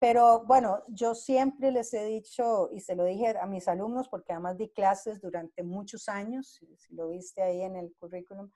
pero 0.00 0.44
bueno, 0.46 0.82
yo 0.88 1.14
siempre 1.14 1.70
les 1.70 1.92
he 1.92 2.06
dicho, 2.06 2.70
y 2.72 2.80
se 2.80 2.96
lo 2.96 3.04
dije 3.04 3.36
a 3.38 3.46
mis 3.46 3.68
alumnos, 3.68 4.08
porque 4.08 4.32
además 4.32 4.56
di 4.56 4.70
clases 4.70 5.20
durante 5.20 5.62
muchos 5.62 6.08
años, 6.08 6.58
si 6.78 6.94
lo 6.94 7.08
viste 7.08 7.42
ahí 7.42 7.60
en 7.60 7.76
el 7.76 7.94
currículum, 7.96 8.50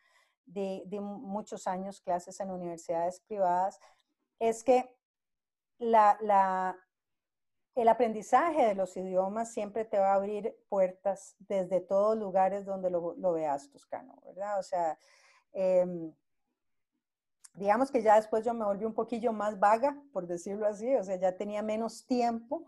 di, 0.47 0.83
muchos 1.01 1.67
años 1.67 2.01
clases 2.01 2.41
en 2.41 2.51
universidades 2.51 3.21
privadas, 3.21 3.79
es 4.39 4.65
que 4.65 4.89
la, 5.77 6.79
el 7.75 7.89
aprendizaje 7.89 8.69
de 8.69 8.75
los 8.75 8.97
idiomas 8.97 9.53
siempre 9.53 9.85
te 9.85 9.99
va 9.99 10.13
a 10.13 10.15
abrir 10.15 10.57
puertas 10.71 11.37
desde 11.41 11.83
todos 11.83 12.17
lugares 12.17 12.65
donde 12.65 12.89
lo, 12.89 13.33
veas, 13.35 13.69
Toscano, 13.69 14.19
¿verdad? 14.25 14.59
O 14.59 14.63
sea, 14.63 14.99
eh, 15.53 15.85
digamos 17.55 17.91
que 17.91 18.03
ya 18.03 18.17
después 18.17 18.45
yo 18.45 18.53
me 18.53 18.65
volví 18.65 18.85
un 18.85 18.95
poquillo 18.95 19.33
más 19.33 19.59
vaga, 19.59 19.97
por 20.13 20.27
decirlo 20.27 20.67
así, 20.67 20.95
o 20.95 21.05
sea, 21.05 21.17
ya 21.17 21.37
tenía 21.37 21.63
menos 21.63 22.05
tiempo 22.07 22.67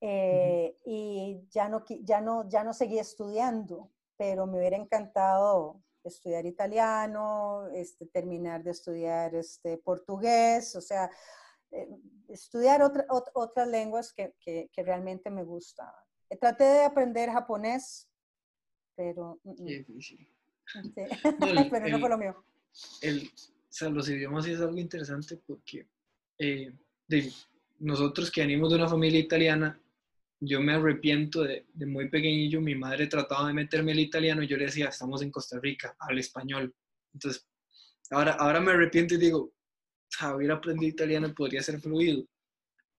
eh, 0.00 0.76
y 0.84 1.46
ya 1.50 1.68
no, 1.68 1.84
ya, 2.02 2.20
no, 2.20 2.48
ya 2.48 2.64
no 2.64 2.72
seguía 2.72 3.02
estudiando, 3.02 3.90
pero 4.16 4.46
me 4.46 4.58
hubiera 4.58 4.76
encantado 4.76 5.82
estudiar 6.02 6.46
italiano, 6.46 7.68
este, 7.74 8.06
terminar 8.06 8.64
de 8.64 8.70
estudiar 8.70 9.34
este, 9.34 9.78
portugués, 9.78 10.74
o 10.76 10.80
sea, 10.80 11.10
eh, 11.70 11.88
estudiar 12.28 12.82
otra, 12.82 13.06
otras 13.34 13.68
lenguas 13.68 14.12
que, 14.12 14.34
que, 14.40 14.82
realmente 14.82 15.30
me 15.30 15.44
gustaban. 15.44 15.94
Eh, 16.30 16.36
traté 16.36 16.64
de 16.64 16.84
aprender 16.84 17.30
japonés, 17.30 18.08
pero... 18.96 19.38
Mm, 19.44 19.50
mm. 19.50 19.64
difícil. 19.66 20.28
pero 21.70 21.88
no 21.88 22.00
fue 22.00 22.08
lo 22.08 22.18
mío. 22.18 22.44
El, 23.02 23.30
o 23.72 23.74
sea, 23.74 23.88
los 23.88 24.06
idiomas 24.10 24.46
es 24.46 24.60
algo 24.60 24.76
interesante 24.76 25.40
porque 25.46 25.88
eh, 26.36 26.70
de, 27.08 27.32
nosotros 27.78 28.30
que 28.30 28.42
venimos 28.42 28.68
de 28.68 28.76
una 28.76 28.86
familia 28.86 29.18
italiana, 29.18 29.80
yo 30.40 30.60
me 30.60 30.74
arrepiento 30.74 31.42
de, 31.42 31.64
de, 31.72 31.86
muy 31.86 32.10
pequeñillo, 32.10 32.60
mi 32.60 32.74
madre 32.74 33.06
trataba 33.06 33.48
de 33.48 33.54
meterme 33.54 33.92
el 33.92 34.00
italiano 34.00 34.42
y 34.42 34.46
yo 34.46 34.58
le 34.58 34.66
decía, 34.66 34.88
estamos 34.88 35.22
en 35.22 35.30
Costa 35.30 35.58
Rica, 35.58 35.96
habla 35.98 36.20
español. 36.20 36.74
Entonces, 37.14 37.48
ahora, 38.10 38.32
ahora 38.32 38.60
me 38.60 38.72
arrepiento 38.72 39.14
y 39.14 39.18
digo, 39.18 39.54
hubiera 40.36 40.56
aprendido 40.56 40.90
italiano 40.90 41.32
podría 41.34 41.62
ser 41.62 41.80
fluido. 41.80 42.26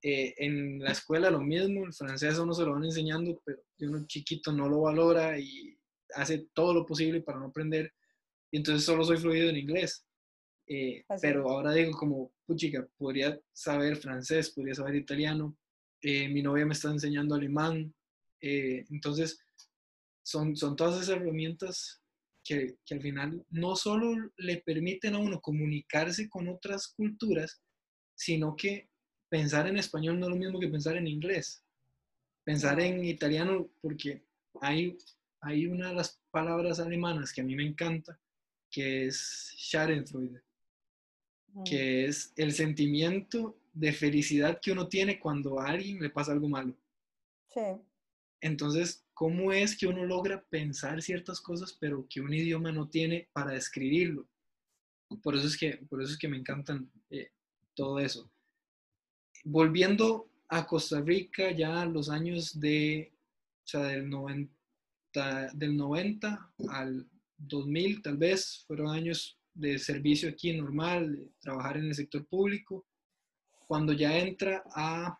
eh, 0.02 0.34
en 0.38 0.80
la 0.80 0.92
escuela 0.92 1.30
lo 1.30 1.40
mismo, 1.40 1.86
el 1.86 1.94
francés 1.94 2.40
uno 2.40 2.54
se 2.56 2.64
lo 2.64 2.74
van 2.74 2.86
enseñando, 2.86 3.40
pero 3.46 3.62
uno 3.82 4.08
chiquito 4.08 4.52
no 4.52 4.68
lo 4.68 4.82
valora 4.82 5.38
y 5.38 5.78
hace 6.16 6.48
todo 6.52 6.74
lo 6.74 6.84
posible 6.84 7.22
para 7.22 7.40
no 7.40 7.46
aprender, 7.46 7.94
y 8.52 8.58
entonces 8.58 8.84
solo 8.84 9.04
soy 9.04 9.18
fluido 9.18 9.50
en 9.50 9.58
inglés. 9.58 10.04
Eh, 10.68 11.04
pero 11.22 11.50
ahora 11.50 11.74
digo 11.74 11.92
como, 11.92 12.32
puchica, 12.46 12.88
podría 12.98 13.40
saber 13.52 13.98
francés, 13.98 14.52
podría 14.52 14.76
saber 14.76 14.96
italiano, 14.96 15.58
eh, 16.02 16.28
mi 16.30 16.42
novia 16.42 16.66
me 16.66 16.74
está 16.74 16.90
enseñando 16.90 17.36
alemán, 17.36 17.94
entonces 18.46 19.40
son, 20.22 20.58
son 20.58 20.76
todas 20.76 20.96
esas 20.96 21.16
herramientas 21.16 22.02
que, 22.44 22.76
que, 22.86 22.96
al 22.96 23.02
final 23.02 23.46
no 23.52 23.78
solo 23.78 24.14
le 24.36 24.58
permiten 24.58 25.16
a 25.16 25.20
uno 25.20 25.40
comunicarse 25.40 26.28
con 26.28 26.50
otras 26.50 26.90
culturas, 26.90 27.62
sino 28.16 28.56
que 28.56 28.90
pensar 29.30 29.68
en 29.68 29.78
español 29.78 30.20
no 30.20 30.28
es 30.28 30.32
lo 30.32 30.38
mismo 30.38 30.60
que 30.60 30.68
pensar 30.68 30.96
en 30.96 31.08
inglés. 31.08 31.64
Pensar 32.44 32.80
en 32.80 33.04
italiano, 33.04 33.70
porque 33.82 34.24
hay, 34.62 34.98
hay 35.42 35.66
una 35.66 35.90
de 35.90 35.96
las 35.96 36.22
palabras 36.30 36.80
alemanas 36.80 37.34
que 37.34 37.42
a 37.42 37.44
mí 37.44 37.56
me 37.56 37.66
encanta, 37.66 38.20
que 38.70 39.06
es 39.08 39.54
Schadenfreude, 39.58 40.42
que 41.66 42.06
es 42.06 42.34
el 42.36 42.54
sentimiento 42.54 43.58
de 43.74 43.92
felicidad 43.92 44.60
que 44.62 44.72
uno 44.72 44.88
tiene 44.88 45.20
cuando 45.20 45.60
a 45.60 45.68
alguien 45.68 46.02
le 46.02 46.10
pasa 46.10 46.32
algo 46.32 46.50
malo. 46.50 46.76
Sí. 47.50 47.62
Entonces, 48.42 49.06
¿cómo 49.14 49.52
es 49.52 49.78
que 49.78 49.88
uno 49.88 50.06
logra 50.06 50.44
pensar 50.44 51.02
ciertas 51.02 51.40
cosas, 51.40 51.78
pero 51.80 52.06
que 52.10 52.22
un 52.22 52.34
idioma 52.34 52.72
no 52.72 52.90
tiene 52.90 53.30
para 53.34 53.52
describirlo? 53.52 54.28
Por 55.22 55.36
eso 55.36 55.48
es 55.48 55.58
que, 55.58 55.78
por 55.90 56.02
eso 56.02 56.14
es 56.14 56.18
que 56.18 56.28
me 56.28 56.38
encantan 56.38 56.92
eh, 57.10 57.32
todo 57.76 58.00
eso 58.00 58.30
volviendo 59.44 60.30
a 60.50 60.66
Costa 60.66 61.02
Rica 61.02 61.52
ya 61.52 61.86
los 61.86 62.10
años 62.10 62.60
de, 62.60 63.14
o 63.66 63.68
sea, 63.68 63.82
del 63.84 64.10
90, 64.10 65.52
del 65.54 65.78
90 65.78 66.54
al 66.70 67.08
2000 67.38 68.02
tal 68.02 68.18
vez, 68.18 68.64
fueron 68.68 68.90
años 68.90 69.38
de 69.54 69.78
servicio 69.80 70.30
aquí 70.30 70.56
normal, 70.56 71.16
de 71.16 71.32
trabajar 71.40 71.78
en 71.78 71.86
el 71.86 71.96
sector 71.96 72.26
público. 72.26 72.86
Cuando 73.68 73.94
ya 73.94 74.18
entra 74.18 74.64
a 74.76 75.20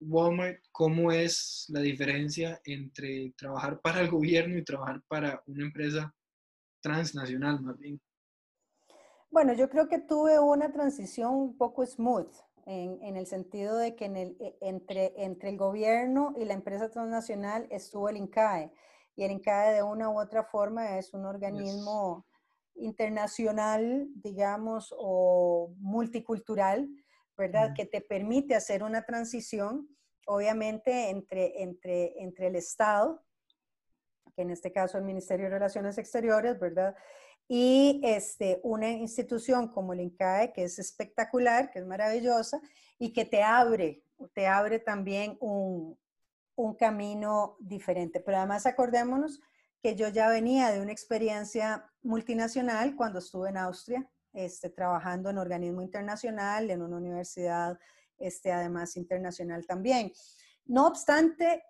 Walmart, 0.00 0.60
¿cómo 0.72 1.12
es 1.12 1.66
la 1.68 1.80
diferencia 1.80 2.60
entre 2.64 3.32
trabajar 3.36 3.80
para 3.80 4.00
el 4.00 4.10
gobierno 4.10 4.58
y 4.58 4.64
trabajar 4.64 5.02
para 5.08 5.42
una 5.46 5.64
empresa 5.64 6.14
transnacional 6.80 7.60
más 7.60 7.78
bien? 7.78 8.00
Bueno, 9.30 9.54
yo 9.54 9.70
creo 9.70 9.88
que 9.88 9.98
tuve 9.98 10.38
una 10.38 10.72
transición 10.72 11.34
un 11.34 11.56
poco 11.56 11.86
smooth 11.86 12.30
en, 12.66 13.16
el 13.16 13.26
sentido 13.26 13.76
de 13.78 13.94
que 13.96 14.04
en 14.04 14.16
el, 14.16 14.36
e, 14.40 14.56
entre, 14.60 15.14
entre 15.16 15.50
el 15.50 15.56
gobierno 15.56 16.34
y 16.36 16.44
la 16.44 16.54
empresa 16.54 16.90
transnacional 16.90 17.66
estuvo 17.70 18.08
el 18.08 18.16
INCAE. 18.16 18.72
Y 19.16 19.24
el 19.24 19.30
INCAE 19.30 19.74
de 19.74 19.82
una 19.82 20.10
u 20.10 20.20
otra 20.20 20.44
forma 20.44 20.98
es 20.98 21.14
un 21.14 21.24
organismo 21.24 22.26
internacional, 22.74 24.08
digamos, 24.14 24.94
o 24.98 25.74
multicultural, 25.78 26.88
¿verdad? 27.36 27.72
Que 27.74 27.86
te 27.86 28.00
permite 28.00 28.54
hacer 28.54 28.82
una 28.82 29.04
transición, 29.04 29.88
obviamente, 30.26 31.10
entre, 31.10 31.62
entre, 31.62 32.20
entre 32.22 32.48
el 32.48 32.56
Estado, 32.56 33.24
que 34.34 34.42
en 34.42 34.50
este 34.50 34.72
caso 34.72 34.98
el 34.98 35.04
Ministerio 35.04 35.46
de 35.46 35.52
Relaciones 35.52 35.98
Exteriores, 35.98 36.58
¿verdad? 36.58 36.94
y 37.48 38.00
este, 38.04 38.60
una 38.62 38.88
institución 38.90 39.68
como 39.68 39.92
el 39.92 40.00
INCAE, 40.00 40.52
que 40.52 40.64
es 40.64 40.78
espectacular, 40.78 41.70
que 41.70 41.80
es 41.80 41.86
maravillosa 41.86 42.60
y 42.98 43.12
que 43.12 43.24
te 43.24 43.42
abre, 43.42 44.02
te 44.32 44.46
abre 44.46 44.78
también 44.78 45.36
un, 45.40 45.98
un 46.54 46.74
camino 46.74 47.56
diferente. 47.60 48.20
Pero 48.20 48.38
además 48.38 48.64
acordémonos 48.64 49.40
que 49.82 49.96
yo 49.96 50.08
ya 50.08 50.28
venía 50.28 50.70
de 50.70 50.80
una 50.80 50.92
experiencia 50.92 51.90
multinacional 52.02 52.94
cuando 52.94 53.18
estuve 53.18 53.48
en 53.48 53.56
Austria, 53.56 54.08
este, 54.32 54.70
trabajando 54.70 55.28
en 55.28 55.38
organismo 55.38 55.82
internacional, 55.82 56.70
en 56.70 56.82
una 56.82 56.96
universidad, 56.96 57.78
este, 58.16 58.52
además 58.52 58.96
internacional 58.96 59.66
también. 59.66 60.12
No 60.64 60.86
obstante, 60.86 61.64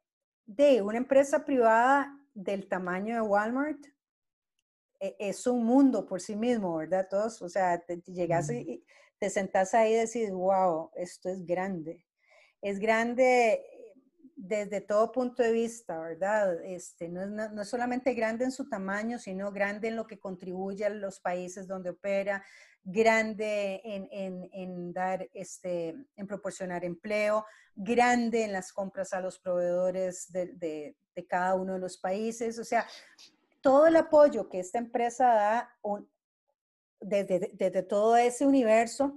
de 0.44 0.82
una 0.82 0.98
empresa 0.98 1.44
privada 1.44 2.14
del 2.34 2.68
tamaño 2.68 3.14
de 3.14 3.22
Walmart, 3.22 3.82
e, 5.00 5.16
es 5.18 5.46
un 5.46 5.64
mundo 5.64 6.04
por 6.06 6.20
sí 6.20 6.36
mismo, 6.36 6.76
¿verdad? 6.76 7.08
Todos, 7.08 7.40
o 7.40 7.48
sea, 7.48 7.80
te, 7.80 8.02
llegas 8.02 8.50
y 8.50 8.84
te 9.18 9.30
sentás 9.30 9.72
ahí 9.72 9.94
y 9.94 9.96
decís, 9.96 10.30
wow, 10.30 10.90
esto 10.96 11.30
es 11.30 11.46
grande. 11.46 12.06
Es 12.60 12.78
grande 12.78 13.64
desde 14.44 14.80
todo 14.80 15.12
punto 15.12 15.42
de 15.42 15.52
vista, 15.52 16.00
¿verdad? 16.00 16.64
Este, 16.64 17.08
no, 17.08 17.22
es, 17.22 17.52
no, 17.52 17.64
solamente 17.64 18.12
grande 18.12 18.44
en 18.44 18.50
su 18.50 18.68
tamaño, 18.68 19.18
sino 19.18 19.52
grande 19.52 19.88
en 19.88 19.96
lo 19.96 20.06
que 20.06 20.18
contribuye 20.18 20.84
a 20.84 20.90
los 20.90 21.20
países 21.20 21.68
donde 21.68 21.90
opera, 21.90 22.44
grande 22.82 23.80
en, 23.84 24.08
en, 24.10 24.48
en, 24.52 24.92
dar, 24.92 25.28
este, 25.32 25.94
en 26.16 26.26
proporcionar 26.26 26.84
empleo, 26.84 27.46
grande 27.76 28.42
en 28.42 28.52
las 28.52 28.72
compras 28.72 29.12
a 29.12 29.20
los 29.20 29.38
proveedores 29.38 30.32
de, 30.32 30.46
de, 30.54 30.96
de 31.14 31.26
cada 31.26 31.54
uno 31.54 31.74
de 31.74 31.78
los 31.78 31.96
países. 31.96 32.58
O 32.58 32.64
sea, 32.64 32.84
todo 33.60 33.86
el 33.86 33.94
apoyo 33.94 34.48
que 34.48 34.58
esta 34.58 34.78
empresa 34.78 35.26
da 35.26 35.78
desde, 37.00 37.82
todo 37.82 38.16
ese 38.16 38.44
universo 38.44 39.14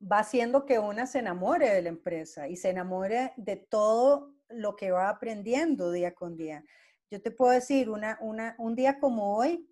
va 0.00 0.18
haciendo 0.18 0.66
que 0.66 0.78
una 0.78 1.06
se 1.06 1.20
enamore 1.20 1.70
de 1.70 1.82
la 1.82 1.88
empresa 1.88 2.48
y 2.48 2.56
se 2.56 2.70
enamore 2.70 3.32
de 3.36 3.56
todo 3.56 4.34
lo 4.48 4.76
que 4.76 4.90
va 4.90 5.08
aprendiendo 5.08 5.90
día 5.90 6.14
con 6.14 6.36
día. 6.36 6.64
Yo 7.10 7.22
te 7.22 7.30
puedo 7.30 7.52
decir, 7.52 7.88
una, 7.88 8.18
un 8.58 8.74
día 8.74 8.98
como 8.98 9.36
hoy, 9.36 9.68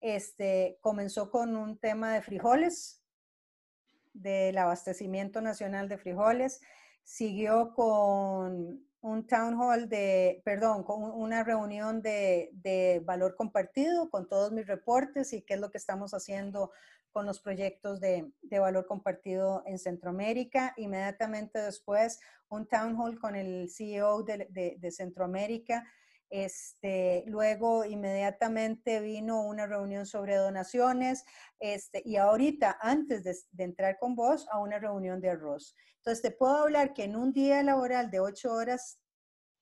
este, 0.00 0.78
comenzó 0.80 1.30
con 1.30 1.56
un 1.56 1.78
tema 1.78 2.14
de 2.14 2.22
frijoles, 2.22 3.02
del 4.12 4.56
abastecimiento 4.58 5.40
nacional 5.40 5.88
de 5.88 5.98
frijoles, 5.98 6.60
siguió 7.04 7.74
con 7.74 8.84
un 9.02 9.26
town 9.26 9.60
hall 9.60 9.88
de, 9.88 10.42
perdón, 10.44 10.84
con 10.84 11.02
una 11.02 11.42
reunión 11.42 12.02
de, 12.02 12.50
de, 12.52 13.00
valor 13.04 13.34
compartido 13.34 14.10
con 14.10 14.28
todos 14.28 14.52
mis 14.52 14.66
reportes 14.66 15.32
y 15.32 15.42
qué 15.42 15.54
es 15.54 15.60
lo 15.60 15.70
que 15.70 15.78
estamos 15.78 16.12
haciendo 16.12 16.70
con 17.12 17.26
los 17.26 17.40
proyectos 17.40 18.00
de, 18.00 18.32
de, 18.42 18.58
valor 18.58 18.86
compartido 18.86 19.62
en 19.66 19.78
Centroamérica. 19.78 20.74
Inmediatamente 20.76 21.58
después, 21.60 22.20
un 22.48 22.66
town 22.66 22.96
hall 22.96 23.18
con 23.18 23.36
el 23.36 23.68
CEO 23.70 24.22
de, 24.22 24.76
de 24.78 24.90
Centroamérica. 24.90 25.84
Este, 26.30 27.24
luego, 27.26 27.84
inmediatamente 27.84 29.00
vino 29.00 29.42
una 29.42 29.66
reunión 29.66 30.06
sobre 30.06 30.36
donaciones. 30.36 31.24
Este, 31.58 32.02
y 32.04 32.16
ahorita, 32.16 32.78
antes 32.80 33.24
de, 33.24 33.64
entrar 33.64 33.98
con 33.98 34.14
vos, 34.14 34.46
a 34.50 34.60
una 34.60 34.78
reunión 34.78 35.20
de 35.20 35.30
arroz. 35.30 35.74
Entonces, 35.96 36.22
te 36.22 36.30
puedo 36.30 36.56
hablar 36.56 36.94
que 36.94 37.04
en 37.04 37.16
un 37.16 37.32
día 37.32 37.62
laboral 37.64 38.10
de 38.10 38.20
ocho 38.20 38.52
horas 38.52 39.00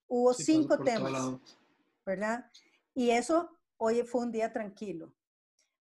hubo 0.06 0.34
cinco 0.34 0.78
temas, 0.78 1.38
¿verdad? 2.04 2.50
Y 2.94 3.10
eso, 3.10 3.50
hoy 3.78 4.02
fue 4.02 4.22
un 4.22 4.32
día 4.32 4.52
tranquilo. 4.52 5.14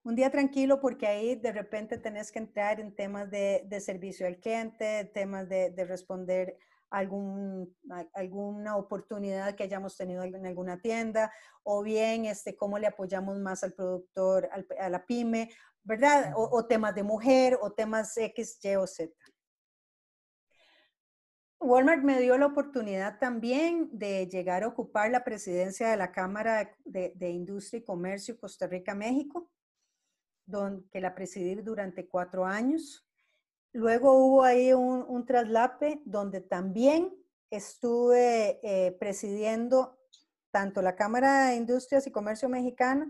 Un 0.06 0.16
día 0.16 0.30
tranquilo 0.30 0.80
porque 0.80 1.08
ahí 1.08 1.36
de 1.36 1.52
repente 1.52 1.98
tenés 1.98 2.32
que 2.32 2.38
entrar 2.38 2.80
en 2.80 2.96
temas 2.96 3.30
de, 3.32 3.68
servicio 3.82 4.28
al 4.28 4.38
cliente, 4.38 5.06
temas 5.14 5.50
de, 5.50 5.74
responder 5.84 6.60
algún, 6.92 7.76
alguna 8.14 8.78
oportunidad 8.78 9.56
que 9.56 9.64
hayamos 9.64 9.98
tenido 9.98 10.24
en 10.24 10.46
alguna 10.46 10.80
tienda, 10.80 11.34
o 11.64 11.82
bien 11.82 12.26
este, 12.26 12.56
cómo 12.56 12.78
le 12.78 12.86
apoyamos 12.86 13.40
más 13.40 13.64
al 13.64 13.74
productor, 13.74 14.48
a 14.80 14.90
la 14.90 15.04
pyme, 15.08 15.50
¿verdad? 15.84 16.34
O, 16.36 16.56
o 16.56 16.68
temas 16.68 16.94
de 16.94 17.02
mujer, 17.02 17.58
o 17.60 17.72
temas 17.74 18.16
X, 18.16 18.60
Y 18.64 18.76
o 18.76 18.86
Z. 18.86 19.12
Walmart 21.60 22.04
me 22.04 22.22
dio 22.22 22.38
la 22.38 22.46
oportunidad 22.46 23.18
también 23.18 23.90
de 23.92 24.28
llegar 24.28 24.64
a 24.64 24.68
ocupar 24.68 25.10
la 25.10 25.24
presidencia 25.24 25.90
de 25.90 25.98
la 25.98 26.12
Cámara 26.12 26.78
de, 26.86 27.30
Industria 27.32 27.80
y 27.80 27.84
Comercio 27.84 28.38
Costa 28.38 28.68
Rica-México, 28.68 29.50
que 30.92 31.02
la 31.02 31.16
presidí 31.16 31.56
durante 31.56 32.08
cuatro 32.08 32.46
años. 32.46 33.08
Luego 33.74 34.14
hubo 34.14 34.44
ahí 34.44 34.74
un, 34.74 35.26
traslape 35.26 36.02
donde 36.06 36.42
también 36.42 37.14
estuve 37.50 38.60
eh, 38.64 38.92
presidiendo 39.00 40.00
tanto 40.52 40.82
la 40.82 40.96
Cámara 40.96 41.48
de 41.48 41.56
Industrias 41.56 42.08
y 42.08 42.12
Comercio 42.12 42.48
Mexicana 42.48 43.08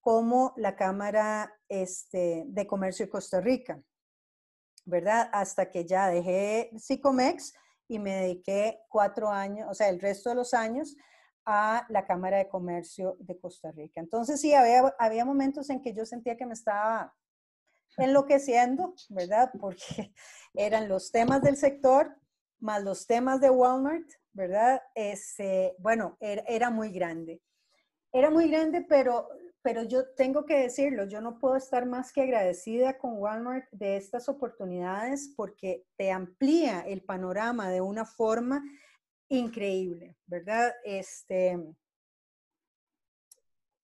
como 0.00 0.54
la 0.56 0.76
Cámara 0.76 1.52
este, 1.68 2.44
de 2.46 2.66
Comercio 2.66 3.06
de 3.06 3.10
Costa 3.10 3.40
Rica, 3.40 3.82
¿verdad? 4.84 5.28
Hasta 5.32 5.70
que 5.70 5.84
ya 5.84 6.08
dejé 6.08 6.70
SICOMEX 6.78 7.52
y 7.88 7.98
me 7.98 8.14
dediqué 8.14 8.80
cuatro 8.88 9.28
años, 9.28 9.68
o 9.70 9.74
sea, 9.74 9.88
el 9.88 10.00
resto 10.00 10.30
de 10.30 10.36
los 10.36 10.54
años 10.54 10.96
a 11.46 11.86
la 11.88 12.04
Cámara 12.04 12.38
de 12.38 12.48
Comercio 12.48 13.16
de 13.20 13.38
Costa 13.38 13.70
Rica. 13.70 14.00
Entonces 14.00 14.40
sí, 14.40 14.52
había, 14.52 15.24
momentos 15.24 15.70
en 15.70 15.80
que 15.80 15.94
yo 15.94 16.04
sentía 16.04 16.36
que 16.36 16.44
me 16.44 16.54
estaba 16.54 17.14
enloqueciendo, 17.96 18.94
¿verdad? 19.08 19.52
Porque 19.58 20.12
eran 20.54 20.88
los 20.88 21.10
temas 21.10 21.40
del 21.42 21.56
sector 21.56 22.14
más 22.58 22.82
los 22.82 23.06
temas 23.06 23.40
de 23.40 23.50
Walmart, 23.50 24.08
¿verdad? 24.32 24.80
Este, 24.94 25.76
bueno, 25.78 26.16
era, 26.20 26.42
era 26.48 26.70
muy 26.70 26.90
grande. 26.90 27.42
Era 28.12 28.30
muy 28.30 28.48
grande, 28.48 28.84
pero 28.88 29.28
pero 29.66 29.82
yo 29.82 30.08
tengo 30.14 30.46
que 30.46 30.60
decirlo, 30.60 31.06
yo 31.06 31.20
no 31.20 31.40
puedo 31.40 31.56
estar 31.56 31.86
más 31.86 32.12
que 32.12 32.22
agradecida 32.22 32.98
con 32.98 33.18
Walmart 33.18 33.66
de 33.72 33.96
estas 33.96 34.28
oportunidades 34.28 35.34
porque 35.36 35.84
te 35.96 36.12
amplía 36.12 36.82
el 36.82 37.02
panorama 37.02 37.68
de 37.68 37.80
una 37.80 38.04
forma 38.04 38.62
increíble, 39.28 40.16
¿verdad? 40.26 40.72
Este, 40.84 41.58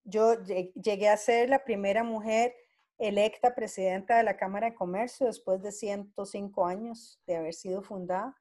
yo 0.04 0.36
llegué 0.74 1.08
a 1.08 1.16
ser 1.16 1.48
la 1.48 1.64
primera 1.64 2.04
mujer 2.04 2.54
electa 2.98 3.54
presidenta 3.54 4.16
de 4.16 4.22
la 4.22 4.36
Cámara 4.36 4.70
de 4.70 4.76
Comercio 4.76 5.26
después 5.26 5.60
de 5.62 5.72
105 5.72 6.66
años 6.66 7.20
de 7.26 7.36
haber 7.36 7.54
sido 7.54 7.82
fundada. 7.82 8.36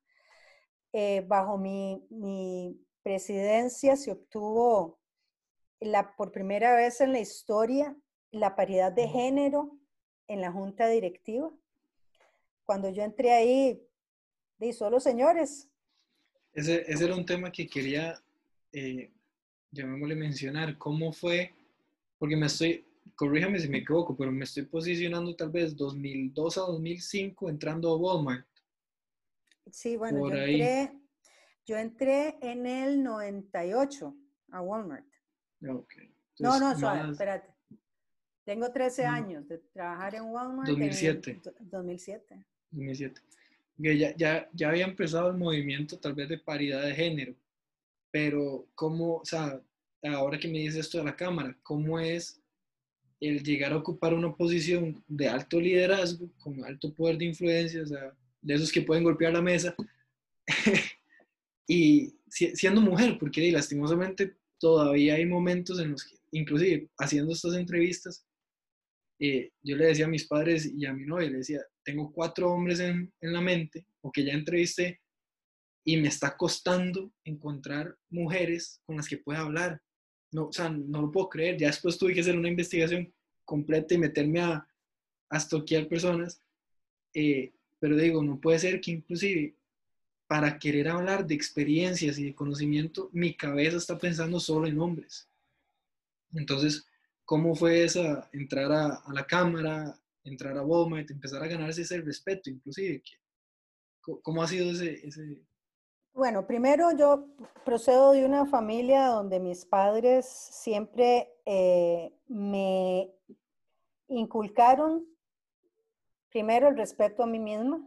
Eh, 0.94 1.24
bajo 1.28 1.58
mi, 1.58 2.06
mi 2.10 2.86
presidencia 3.02 3.96
se 3.96 4.12
obtuvo 4.12 5.00
la, 5.80 6.16
por 6.16 6.32
primera 6.32 6.76
vez 6.76 7.02
en 7.02 7.14
la 7.14 7.20
historia 7.20 7.96
la 8.32 8.56
paridad 8.56 8.92
de 8.92 9.08
género 9.08 9.78
en 10.28 10.42
la 10.42 10.52
junta 10.52 10.88
directiva. 10.88 11.52
Cuando 12.66 12.90
yo 12.90 13.04
entré 13.04 13.32
ahí, 13.32 13.88
di 14.58 14.74
solo 14.74 15.00
señores. 15.00 15.71
Ese, 16.54 16.84
ese 16.92 17.06
era 17.06 17.16
un 17.16 17.26
tema 17.26 17.52
que 17.52 17.68
quería, 17.68 18.22
eh, 18.72 19.12
llamémosle 19.72 20.16
mencionar, 20.16 20.78
cómo 20.78 21.14
fue, 21.14 21.54
porque 22.18 22.36
me 22.36 22.48
estoy, 22.48 22.86
corríjame 23.16 23.60
si 23.60 23.70
me 23.70 23.80
equivoco, 23.80 24.16
pero 24.16 24.32
me 24.32 24.44
estoy 24.44 24.64
posicionando 24.64 25.36
tal 25.36 25.50
vez 25.50 25.76
2002 25.76 26.58
a 26.58 26.62
2005 26.62 27.50
entrando 27.50 27.90
a 27.90 27.98
Walmart. 27.98 28.46
Sí, 29.72 29.96
bueno, 29.96 30.20
yo 30.30 30.36
entré, 30.36 30.92
yo 31.66 31.78
entré 31.78 32.38
en 32.42 32.66
el 32.66 33.04
98 33.04 34.16
a 34.52 34.62
Walmart 34.62 35.06
no, 35.62 36.60
no, 36.60 36.78
suave, 36.78 37.12
espérate. 37.12 37.50
Tengo 38.44 38.72
13 38.72 39.04
mm. 39.04 39.10
años 39.10 39.48
de 39.48 39.60
trabajar 39.60 40.16
en 40.16 40.24
Walmart. 40.24 40.68
2007. 40.68 41.42
2007. 41.60 42.46
2007. 42.72 43.22
Ya, 43.78 44.16
ya, 44.16 44.50
ya 44.54 44.70
había 44.70 44.86
empezado 44.86 45.30
el 45.30 45.38
movimiento 45.38 45.98
tal 45.98 46.14
vez 46.14 46.30
de 46.30 46.38
paridad 46.38 46.84
de 46.84 46.94
género, 46.94 47.36
pero 48.12 48.68
¿cómo, 48.76 49.18
o 49.18 49.26
sea, 49.26 49.60
ahora 50.04 50.40
que 50.40 50.48
me 50.48 50.60
dices 50.60 50.82
esto 50.82 51.00
de 51.00 51.06
la 51.06 51.16
Cámara, 51.16 51.58
cómo 51.64 52.00
es 52.00 52.42
el 53.20 53.44
llegar 53.44 53.72
a 53.72 53.78
ocupar 53.78 54.14
una 54.14 54.36
posición 54.36 55.04
de 55.08 55.28
alto 55.30 55.60
liderazgo, 55.60 56.30
con 56.40 56.64
alto 56.66 56.94
poder 56.94 57.18
de 57.18 57.26
influencia, 57.26 57.84
o 57.84 57.86
sea, 57.86 58.14
de 58.42 58.54
esos 58.54 58.72
que 58.72 58.82
pueden 58.82 59.04
golpear 59.04 59.34
la 59.34 59.42
mesa, 59.42 59.76
y 61.68 62.16
siendo 62.28 62.82
mujer, 62.82 63.18
porque 63.20 63.52
lastimosamente 63.52 64.36
todavía 64.60 65.16
hay 65.16 65.26
momentos 65.26 65.80
en 65.80 65.92
los 65.92 66.04
que, 66.04 66.16
inclusive 66.32 66.90
haciendo 66.98 67.34
estas 67.34 67.56
entrevistas, 67.56 68.26
eh, 69.20 69.52
yo 69.62 69.76
le 69.76 69.86
decía 69.86 70.06
a 70.06 70.10
mis 70.10 70.26
padres 70.28 70.66
y 70.66 70.86
a 70.86 70.94
mi 70.94 71.06
novia, 71.06 71.30
le 71.30 71.38
decía, 71.38 71.62
tengo 71.84 72.12
cuatro 72.12 72.52
hombres 72.52 72.80
en, 72.80 73.12
en 73.22 73.34
la 73.34 73.41
mente, 73.41 73.86
o 74.02 74.12
que 74.12 74.24
ya 74.24 74.34
entrevisté, 74.34 75.02
y 75.84 75.98
me 75.98 76.08
está 76.08 76.38
costando 76.38 77.12
encontrar 77.24 77.98
mujeres 78.10 78.82
con 78.86 78.98
las 78.98 79.08
que 79.08 79.17
pueda 79.17 79.39
hablar. 79.39 79.82
No, 80.32 80.48
o 80.48 80.54
sea, 80.54 80.70
no 80.70 81.02
lo 81.02 81.12
puedo 81.12 81.30
creer. 81.30 81.58
Ya 81.58 81.67
después 81.67 81.98
tuve 81.98 82.13
que 82.13 82.22
hacer 82.22 82.38
una 82.38 82.50
investigación 82.50 83.12
completa 83.44 83.96
y 83.96 83.98
meterme 83.98 84.41
a, 84.41 84.67
a 85.30 85.38
estoquear 85.38 85.88
personas. 85.88 86.41
Eh, 87.13 87.52
pero 87.80 87.98
digo, 87.98 88.24
no 88.24 88.39
puede 88.39 88.60
ser 88.60 88.80
que 88.80 88.91
inclusive 88.91 89.56
para 90.28 90.58
querer 90.60 90.88
hablar 90.88 91.28
de 91.28 91.36
experiencias 91.36 92.17
y 92.17 92.24
de 92.24 92.36
conocimiento, 92.36 93.10
mi 93.12 93.34
cabeza 93.34 93.76
está 93.76 93.98
pensando 93.98 94.39
solo 94.39 94.65
en 94.65 94.80
hombres. 94.80 95.28
Entonces, 96.34 96.86
¿cómo 97.26 97.54
fue 97.54 97.84
esa 97.84 98.30
entrar 98.32 98.72
a, 98.72 99.04
la 99.12 99.26
cámara, 99.28 99.94
entrar 100.24 100.58
a 100.58 100.64
Walmart, 100.64 101.10
empezar 101.12 101.44
a 101.44 101.48
ganarse 101.48 101.82
ese 101.82 102.02
respeto, 102.02 102.50
inclusive? 102.50 103.04
¿Cómo 104.02 104.42
ha 104.42 104.48
sido 104.48 104.72
ese. 104.72 105.46
Bueno, 106.14 106.46
primero 106.46 106.92
yo 106.98 107.28
procedo 107.64 108.12
de 108.12 108.26
una 108.26 108.46
familia 108.46 109.08
donde 109.08 109.40
mis 109.40 109.66
padres 109.66 110.26
siempre 110.28 111.32
eh, 111.46 112.14
me 112.28 113.12
inculcaron 114.08 115.08
primero 116.30 116.70
el 116.70 116.78
respeto 116.78 117.24
a 117.24 117.28
mí 117.28 117.40
misma, 117.40 117.86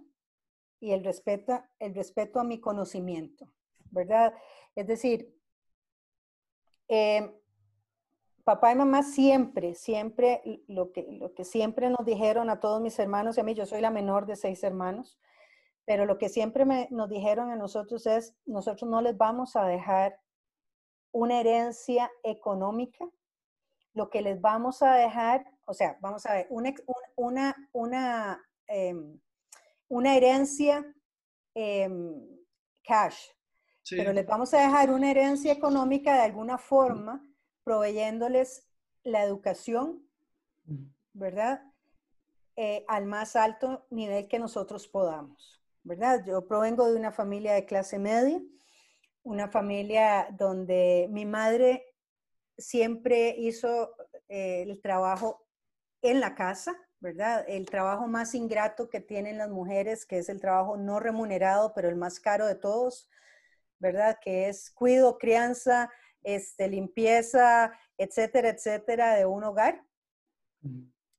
y 0.85 0.93
el 0.93 1.03
respeto, 1.03 1.65
el 1.79 1.95
respeto 1.95 2.39
a 2.39 2.45
mi 2.45 2.61
conocimiento, 2.61 3.51
¿verdad? 3.91 4.35
Es 4.75 4.87
decir, 4.87 5.35
eh, 6.89 7.43
papá 8.45 8.73
y 8.73 8.77
mamá 8.77 9.03
siempre, 9.03 9.75
siempre, 9.75 10.63
lo 10.69 10.93
que, 10.93 11.07
lo 11.11 11.35
que 11.35 11.45
siempre 11.45 11.91
nos 11.91 12.05
dijeron 12.05 12.51
a 12.51 12.61
todos 12.61 12.81
mis 12.81 12.99
hermanos 12.99 13.37
y 13.37 13.41
a 13.41 13.45
mí, 13.45 13.55
yo 13.55 13.67
soy 13.67 13.81
la 13.81 13.91
menor 13.91 14.27
de 14.27 14.37
seis 14.37 14.63
hermanos, 14.63 15.19
pero 15.85 16.07
lo 16.07 16.19
que 16.19 16.29
siempre 16.29 16.65
nos 16.91 17.09
dijeron 17.09 17.51
a 17.51 17.57
nosotros 17.57 18.07
es, 18.07 18.37
nosotros 18.47 18.91
no 18.91 19.03
les 19.03 19.17
vamos 19.17 19.57
a 19.57 19.65
dejar 19.67 20.21
una 21.13 21.41
herencia 21.41 22.11
económica, 22.23 23.05
lo 23.93 24.11
que 24.11 24.23
les 24.23 24.41
vamos 24.41 24.83
a 24.83 24.95
dejar, 24.95 25.47
o 25.67 25.75
sea, 25.75 25.97
vamos 26.01 26.27
a 26.27 26.35
ver, 26.35 26.47
una, 26.51 26.75
una, 27.17 27.71
una 27.73 28.45
em, 28.67 29.21
una 29.89 30.17
herencia 30.17 30.85
em, 31.55 32.27
cash, 32.83 33.29
pero 33.91 34.13
les 34.13 34.27
vamos 34.27 34.53
a 34.55 34.61
dejar 34.61 34.91
una 34.91 35.11
herencia 35.11 35.53
económica 35.53 36.15
de 36.15 36.23
alguna 36.23 36.59
forma, 36.59 37.25
proveyéndoles 37.65 38.69
la 39.03 39.25
educación, 39.25 40.07
¿verdad? 41.13 41.63
Eh, 42.57 42.85
al 42.87 43.07
más 43.07 43.35
alto 43.35 43.87
nivel 43.91 44.29
que 44.29 44.39
nosotros 44.39 44.87
podamos, 44.87 45.61
¿verdad? 45.83 46.25
Yo 46.25 46.47
provengo 46.47 46.87
de 46.89 46.97
una 46.97 47.11
familia 47.11 47.55
de 47.55 47.67
clase 47.67 47.99
media, 47.99 48.41
una 49.23 49.49
familia 49.49 50.29
donde 50.39 51.09
mi 51.11 51.27
madre 51.27 51.85
siempre 52.57 53.35
hizo 53.37 53.97
eh, 54.29 54.63
el 54.63 54.81
trabajo 54.81 55.47
en 56.03 56.21
la 56.21 56.35
casa, 56.35 56.77
¿verdad? 57.01 57.45
El 57.49 57.67
trabajo 57.67 58.07
más 58.07 58.35
ingrato 58.35 58.89
que 58.89 59.01
tienen 59.01 59.39
las 59.39 59.51
mujeres, 59.51 60.07
que 60.07 60.19
es 60.19 60.29
el 60.29 60.41
trabajo 60.41 60.77
no 60.77 61.01
remunerado, 61.01 61.73
pero 61.75 61.89
el 61.89 61.97
más 61.97 62.21
caro 62.21 62.47
de 62.47 62.55
todos, 62.55 63.11
¿verdad? 63.79 64.19
Que 64.23 64.49
es 64.49 64.71
cuido, 64.71 65.19
crianza, 65.19 65.91
este, 66.25 66.69
limpieza, 66.69 67.73
etcétera, 67.97 68.49
etcétera, 68.49 69.15
de 69.15 69.27
un 69.27 69.45
hogar, 69.45 69.85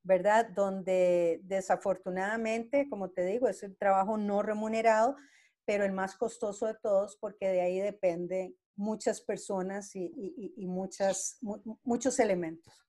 ¿verdad? 0.03 0.49
Donde 0.49 1.39
desafortunadamente, 1.43 2.89
como 2.89 3.11
te 3.11 3.23
digo, 3.25 3.47
es 3.47 3.63
el 3.63 3.77
trabajo 3.77 4.17
no 4.17 4.41
remunerado, 4.41 5.15
pero 5.63 5.85
el 5.85 5.93
más 5.93 6.15
costoso 6.17 6.67
de 6.67 6.75
todos 6.75 7.17
porque 7.17 7.47
de 7.47 7.61
ahí 7.61 7.79
depende 7.79 8.55
muchas 8.75 9.21
personas 9.21 9.95
y, 9.95 10.11
y 10.57 10.67
muchas, 10.67 11.39
muchos 11.83 12.19
elementos. 12.19 12.85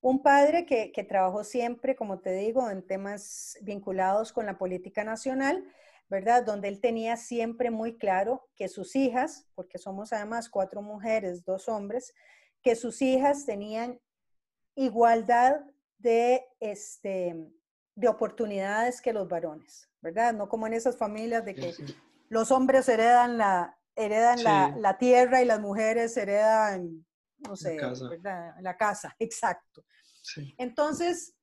Un 0.00 0.22
padre 0.22 0.64
que, 0.64 1.04
trabajó 1.08 1.42
siempre, 1.42 1.96
como 1.96 2.20
te 2.20 2.32
digo, 2.32 2.70
en 2.70 2.86
temas 2.86 3.58
vinculados 3.62 4.32
con 4.32 4.46
la 4.46 4.56
política 4.56 5.02
nacional, 5.02 5.64
¿verdad? 6.08 6.44
Donde 6.44 6.68
él 6.68 6.80
tenía 6.80 7.16
siempre 7.16 7.70
muy 7.70 7.96
claro 7.96 8.48
que 8.56 8.68
sus 8.68 8.96
hijas, 8.96 9.46
porque 9.54 9.78
somos 9.78 10.12
además 10.12 10.48
cuatro 10.48 10.82
mujeres, 10.82 11.44
dos 11.44 11.68
hombres, 11.68 12.14
que 12.62 12.76
sus 12.76 13.02
hijas 13.02 13.44
tenían 13.44 14.00
igualdad 14.74 15.60
de, 15.98 16.44
este, 16.60 17.36
de 17.94 18.08
oportunidades 18.08 19.00
que 19.00 19.12
los 19.12 19.28
varones, 19.28 19.88
¿verdad? 20.00 20.32
No 20.32 20.48
como 20.48 20.66
en 20.66 20.74
esas 20.74 20.96
familias 20.96 21.44
de 21.44 21.54
que 21.54 21.74
los 22.28 22.50
hombres 22.50 22.88
heredan 22.88 23.38
la, 23.38 23.78
heredan 23.96 24.42
la, 24.42 24.98
tierra 24.98 25.42
y 25.42 25.44
las 25.44 25.60
mujeres 25.60 26.16
heredan 26.16 27.04
no 27.46 27.56
sé, 27.56 27.78
¿verdad? 28.10 28.54
La 28.60 28.76
casa, 28.76 29.14
exacto. 29.18 29.84
Entonces, 30.58 31.34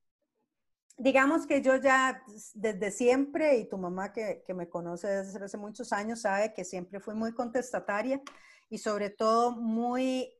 digamos 0.97 1.45
que 1.45 1.61
yo 1.61 1.75
ya 1.75 2.23
desde 2.53 2.91
siempre, 2.91 3.57
y 3.57 3.67
tu 3.67 3.77
mamá 3.77 4.13
que, 4.13 4.43
que, 4.45 4.53
me 4.53 4.69
conoce 4.69 5.07
desde 5.07 5.43
hace 5.43 5.57
muchos 5.57 5.91
años 5.91 6.21
sabe 6.21 6.53
que 6.53 6.63
siempre 6.63 6.99
fui 6.99 7.15
muy 7.15 7.33
contestataria 7.33 8.21
y 8.69 8.77
sobre 8.77 9.09
todo 9.09 9.51
muy, 9.51 10.33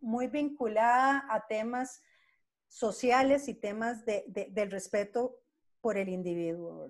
muy 0.00 0.28
vinculada 0.28 1.24
a 1.28 1.46
temas 1.46 2.02
sociales 2.68 3.48
y 3.48 3.54
temas 3.54 4.04
de, 4.06 4.24
del 4.50 4.70
respeto 4.70 5.36
por 5.80 5.98
el 5.98 6.08
individuo. 6.08 6.88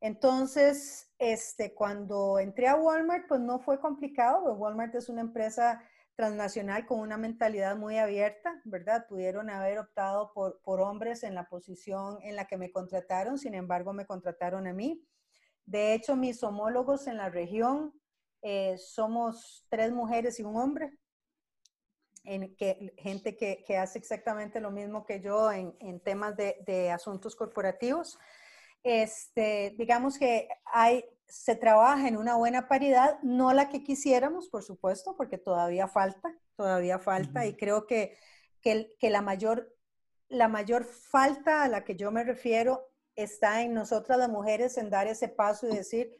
Entonces, 0.00 1.12
este, 1.18 1.74
cuando 1.74 2.38
entré 2.38 2.68
a 2.68 2.76
Walmart, 2.76 3.26
pues 3.26 3.40
no 3.40 3.58
fue 3.58 3.80
complicado, 3.80 4.52
Walmart 4.54 4.94
es 4.94 5.08
una 5.08 5.20
empresa 5.22 5.82
transnacional 6.22 6.86
con 6.86 7.00
una 7.00 7.16
mentalidad 7.16 7.76
muy 7.76 7.98
abierta, 7.98 8.62
¿verdad? 8.64 9.08
Pudieron 9.08 9.50
haber 9.50 9.80
optado 9.80 10.32
por, 10.32 10.60
por 10.62 10.80
hombres 10.80 11.24
en 11.24 11.34
la 11.34 11.48
posición 11.48 12.20
en 12.22 12.36
la 12.36 12.46
que 12.46 12.56
me 12.56 12.70
contrataron, 12.70 13.38
sin 13.38 13.54
embargo 13.54 13.92
me 13.92 14.06
contrataron 14.06 14.68
a 14.68 14.72
mí. 14.72 15.04
De 15.66 15.94
hecho, 15.94 16.14
mis 16.14 16.40
homólogos 16.44 17.08
en 17.08 17.16
la 17.16 17.28
región 17.28 17.92
eh, 18.40 18.78
somos 18.78 19.66
tres 19.68 19.90
mujeres 19.90 20.38
y 20.38 20.44
un 20.44 20.56
hombre, 20.56 20.96
en 22.22 22.54
que, 22.54 22.94
gente 22.98 23.36
que, 23.36 23.64
que, 23.66 23.76
hace 23.76 23.98
exactamente 23.98 24.60
lo 24.60 24.70
mismo 24.70 25.04
que 25.04 25.20
yo 25.20 25.50
en, 25.50 25.74
en 25.80 25.98
temas 25.98 26.36
de, 26.36 26.62
de, 26.64 26.92
asuntos 26.92 27.34
corporativos. 27.34 28.16
Este, 28.84 29.74
digamos 29.76 30.20
que 30.20 30.46
hay, 30.66 31.04
se 31.32 31.56
trabaja 31.56 32.06
en 32.08 32.18
una 32.18 32.36
buena 32.36 32.68
paridad, 32.68 33.18
no 33.22 33.54
la 33.54 33.70
que 33.70 33.82
quisiéramos, 33.82 34.50
por 34.50 34.62
supuesto, 34.62 35.16
porque 35.16 35.38
todavía 35.38 35.88
falta, 35.88 36.30
todavía 36.56 36.98
falta, 36.98 37.40
uh 37.40 37.44
-huh. 37.44 37.48
y 37.48 37.56
creo 37.56 37.86
que, 37.86 38.18
que, 38.60 38.94
que, 39.00 39.08
la, 39.08 39.22
mayor, 39.22 39.74
la 40.28 40.48
mayor 40.48 40.84
falta 40.84 41.62
a 41.62 41.68
la 41.68 41.84
que 41.84 41.96
yo 41.96 42.10
me 42.10 42.22
refiero 42.22 42.86
está 43.16 43.62
en 43.62 43.72
nosotras 43.72 44.18
las 44.18 44.28
mujeres 44.28 44.76
en 44.76 44.90
dar 44.90 45.06
ese 45.06 45.28
paso 45.28 45.66
y 45.66 45.74
decir, 45.74 46.14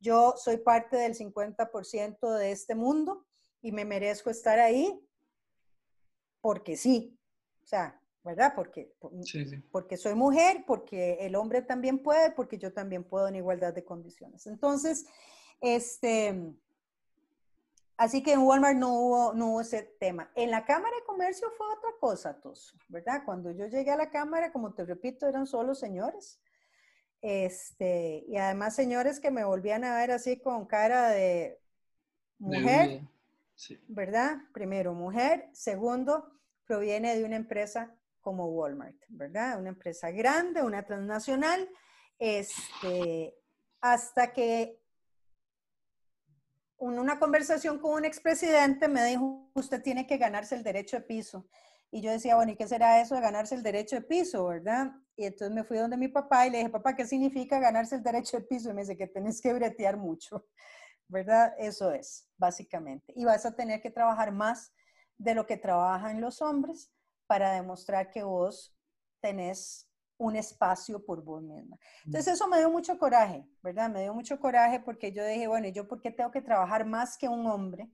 yo 0.00 0.32
soy 0.38 0.56
parte 0.56 0.96
del 0.96 1.14
50% 1.14 2.34
de 2.34 2.50
este 2.50 2.74
mundo 2.74 3.26
y 3.60 3.70
me 3.70 3.84
merezco 3.84 4.30
estar 4.30 4.58
ahí 4.60 4.98
porque 6.40 6.78
sí, 6.78 7.20
o 7.62 7.66
sea, 7.66 8.00
¿verdad? 8.24 8.54
Porque, 8.56 8.90
sí, 9.22 9.44
sí. 9.44 9.56
porque 9.70 9.98
soy 9.98 10.14
mujer, 10.14 10.64
porque 10.66 11.18
el 11.20 11.36
hombre 11.36 11.60
también 11.60 11.98
puede, 11.98 12.30
porque 12.30 12.58
yo 12.58 12.72
también 12.72 13.04
puedo 13.04 13.28
en 13.28 13.36
igualdad 13.36 13.74
de 13.74 13.84
condiciones. 13.84 14.46
Entonces, 14.46 15.06
este, 15.60 16.54
así 17.98 18.22
que 18.22 18.32
en 18.32 18.40
Walmart 18.40 18.78
no 18.78 18.94
hubo, 18.94 19.34
no 19.34 19.50
hubo 19.50 19.60
ese 19.60 19.82
tema. 20.00 20.30
En 20.34 20.50
la 20.50 20.64
Cámara 20.64 20.96
de 20.96 21.04
Comercio 21.04 21.48
fue 21.58 21.66
otra 21.66 21.90
cosa, 22.00 22.40
Tos, 22.40 22.74
¿verdad? 22.88 23.22
Cuando 23.26 23.50
yo 23.50 23.66
llegué 23.66 23.90
a 23.90 23.96
la 23.96 24.10
Cámara, 24.10 24.52
como 24.52 24.72
te 24.72 24.86
repito, 24.86 25.28
eran 25.28 25.46
solo 25.46 25.74
señores. 25.74 26.40
Este, 27.20 28.24
y 28.26 28.36
además 28.38 28.74
señores 28.74 29.20
que 29.20 29.30
me 29.30 29.44
volvían 29.44 29.84
a 29.84 29.96
ver 29.96 30.10
así 30.10 30.40
con 30.40 30.66
cara 30.66 31.10
de 31.10 31.60
mujer, 32.38 33.02
sí. 33.54 33.78
¿verdad? 33.86 34.38
Primero, 34.54 34.94
mujer. 34.94 35.48
Segundo, 35.52 36.32
proviene 36.66 37.16
de 37.16 37.24
una 37.24 37.36
empresa 37.36 37.94
como 38.24 38.46
Walmart, 38.46 38.96
¿verdad? 39.08 39.60
Una 39.60 39.68
empresa 39.68 40.10
grande, 40.10 40.62
una 40.62 40.82
transnacional, 40.82 41.68
este, 42.18 43.36
hasta 43.80 44.32
que 44.32 44.80
en 46.80 46.98
una 46.98 47.18
conversación 47.18 47.78
con 47.78 47.92
un 47.92 48.04
expresidente 48.04 48.88
me 48.88 49.04
dijo, 49.04 49.50
usted 49.54 49.82
tiene 49.82 50.06
que 50.06 50.16
ganarse 50.16 50.56
el 50.56 50.64
derecho 50.64 50.96
de 50.96 51.02
piso. 51.02 51.46
Y 51.90 52.00
yo 52.00 52.10
decía, 52.10 52.34
bueno, 52.34 52.52
¿y 52.52 52.56
qué 52.56 52.66
será 52.66 53.00
eso 53.00 53.14
de 53.14 53.20
ganarse 53.20 53.54
el 53.54 53.62
derecho 53.62 53.96
de 53.96 54.02
piso, 54.02 54.46
verdad? 54.46 54.90
Y 55.14 55.26
entonces 55.26 55.54
me 55.54 55.62
fui 55.62 55.76
donde 55.76 55.96
mi 55.96 56.08
papá 56.08 56.46
y 56.46 56.50
le 56.50 56.58
dije, 56.58 56.70
papá, 56.70 56.96
¿qué 56.96 57.06
significa 57.06 57.60
ganarse 57.60 57.94
el 57.94 58.02
derecho 58.02 58.38
de 58.38 58.44
piso? 58.44 58.70
Y 58.70 58.74
me 58.74 58.80
dice 58.80 58.96
que 58.96 59.06
tenés 59.06 59.40
que 59.40 59.52
bretear 59.52 59.96
mucho, 59.96 60.46
¿verdad? 61.08 61.54
Eso 61.58 61.92
es, 61.92 62.28
básicamente. 62.36 63.12
Y 63.14 63.24
vas 63.24 63.44
a 63.44 63.54
tener 63.54 63.80
que 63.80 63.90
trabajar 63.90 64.32
más 64.32 64.72
de 65.18 65.34
lo 65.34 65.46
que 65.46 65.58
trabajan 65.58 66.20
los 66.20 66.42
hombres 66.42 66.90
para 67.26 67.52
demostrar 67.52 68.10
que 68.10 68.22
vos 68.22 68.76
tenés 69.20 69.88
un 70.16 70.36
espacio 70.36 71.04
por 71.04 71.22
vos 71.22 71.42
misma. 71.42 71.76
Entonces 72.04 72.34
eso 72.34 72.48
me 72.48 72.58
dio 72.58 72.70
mucho 72.70 72.98
coraje, 72.98 73.44
¿verdad? 73.62 73.90
Me 73.90 74.02
dio 74.02 74.14
mucho 74.14 74.38
coraje 74.38 74.80
porque 74.80 75.12
yo 75.12 75.24
dije, 75.24 75.48
bueno, 75.48 75.68
¿yo 75.68 75.88
por 75.88 76.00
qué 76.00 76.10
tengo 76.10 76.30
que 76.30 76.42
trabajar 76.42 76.84
más 76.84 77.18
que 77.18 77.28
un 77.28 77.46
hombre 77.46 77.90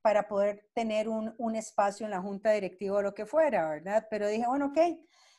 para 0.00 0.28
poder 0.28 0.68
tener 0.72 1.08
un, 1.08 1.34
un 1.36 1.56
espacio 1.56 2.06
en 2.06 2.12
la 2.12 2.20
junta 2.22 2.52
directiva 2.52 2.98
o 2.98 3.02
lo 3.02 3.12
que 3.12 3.26
fuera, 3.26 3.68
¿verdad? 3.68 4.06
Pero 4.08 4.28
dije, 4.28 4.46
bueno, 4.46 4.66
ok. 4.66 4.78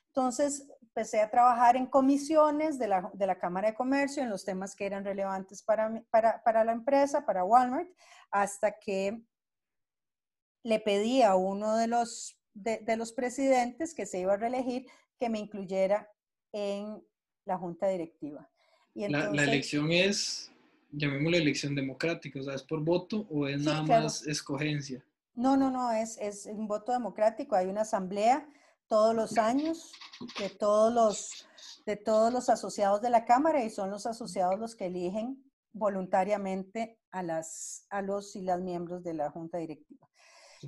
Entonces 0.07 0.67
empecé 0.81 1.21
a 1.21 1.29
trabajar 1.29 1.75
en 1.75 1.85
comisiones 1.85 2.79
de 2.79 2.87
la, 2.87 3.09
de 3.13 3.27
la 3.27 3.37
Cámara 3.37 3.69
de 3.69 3.75
Comercio 3.75 4.23
en 4.23 4.29
los 4.29 4.43
temas 4.43 4.75
que 4.75 4.85
eran 4.85 5.05
relevantes 5.05 5.63
para, 5.63 6.03
para, 6.09 6.43
para 6.43 6.63
la 6.65 6.71
empresa, 6.71 7.25
para 7.25 7.43
Walmart, 7.43 7.87
hasta 8.31 8.71
que 8.71 9.21
le 10.63 10.79
pedí 10.79 11.21
a 11.21 11.35
uno 11.35 11.77
de 11.77 11.87
los, 11.87 12.36
de, 12.63 12.79
de, 12.79 12.97
los 12.97 13.11
presidentes 13.11 13.93
que 13.93 14.05
se 14.05 14.19
iba 14.19 14.33
a 14.33 14.37
reelegir 14.37 14.85
que 15.19 15.29
me 15.29 15.39
incluyera 15.39 16.09
en 16.51 17.03
la 17.45 17.57
junta 17.57 17.87
directiva. 17.87 18.49
Y 18.93 19.03
entonces, 19.03 19.29
la, 19.31 19.35
la, 19.35 19.51
elección 19.51 19.91
es, 19.91 20.51
llamémosla 20.91 21.37
elección 21.37 21.75
democrática, 21.75 22.39
o 22.39 22.43
sea, 22.43 22.55
¿es 22.55 22.63
por 22.63 22.83
voto 22.83 23.27
o 23.29 23.47
es 23.47 23.61
sí, 23.61 23.65
nada 23.65 23.83
claro. 23.85 24.03
más 24.03 24.25
escogencia? 24.27 25.03
No, 25.35 25.55
no, 25.55 25.69
no, 25.69 25.91
es, 25.91 26.17
es 26.17 26.47
un 26.47 26.67
voto 26.67 26.91
democrático, 26.91 27.55
hay 27.55 27.67
una 27.67 27.81
asamblea 27.81 28.47
todos 28.87 29.13
los 29.13 29.37
años 29.37 29.93
de 30.39 30.49
todos 30.49 30.91
los, 30.93 31.47
de 31.85 31.95
todos 31.95 32.33
los 32.33 32.49
asociados 32.49 33.01
de 33.01 33.09
la 33.09 33.25
Cámara 33.25 33.63
y 33.63 33.69
son 33.69 33.91
los 33.91 34.05
asociados 34.05 34.59
los 34.59 34.75
que 34.75 34.87
eligen 34.87 35.43
voluntariamente 35.73 36.99
a, 37.11 37.21
las, 37.21 37.85
a 37.89 38.01
los 38.01 38.35
y 38.35 38.41
las 38.41 38.61
miembros 38.61 39.03
de 39.03 39.13
la 39.13 39.29
junta 39.29 39.57
directiva. 39.57 40.07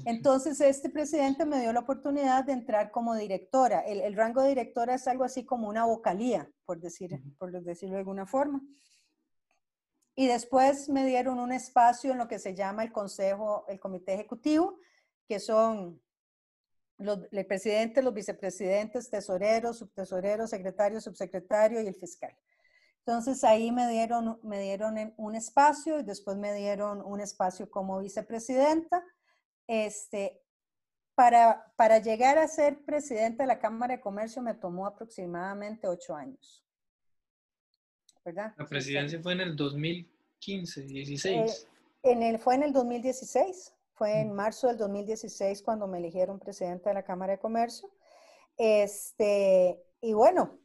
Entonces, 0.06 0.62
este 0.62 0.90
presidente 0.90 1.46
me 1.46 1.60
dio 1.60 1.74
la 1.74 1.82
oportunidad 1.82 2.44
de 2.44 2.54
entrar 2.54 2.92
como 2.92 3.16
directora. 3.16 3.80
El, 3.82 4.02
el 4.02 4.16
rango 4.16 4.42
de 4.42 4.50
directora 4.50 4.96
es 4.96 5.08
algo 5.08 5.24
así 5.24 5.46
como 5.46 5.68
una 5.68 5.86
vocalía, 5.86 6.50
por, 6.66 6.80
decir, 6.80 7.20
por 7.38 7.52
decirlo 7.64 7.96
de 7.96 8.00
alguna 8.00 8.26
forma. 8.26 8.62
Y 10.16 10.28
después 10.28 10.90
me 10.90 11.06
dieron 11.06 11.40
un 11.40 11.52
espacio 11.52 12.12
en 12.12 12.18
lo 12.18 12.28
que 12.28 12.40
se 12.40 12.54
llama 12.54 12.84
el 12.84 12.92
consejo, 12.92 13.66
el 13.68 13.80
comité 13.80 14.14
ejecutivo, 14.14 14.78
que 15.28 15.40
son 15.40 16.02
los, 16.98 17.20
el 17.32 17.46
presidente, 17.46 18.02
los 18.02 18.14
vicepresidentes, 18.14 19.10
tesoreros, 19.10 19.78
subtesoreros, 19.78 20.50
secretario, 20.50 21.00
subsecretario 21.00 21.82
y 21.82 21.88
el 21.88 21.96
fiscal. 21.96 22.36
Entonces 23.06 23.44
ahí 23.44 23.72
me 23.72 23.88
dieron, 23.88 24.40
me 24.44 24.62
dieron 24.62 25.14
un 25.18 25.36
espacio 25.36 26.00
y 26.00 26.04
después 26.04 26.38
me 26.38 26.54
dieron 26.54 27.02
un 27.02 27.22
espacio 27.22 27.70
como 27.70 28.00
vicepresidenta. 28.00 29.04
Este, 29.72 30.42
para, 31.14 31.72
para 31.76 32.00
llegar 32.00 32.40
a 32.40 32.48
ser 32.48 32.84
presidenta 32.84 33.44
de 33.44 33.48
la 33.48 33.60
Cámara 33.60 33.96
de 33.96 34.02
Comercio 34.02 34.42
me 34.42 34.56
tomó 34.56 34.88
aproximadamente 34.88 35.88
ocho 35.88 36.16
años. 36.16 36.66
¿Verdad? 38.26 38.56
La 38.58 38.66
presidencia 38.66 39.22
fue 39.22 39.34
en 39.34 39.42
el 39.42 39.56
2015, 39.56 40.82
16. 40.82 41.36
Eh, 41.36 41.68
en 42.02 42.24
el, 42.24 42.40
fue 42.40 42.56
en 42.56 42.64
el 42.64 42.74
2016. 42.74 43.72
Fue 43.94 44.22
en 44.22 44.34
marzo 44.34 44.70
del 44.70 44.78
2016 44.78 45.62
cuando 45.62 45.88
me 45.88 46.00
eligieron 46.00 46.40
presidente 46.40 46.90
de 46.90 46.96
la 46.96 47.04
Cámara 47.04 47.34
de 47.34 47.40
Comercio. 47.40 47.92
Este, 48.58 49.84
y 50.02 50.14
bueno, 50.14 50.58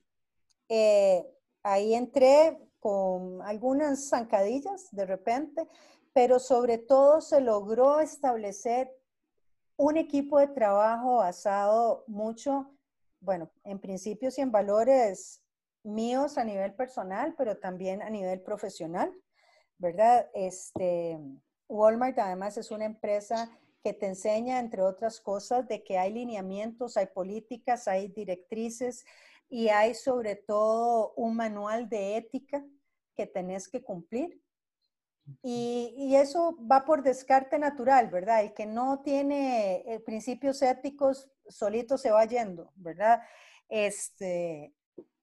eh, 0.70 1.26
ahí 1.62 1.92
entré 1.92 2.58
con 2.80 3.42
algunas 3.42 4.08
zancadillas 4.08 4.88
de 4.92 5.04
repente, 5.04 5.68
pero 6.14 6.38
sobre 6.38 6.78
todo 6.78 7.20
se 7.20 7.40
logró 7.40 8.00
establecer 8.00 8.90
un 9.76 9.96
equipo 9.96 10.38
de 10.38 10.46
trabajo 10.46 11.16
basado 11.16 12.04
mucho, 12.06 12.70
bueno, 13.20 13.50
en 13.64 13.80
principios 13.80 14.38
y 14.38 14.42
en 14.42 14.52
valores 14.52 15.42
míos 15.82 16.38
a 16.38 16.44
nivel 16.44 16.72
personal, 16.74 17.34
pero 17.36 17.58
también 17.58 18.00
a 18.00 18.10
nivel 18.10 18.40
profesional, 18.40 19.12
¿verdad? 19.76 20.30
Este, 20.34 21.18
Walmart 21.68 22.18
además 22.20 22.56
es 22.58 22.70
una 22.70 22.84
empresa 22.84 23.50
que 23.82 23.92
te 23.92 24.06
enseña, 24.06 24.60
entre 24.60 24.82
otras 24.82 25.20
cosas, 25.20 25.66
de 25.66 25.82
que 25.82 25.98
hay 25.98 26.12
lineamientos, 26.12 26.96
hay 26.96 27.06
políticas, 27.06 27.88
hay 27.88 28.06
directrices 28.08 29.04
y 29.48 29.68
hay 29.68 29.94
sobre 29.94 30.36
todo 30.36 31.12
un 31.16 31.36
manual 31.36 31.88
de 31.88 32.16
ética 32.16 32.64
que 33.16 33.26
tenés 33.26 33.68
que 33.68 33.82
cumplir. 33.82 34.43
Y, 35.42 36.14
eso 36.16 36.56
va 36.70 36.84
por 36.84 37.02
descarte 37.02 37.58
natural, 37.58 38.08
¿verdad? 38.10 38.42
El 38.42 38.54
que 38.54 38.66
no 38.66 39.00
tiene 39.00 39.82
eh, 39.86 40.00
principios 40.00 40.62
éticos 40.62 41.30
solito 41.48 41.98
se 41.98 42.10
va 42.10 42.24
yendo, 42.24 42.72
¿verdad? 42.76 43.22
Este, 43.68 44.74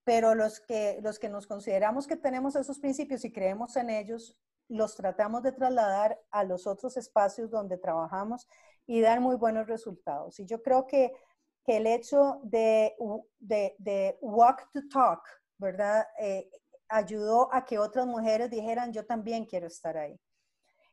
pero 0.04 0.34
los 0.34 0.60
que, 0.60 0.98
los 1.02 1.18
que 1.18 1.28
nos 1.28 1.46
consideramos 1.46 2.06
que 2.06 2.16
tenemos 2.16 2.56
esos 2.56 2.78
principios 2.78 3.24
y 3.24 3.32
creemos 3.32 3.76
en 3.76 3.90
ellos, 3.90 4.36
los 4.68 4.96
tratamos 4.96 5.42
de 5.42 5.52
trasladar 5.52 6.18
a 6.30 6.44
los 6.44 6.66
otros 6.66 6.96
espacios 6.96 7.50
donde 7.50 7.78
trabajamos 7.78 8.48
y 8.86 9.00
dar 9.00 9.20
muy 9.20 9.36
buenos 9.36 9.66
resultados. 9.66 10.40
Y 10.40 10.46
yo 10.46 10.62
creo 10.62 10.86
que, 10.86 11.12
que 11.64 11.76
el 11.76 11.86
hecho 11.86 12.40
de, 12.42 12.94
de, 13.38 14.18
walk 14.20 14.68
the 14.72 14.82
talk, 14.92 15.22
¿verdad? 15.58 16.06
Eh, 16.18 16.48
ayudó 16.92 17.52
a 17.52 17.64
que 17.64 17.78
otras 17.78 18.06
mujeres 18.06 18.50
dijeran, 18.50 18.92
yo 18.92 19.06
también 19.06 19.46
quiero 19.46 19.66
estar 19.66 19.96
ahí. 19.96 20.20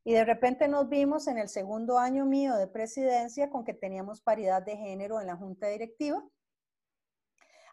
Y 0.03 0.13
de 0.13 0.25
repente 0.25 0.67
nos 0.67 0.89
vimos 0.89 1.27
en 1.27 1.37
el 1.37 1.49
segundo 1.49 1.99
año 1.99 2.25
mío 2.25 2.55
de 2.55 2.67
presidencia 2.67 3.49
con 3.49 3.63
que 3.63 3.73
teníamos 3.73 4.21
paridad 4.21 4.63
de 4.63 4.77
género 4.77 5.19
en 5.19 5.27
la 5.27 5.35
junta 5.35 5.67
directiva 5.67 6.23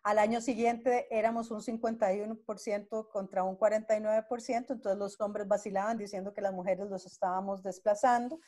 al 0.06 0.20
año 0.20 0.40
siguiente 0.40 1.08
éramos 1.10 1.50
un 1.50 1.60
51% 1.62 3.08
contra 3.08 3.42
un 3.42 3.58
49%, 3.58 4.70
entonces 4.70 4.96
los 4.96 5.20
hombres 5.20 5.48
vacilaban 5.48 5.98
diciendo 5.98 6.32
que 6.32 6.40
las 6.40 6.52
mujeres 6.52 6.86
los 6.88 7.06
estábamos 7.06 7.64
desplazando. 7.64 8.38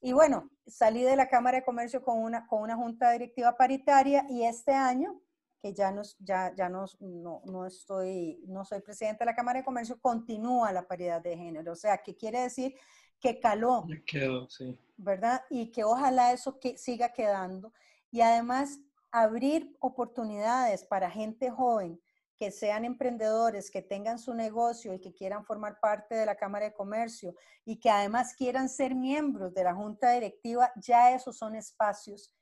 Y 0.00 0.12
bueno, 0.12 0.48
salí 0.64 1.02
de 1.02 1.16
la 1.16 1.28
Cámara 1.28 1.58
de 1.58 1.64
Comercio 1.64 2.04
con 2.04 2.20
una, 2.20 2.46
con 2.46 2.62
una 2.62 2.76
junta 2.76 3.10
directiva 3.10 3.56
paritaria 3.56 4.24
y 4.28 4.44
este 4.44 4.74
año, 4.74 5.20
que 5.62 5.72
ya, 5.72 5.92
nos, 5.92 6.16
ya, 6.18 6.52
ya 6.56 6.68
no, 6.68 6.86
no, 7.00 7.66
estoy, 7.66 8.42
no 8.48 8.64
soy 8.64 8.80
presidente 8.80 9.20
de 9.20 9.26
la 9.26 9.36
Cámara 9.36 9.60
de 9.60 9.64
Comercio, 9.64 10.00
continúa 10.00 10.72
la 10.72 10.88
paridad 10.88 11.22
de 11.22 11.36
género. 11.36 11.72
O 11.72 11.76
sea, 11.76 11.98
¿qué 11.98 12.16
quiere 12.16 12.40
decir? 12.40 12.74
Que 13.20 13.38
caló. 13.38 13.86
Quedó, 14.04 14.48
sí. 14.50 14.76
¿Verdad? 14.96 15.42
Y 15.50 15.70
que 15.70 15.84
ojalá 15.84 16.32
eso 16.32 16.58
que 16.58 16.76
siga 16.76 17.12
quedando. 17.12 17.72
Y 18.10 18.22
además, 18.22 18.80
abrir 19.12 19.76
oportunidades 19.78 20.82
para 20.82 21.08
gente 21.08 21.48
joven 21.48 22.00
que 22.36 22.50
sean 22.50 22.84
emprendedores, 22.84 23.70
que 23.70 23.82
tengan 23.82 24.18
su 24.18 24.34
negocio 24.34 24.92
y 24.94 24.98
que 25.00 25.14
quieran 25.14 25.44
formar 25.44 25.78
parte 25.78 26.16
de 26.16 26.26
la 26.26 26.34
Cámara 26.34 26.64
de 26.64 26.74
Comercio 26.74 27.36
y 27.64 27.78
que 27.78 27.88
además 27.88 28.34
quieran 28.34 28.68
ser 28.68 28.96
miembros 28.96 29.54
de 29.54 29.62
la 29.62 29.76
Junta 29.76 30.10
Directiva, 30.10 30.72
ya 30.74 31.14
esos 31.14 31.38
son 31.38 31.54
espacios 31.54 32.34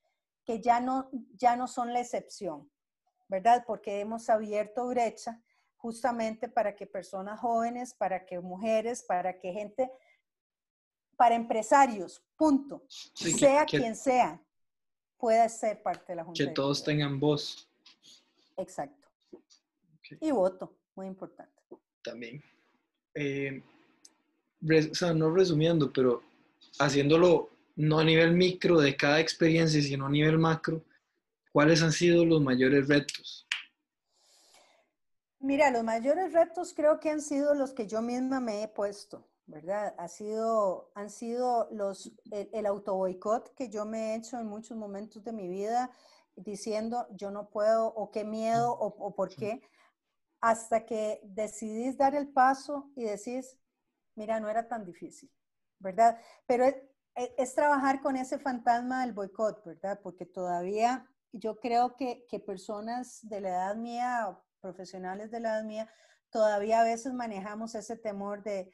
que 0.42 0.62
ya 0.62 0.80
no, 0.80 1.10
ya 1.34 1.54
no 1.54 1.68
son 1.68 1.92
la 1.92 2.00
excepción, 2.00 2.70
¿verdad? 3.30 3.64
Porque 3.66 4.00
hemos 4.00 4.28
abierto 4.28 4.88
brecha 4.88 5.40
justamente 5.76 6.48
para 6.48 6.74
que 6.74 6.86
personas 6.86 7.40
jóvenes, 7.40 7.94
para 7.94 8.26
que 8.26 8.38
mujeres, 8.40 9.02
para 9.02 9.38
que 9.38 9.52
gente, 9.52 9.90
para 11.16 11.36
empresarios, 11.36 12.22
punto, 12.36 12.82
sea 13.14 13.64
quien 13.64 13.94
sea, 13.96 14.42
pueda 15.16 15.48
ser 15.48 15.82
parte 15.82 16.06
de 16.08 16.16
la 16.16 16.24
Junta. 16.24 16.44
Que 16.44 16.50
todos 16.50 16.82
tengan 16.82 17.18
voz. 17.18 17.68
Exacto. 18.56 19.08
Y 20.20 20.32
voto, 20.32 20.76
muy 20.96 21.06
importante. 21.06 21.62
También. 22.02 22.42
Eh, 23.14 23.62
o 24.90 24.94
sea, 24.94 25.14
no 25.14 25.30
resumiendo, 25.30 25.92
pero 25.92 26.22
haciéndolo 26.80 27.48
no 27.76 28.00
a 28.00 28.04
nivel 28.04 28.32
micro 28.32 28.80
de 28.80 28.96
cada 28.96 29.20
experiencia, 29.20 29.80
sino 29.80 30.06
a 30.06 30.10
nivel 30.10 30.36
macro, 30.36 30.82
¿cuáles 31.53 31.82
han 31.82 31.92
sido 31.92 32.24
los 32.24 32.42
mayores 32.42 32.88
retos? 32.88 33.46
Mira, 35.38 35.70
los 35.70 35.84
mayores 35.84 36.32
retos 36.32 36.74
creo 36.74 37.01
que 37.01 37.11
han 37.11 37.22
sido 37.22 37.55
los 37.55 37.72
que 37.72 37.86
yo 37.86 38.03
misma 38.03 38.40
me 38.40 38.62
he 38.62 38.68
puesto, 38.68 39.30
¿verdad? 39.46 39.94
Ha 39.98 40.09
sido, 40.09 40.92
han 40.94 41.11
sido 41.11 41.68
los, 41.72 42.12
el, 42.30 42.51
el 42.53 42.66
boicot 42.70 43.55
que 43.55 43.70
yo 43.70 43.86
me 43.86 44.12
he 44.12 44.16
hecho 44.16 44.38
en 44.38 44.46
muchos 44.46 44.76
momentos 44.76 45.24
de 45.24 45.32
mi 45.32 45.48
vida 45.48 45.90
diciendo 46.36 47.07
yo 47.11 47.30
no 47.30 47.48
puedo 47.51 47.86
o 47.86 48.11
qué 48.11 48.24
miedo 48.24 48.72
o, 48.72 48.86
o 48.86 49.14
por 49.14 49.34
qué 49.34 49.62
hasta 50.40 50.86
que 50.86 51.20
decidís 51.22 51.96
dar 51.96 52.14
el 52.14 52.28
paso 52.28 52.90
y 52.96 53.05
decís, 53.05 53.59
mira, 54.14 54.40
no 54.40 54.48
era 54.48 54.68
tan 54.68 54.84
difícil, 54.84 55.30
¿verdad? 55.78 56.18
Pero 56.46 56.64
es, 57.14 57.55
trabajar 57.55 58.01
con 58.01 58.16
ese 58.16 58.38
fantasma 58.38 59.03
del 59.05 59.12
boicot, 59.12 59.64
¿verdad? 59.64 60.01
Porque 60.03 60.24
todavía 60.24 61.07
yo 61.32 61.58
creo 61.60 61.96
que, 61.96 62.26
que 62.28 62.40
personas 62.40 63.20
de 63.22 63.40
la 63.40 63.48
edad 63.50 63.76
mía, 63.76 64.38
profesionales 64.60 65.30
de 65.30 65.40
la 65.40 65.56
edad 65.56 65.64
mía, 65.64 65.90
todavía 66.30 66.80
a 66.80 66.84
veces 66.84 67.12
manejamos 67.12 67.74
ese 67.74 67.96
temor 67.96 68.42
de, 68.42 68.72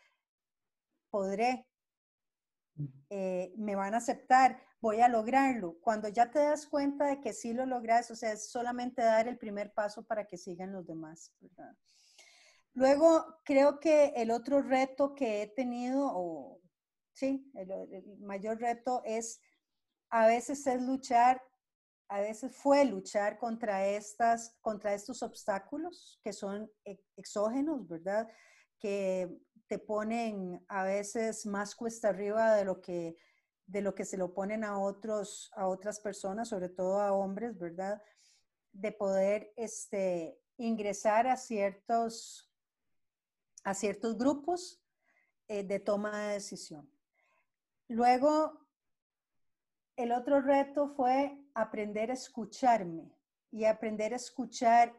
podré, 1.11 1.67
eh, 3.09 3.55
me 3.57 3.75
van 3.75 3.95
a 3.95 3.99
aceptar, 3.99 4.61
voy 4.81 5.01
a 5.01 5.09
lograrlo. 5.09 5.79
Cuando 5.81 6.09
ya 6.09 6.31
te 6.31 6.41
das 6.41 6.67
cuenta 6.67 7.07
de 7.07 7.21
que 7.21 7.33
sí 7.33 7.55
lo 7.55 7.65
logras, 7.65 8.11
o 8.11 8.17
sea, 8.17 8.33
es 8.33 8.51
solamente 8.51 9.03
dar 9.03 9.29
el 9.29 9.39
primer 9.39 9.73
paso 9.73 10.05
para 10.05 10.27
que 10.27 10.37
sigan 10.37 10.73
los 10.73 10.87
demás. 10.87 11.33
Luego, 12.75 13.41
creo 13.45 13.81
que 13.81 14.13
el 14.17 14.31
otro 14.31 14.61
reto 14.61 15.15
que 15.15 15.43
he 15.43 15.47
tenido, 15.47 16.11
o 16.13 16.61
sí, 17.15 17.51
el, 17.55 18.19
mayor 18.19 18.61
reto 18.61 19.03
es 19.05 19.41
a 20.11 20.27
veces 20.27 20.67
es 20.67 20.83
luchar, 20.83 21.43
a 22.09 22.21
veces 22.21 22.55
fue 22.55 22.85
luchar 22.85 23.39
contra, 23.39 23.87
estas, 23.87 24.57
contra 24.61 24.95
estos 24.95 25.23
obstáculos 25.23 26.21
que 26.23 26.33
son 26.33 26.71
exógenos, 27.17 27.89
¿verdad? 27.89 28.29
Que 28.79 29.29
te 29.67 29.79
ponen 29.79 30.65
a 30.69 30.85
veces 30.85 31.47
más 31.47 31.75
cuesta 31.75 32.09
arriba 32.09 32.55
de 32.55 32.65
lo 32.65 32.81
que 32.81 33.17
de 33.67 33.81
lo 33.81 33.97
que 33.97 34.05
se 34.05 34.17
lo 34.17 34.33
ponen 34.33 34.63
a 34.63 34.79
otros 34.79 35.51
a 35.57 35.67
otras 35.67 35.99
personas, 35.99 36.49
sobre 36.49 36.69
todo 36.69 37.01
a 37.01 37.13
hombres, 37.13 37.59
¿verdad? 37.59 38.01
De 38.73 38.93
poder 38.93 39.53
este 39.57 40.39
ingresar 40.57 41.27
a 41.27 41.37
ciertos 41.37 42.53
a 43.65 43.75
ciertos 43.75 44.17
grupos 44.17 44.81
eh, 45.49 45.65
de 45.65 45.81
toma 45.81 46.17
de 46.21 46.35
decisión. 46.35 46.89
Luego, 47.89 48.66
el 49.97 50.13
otro 50.13 50.41
reto 50.41 50.89
fue 50.89 51.39
aprender 51.55 52.11
a 52.11 52.15
escucharme 52.15 53.11
y 53.51 53.65
aprender 53.65 54.13
a 54.13 54.17
escuchar 54.17 54.95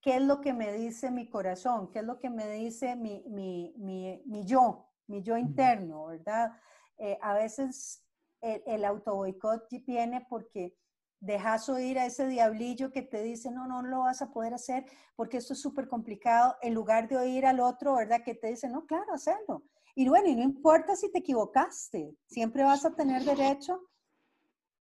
qué 0.00 0.16
es 0.16 0.22
lo 0.22 0.40
que 0.40 0.52
me 0.52 0.72
dice 0.72 1.10
mi 1.10 1.28
corazón, 1.28 1.90
qué 1.90 1.98
es 1.98 2.04
lo 2.04 2.18
que 2.18 2.30
me 2.30 2.48
dice 2.48 2.96
mi, 2.96 3.24
mi, 3.28 3.74
mi, 3.76 4.22
mi 4.24 4.44
yo, 4.44 4.88
mi 5.06 5.22
yo 5.22 5.36
interno, 5.36 6.06
¿verdad? 6.06 6.52
Eh, 6.96 7.18
a 7.20 7.34
veces 7.34 8.02
el, 8.40 8.62
el 8.66 8.84
autoboicot 8.84 9.68
viene 9.86 10.26
porque 10.28 10.76
dejas 11.20 11.68
oír 11.68 11.98
a 11.98 12.06
ese 12.06 12.26
diablillo 12.26 12.92
que 12.92 13.02
te 13.02 13.22
dice, 13.22 13.50
no, 13.50 13.66
no 13.66 13.82
lo 13.82 14.00
vas 14.00 14.22
a 14.22 14.30
poder 14.30 14.54
hacer 14.54 14.86
porque 15.14 15.38
esto 15.38 15.52
es 15.52 15.60
súper 15.60 15.88
complicado, 15.88 16.56
en 16.62 16.72
lugar 16.72 17.08
de 17.08 17.16
oír 17.16 17.44
al 17.44 17.60
otro, 17.60 17.96
¿verdad? 17.96 18.22
Que 18.24 18.34
te 18.34 18.48
dice, 18.48 18.68
no, 18.68 18.86
claro, 18.86 19.12
hacerlo. 19.12 19.64
Y 19.94 20.08
bueno, 20.08 20.28
y 20.28 20.36
no 20.36 20.42
importa 20.42 20.94
si 20.94 21.10
te 21.10 21.18
equivocaste, 21.18 22.14
siempre 22.26 22.62
vas 22.62 22.84
a 22.84 22.94
tener 22.94 23.24
derecho 23.24 23.80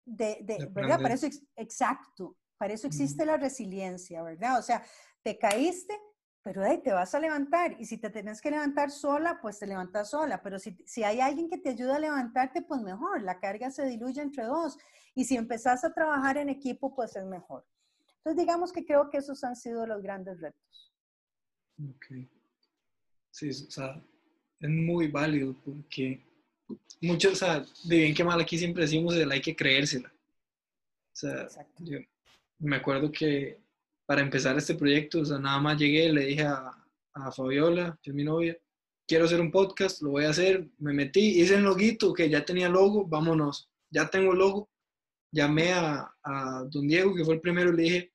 de, 0.06 0.39
de 0.41 0.68
¿verdad? 0.72 1.02
Para 1.02 1.14
eso, 1.14 1.28
exacto, 1.56 2.38
para 2.58 2.74
eso 2.74 2.88
existe 2.88 3.26
la 3.26 3.38
resiliencia, 3.38 4.22
¿verdad? 4.22 4.60
O 4.60 4.62
sea, 4.62 4.84
te 5.24 5.38
caíste, 5.38 5.99
pero 6.43 6.64
ahí 6.64 6.82
te 6.82 6.91
vas 6.91 7.14
a 7.14 7.20
levantar. 7.20 7.76
Y 7.80 7.86
si 7.86 7.97
te 7.97 8.10
tienes 8.10 8.41
que 8.41 8.52
levantar 8.52 8.91
sola, 8.91 9.39
pues 9.41 9.60
te 9.60 9.68
levantas 9.68 10.10
sola. 10.10 10.41
Pero 10.41 10.60
si, 10.60 10.76
si 10.86 11.04
hay 11.04 11.22
alguien 11.22 11.49
que 11.49 11.58
te 11.58 11.70
ayuda 11.70 11.95
a 11.95 11.99
levantarte, 11.99 12.62
pues 12.62 12.82
mejor. 12.82 13.22
La 13.22 13.39
carga 13.39 13.70
se 13.72 13.86
diluye 13.86 14.22
entre 14.22 14.45
dos. 14.45 14.78
Y 15.14 15.26
si 15.26 15.38
empezás 15.38 15.84
a 15.84 15.93
trabajar 15.93 16.38
en 16.38 16.49
equipo, 16.49 16.95
pues 16.95 17.16
es 17.16 17.26
mejor. 17.26 17.66
Entonces, 18.18 18.39
digamos 18.45 18.72
que 18.72 18.86
creo 18.86 19.10
que 19.10 19.18
esos 19.18 19.43
han 19.43 19.56
sido 19.56 19.86
los 19.86 20.02
grandes 20.02 20.39
retos. 20.39 20.93
Ok. 21.89 22.28
Sí, 23.32 23.49
o 23.49 23.72
sea, 23.72 24.04
es 24.60 24.70
muy 24.70 25.08
válido 25.08 25.56
porque 25.64 26.24
muchos, 27.01 27.34
o 27.34 27.36
sea, 27.36 27.65
de 27.84 27.97
bien 27.97 28.13
que 28.13 28.24
mal 28.24 28.39
aquí 28.39 28.57
siempre 28.57 28.84
decimos 28.84 29.15
el 29.15 29.32
hay 29.32 29.41
que 29.41 29.55
creérsela. 29.55 30.11
O 31.13 31.15
sea, 31.15 31.47
yo 31.80 31.99
me 32.59 32.78
acuerdo 32.78 33.11
que 33.11 33.57
para 34.05 34.22
empezar 34.22 34.57
este 34.57 34.76
proyecto, 34.76 35.22
o 35.22 35.26
sea, 35.26 35.39
nada 35.39 35.59
más 35.59 35.78
llegué, 35.78 36.11
le 36.11 36.26
dije 36.26 36.43
a, 36.43 36.72
a 37.13 37.32
Fabiola, 37.32 37.97
que 38.01 38.11
es 38.11 38.15
mi 38.15 38.24
novia, 38.24 38.57
quiero 39.07 39.26
hacer 39.26 39.41
un 39.41 39.51
podcast, 39.51 40.01
lo 40.01 40.11
voy 40.11 40.26
a 40.26 40.30
hacer, 40.30 40.67
me 40.80 40.93
metí, 40.93 41.41
hice 41.41 41.55
el 41.55 41.63
loguito, 41.63 42.13
que 42.13 42.30
ya 42.30 42.45
tenía 42.45 42.69
logo, 42.69 43.05
vámonos, 43.05 43.69
ya 43.89 44.09
tengo 44.09 44.34
logo, 44.34 44.69
llamé 45.32 45.74
a, 45.74 46.13
a, 46.24 46.63
don 46.69 46.88
Diego, 46.88 47.15
que 47.15 47.26
fue 47.26 47.36
el 47.36 47.41
primero, 47.41 47.74
y 47.74 47.78
le 47.78 47.84
dije, 47.84 48.13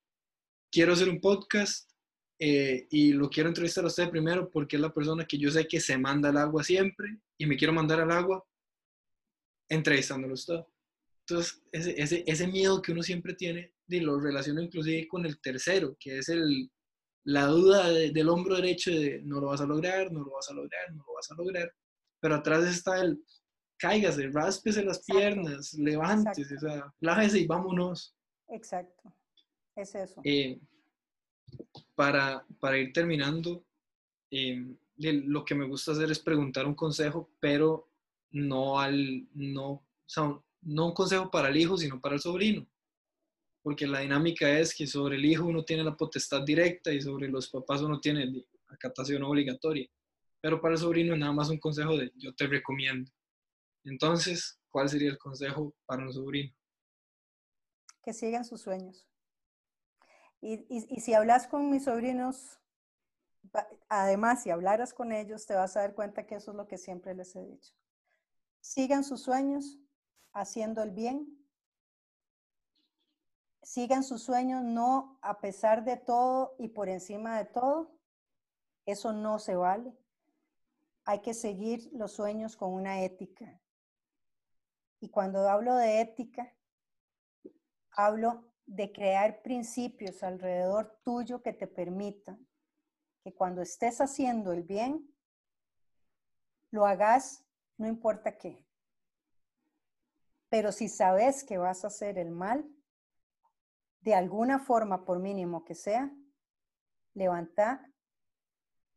quiero 0.71 0.93
hacer 0.93 1.09
un 1.09 1.21
podcast 1.21 1.91
eh, 2.39 2.87
y 2.91 3.13
lo 3.13 3.31
quiero 3.31 3.49
entrevistar 3.49 3.85
a 3.85 3.89
usted 3.89 4.11
primero 4.11 4.51
porque 4.51 4.77
es 4.77 4.83
la 4.83 4.93
persona 4.93 5.25
que 5.25 5.39
yo 5.39 5.51
sé 5.51 5.67
que 5.67 5.81
se 5.81 5.97
manda 5.97 6.29
al 6.29 6.37
agua 6.37 6.63
siempre 6.63 7.19
y 7.39 7.47
me 7.47 7.57
quiero 7.57 7.73
mandar 7.73 8.01
al 8.01 8.11
agua 8.11 8.45
entrevistándolo 9.69 10.33
a 10.33 10.35
usted. 10.35 10.61
Entonces, 11.29 11.63
ese, 11.73 12.01
ese, 12.01 12.25
ese 12.27 12.47
miedo 12.47 12.81
que 12.81 12.93
uno 12.93 13.03
siempre 13.03 13.35
tiene 13.35 13.73
y 13.89 14.01
lo 14.01 14.21
relaciono 14.21 14.61
inclusive 14.61 15.09
con 15.09 15.27
el 15.27 15.41
tercero, 15.41 15.97
que 15.99 16.19
es 16.19 16.29
el, 16.29 16.71
la 17.25 17.47
duda 17.47 17.89
del 17.91 18.29
hombro 18.29 18.57
derecho 18.57 18.91
de 18.93 19.21
no 19.25 19.41
lo 19.41 19.49
vas 19.49 19.61
a 19.61 19.67
lograr, 19.67 20.13
no 20.13 20.21
lo 20.21 20.33
vas 20.33 20.49
a 20.51 20.55
lograr, 20.55 20.93
no 20.93 21.05
lo 21.05 21.15
vas 21.15 21.31
a 21.31 21.35
lograr. 21.35 21.73
Pero 22.21 22.35
atrás 22.37 22.65
está 22.65 23.01
el 23.01 23.21
cáigase, 23.79 24.29
ráspese 24.29 24.85
las 24.85 25.05
piernas, 25.05 25.75
levántese, 25.75 26.55
o 26.55 26.61
sea, 26.61 26.95
plájese 27.01 27.41
y 27.41 27.47
vámonos. 27.47 28.15
Exacto, 28.49 29.13
es 29.75 29.95
eso. 29.95 30.21
Eh, 30.25 30.61
para, 31.97 32.45
ir 32.79 32.93
terminando, 32.93 33.65
eh, 34.31 34.65
lo 34.99 35.45
que 35.45 35.57
me 35.57 35.67
gusta 35.67 35.93
hacer 35.93 36.11
es 36.11 36.21
preguntar 36.21 36.67
un 36.67 36.75
consejo, 36.75 37.29
pero 37.41 37.89
no 38.31 38.79
al, 38.79 39.27
no, 39.35 39.71
o 39.71 39.85
sea, 40.07 40.39
no 40.63 40.87
un 40.87 40.95
consejo 40.95 41.31
para 41.31 41.49
el 41.49 41.57
hijo, 41.57 41.77
sino 41.77 42.01
para 42.01 42.15
el 42.15 42.21
sobrino 42.21 42.67
porque 43.67 43.85
la 43.85 43.99
dinámica 43.99 44.49
es 44.61 44.73
que 44.73 44.87
sobre 44.87 45.17
el 45.17 45.25
hijo 45.25 45.45
uno 45.45 45.65
tiene 45.65 45.83
la 45.83 45.97
potestad 45.97 46.43
directa 46.43 46.93
y 46.93 47.01
sobre 47.01 47.27
los 47.27 47.49
papás 47.49 47.83
uno 47.83 47.99
tiene 47.99 48.47
acatación 48.69 49.25
obligatoria. 49.25 49.91
Pero 50.41 50.61
para 50.61 50.75
el 50.75 50.81
sobrino 50.81 51.15
es 51.15 51.19
nada 51.19 51.33
más 51.33 51.49
un 51.49 51.59
consejo 51.59 51.97
de 51.97 52.13
yo 52.15 52.33
te 52.33 52.47
recomiendo. 52.47 53.11
Entonces, 53.83 54.61
¿cuál 54.71 54.89
sería 54.89 55.11
el 55.11 55.19
consejo 55.19 55.75
para 55.85 56.05
un 56.05 56.13
sobrino? 56.13 56.55
Que 58.05 58.13
sigan 58.13 58.45
sus 58.45 58.61
sueños. 58.61 59.05
Y, 60.49 61.01
si 61.01 61.13
hablas 61.13 61.49
con 61.49 61.71
mis 61.71 61.85
sobrinos, 61.85 62.61
además, 63.89 64.45
si 64.45 64.51
hablaras 64.51 64.95
con 64.95 65.11
ellos, 65.11 65.45
te 65.45 65.55
vas 65.55 65.77
a 65.77 65.81
dar 65.81 65.95
cuenta 65.95 66.25
que 66.25 66.37
eso 66.37 66.53
es 66.53 66.57
lo 66.57 66.69
que 66.69 66.79
siempre 66.79 67.15
les 67.15 67.35
he 67.35 67.45
dicho. 67.45 67.75
Sigan 68.61 69.03
sus 69.03 69.23
sueños, 69.23 69.81
haciendo 70.33 70.85
el 70.85 70.93
bien. 70.93 71.45
Sigan 73.61 74.05
sus 74.05 74.23
sueños, 74.23 74.63
no 74.63 75.19
a 75.21 75.41
pesar 75.41 75.85
de 75.85 75.97
todo 75.97 76.55
y 76.61 76.69
por 76.69 76.89
encima 76.89 77.39
de 77.39 77.47
todo. 77.47 77.99
Eso 78.85 79.13
no 79.13 79.41
se 79.41 79.57
vale. 79.57 79.99
Hay 81.05 81.23
que 81.23 81.35
seguir 81.35 81.91
los 81.93 82.13
sueños 82.13 82.57
con 82.57 82.73
una 82.73 83.03
ética. 83.03 83.61
Y 85.01 85.09
cuando 85.09 85.49
hablo 85.49 85.75
de 85.75 86.01
ética, 86.01 86.55
hablo 87.91 88.45
de 88.67 88.93
crear 88.93 89.43
principios 89.43 90.23
alrededor 90.23 91.01
tuyo 91.05 91.41
que 91.43 91.53
te 91.53 91.67
permitan 91.67 92.47
que 93.23 93.33
cuando 93.33 93.63
estés 93.63 94.01
haciendo 94.01 94.53
el 94.53 94.63
bien, 94.63 95.09
lo 96.71 96.85
hagas 96.87 97.45
no 97.79 97.87
importa 97.87 98.37
qué. 98.39 98.65
Pero 100.49 100.73
si 100.73 100.89
sabes 100.89 101.45
que 101.45 101.59
vas 101.59 101.85
a 101.85 101.89
hacer 101.89 102.19
el 102.19 102.31
mal, 102.31 102.69
de 104.01 104.15
alguna 104.15 104.59
forma, 104.59 105.05
por 105.05 105.19
mínimo 105.19 105.65
que 105.65 105.75
sea, 105.75 106.11
levanta 107.15 107.93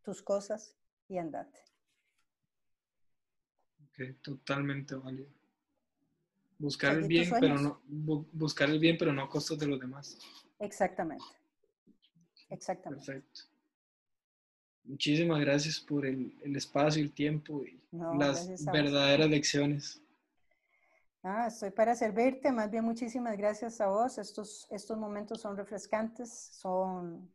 tus 0.04 0.22
cosas 0.22 0.78
y 1.08 1.18
andate. 1.18 1.60
Ok, 3.88 4.22
totalmente 4.22 4.96
válido. 4.96 5.39
Buscar 6.60 6.98
el 6.98 7.08
bien, 7.08 7.30
pero 7.40 7.58
no 7.58 7.82
buscar 8.34 8.70
el 8.70 8.80
bien, 8.80 8.98
pero 9.00 9.14
no 9.14 9.24
a 9.24 9.30
costas 9.30 9.58
de 9.58 9.66
los 9.66 9.80
demás. 9.80 10.18
Exactamente. 10.60 11.24
Exactamente. 12.50 13.06
Perfecto. 13.06 13.42
Muchísimas 14.84 15.40
gracias 15.40 15.80
por 15.80 16.06
el, 16.06 16.34
el 16.44 16.56
espacio, 16.58 17.02
el 17.02 17.14
tiempo 17.14 17.64
y 17.64 17.80
las 18.18 18.66
verdaderas 18.66 19.30
lecciones. 19.30 20.02
Ah, 21.24 21.48
estoy 21.48 21.72
para 21.72 21.96
servirte, 21.96 22.52
más 22.52 22.72
bien 22.72 22.84
muchísimas 22.84 23.38
gracias 23.38 23.80
a 23.80 23.88
vos. 23.88 24.18
Estos, 24.18 24.68
estos 24.70 24.98
momentos 24.98 25.42
son 25.42 25.56
refrescantes, 25.56 26.30
son, 26.32 27.30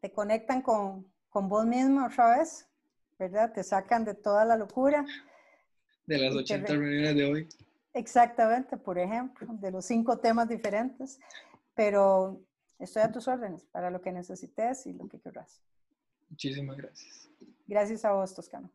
te 0.00 0.10
conectan 0.12 0.60
con, 0.60 1.10
con 1.28 1.48
vos 1.48 1.64
mismo 1.64 2.04
otra 2.04 2.38
vez, 2.38 2.66
¿verdad? 3.18 3.52
Te 3.52 3.62
sacan 3.62 4.04
de 4.04 4.14
toda 4.14 4.44
la 4.44 4.56
locura. 4.56 5.06
De 6.06 6.18
las 6.18 6.34
80 6.34 6.74
reuniones 6.74 7.14
de 7.14 7.24
hoy. 7.24 7.48
Exactamente, 7.92 8.76
por 8.76 8.98
ejemplo, 8.98 9.48
de 9.54 9.70
los 9.70 9.84
cinco 9.84 10.18
temas 10.18 10.48
diferentes, 10.48 11.18
pero 11.74 12.40
estoy 12.78 13.02
a 13.02 13.12
tus 13.12 13.26
órdenes 13.26 13.64
para 13.66 13.90
lo 13.90 14.00
que 14.00 14.12
necesites 14.12 14.86
y 14.86 14.92
lo 14.92 15.08
que 15.08 15.20
quieras. 15.20 15.60
Muchísimas 16.28 16.76
gracias. 16.76 17.28
Gracias 17.66 18.04
a 18.04 18.12
vos, 18.12 18.34
Toscano. 18.34 18.70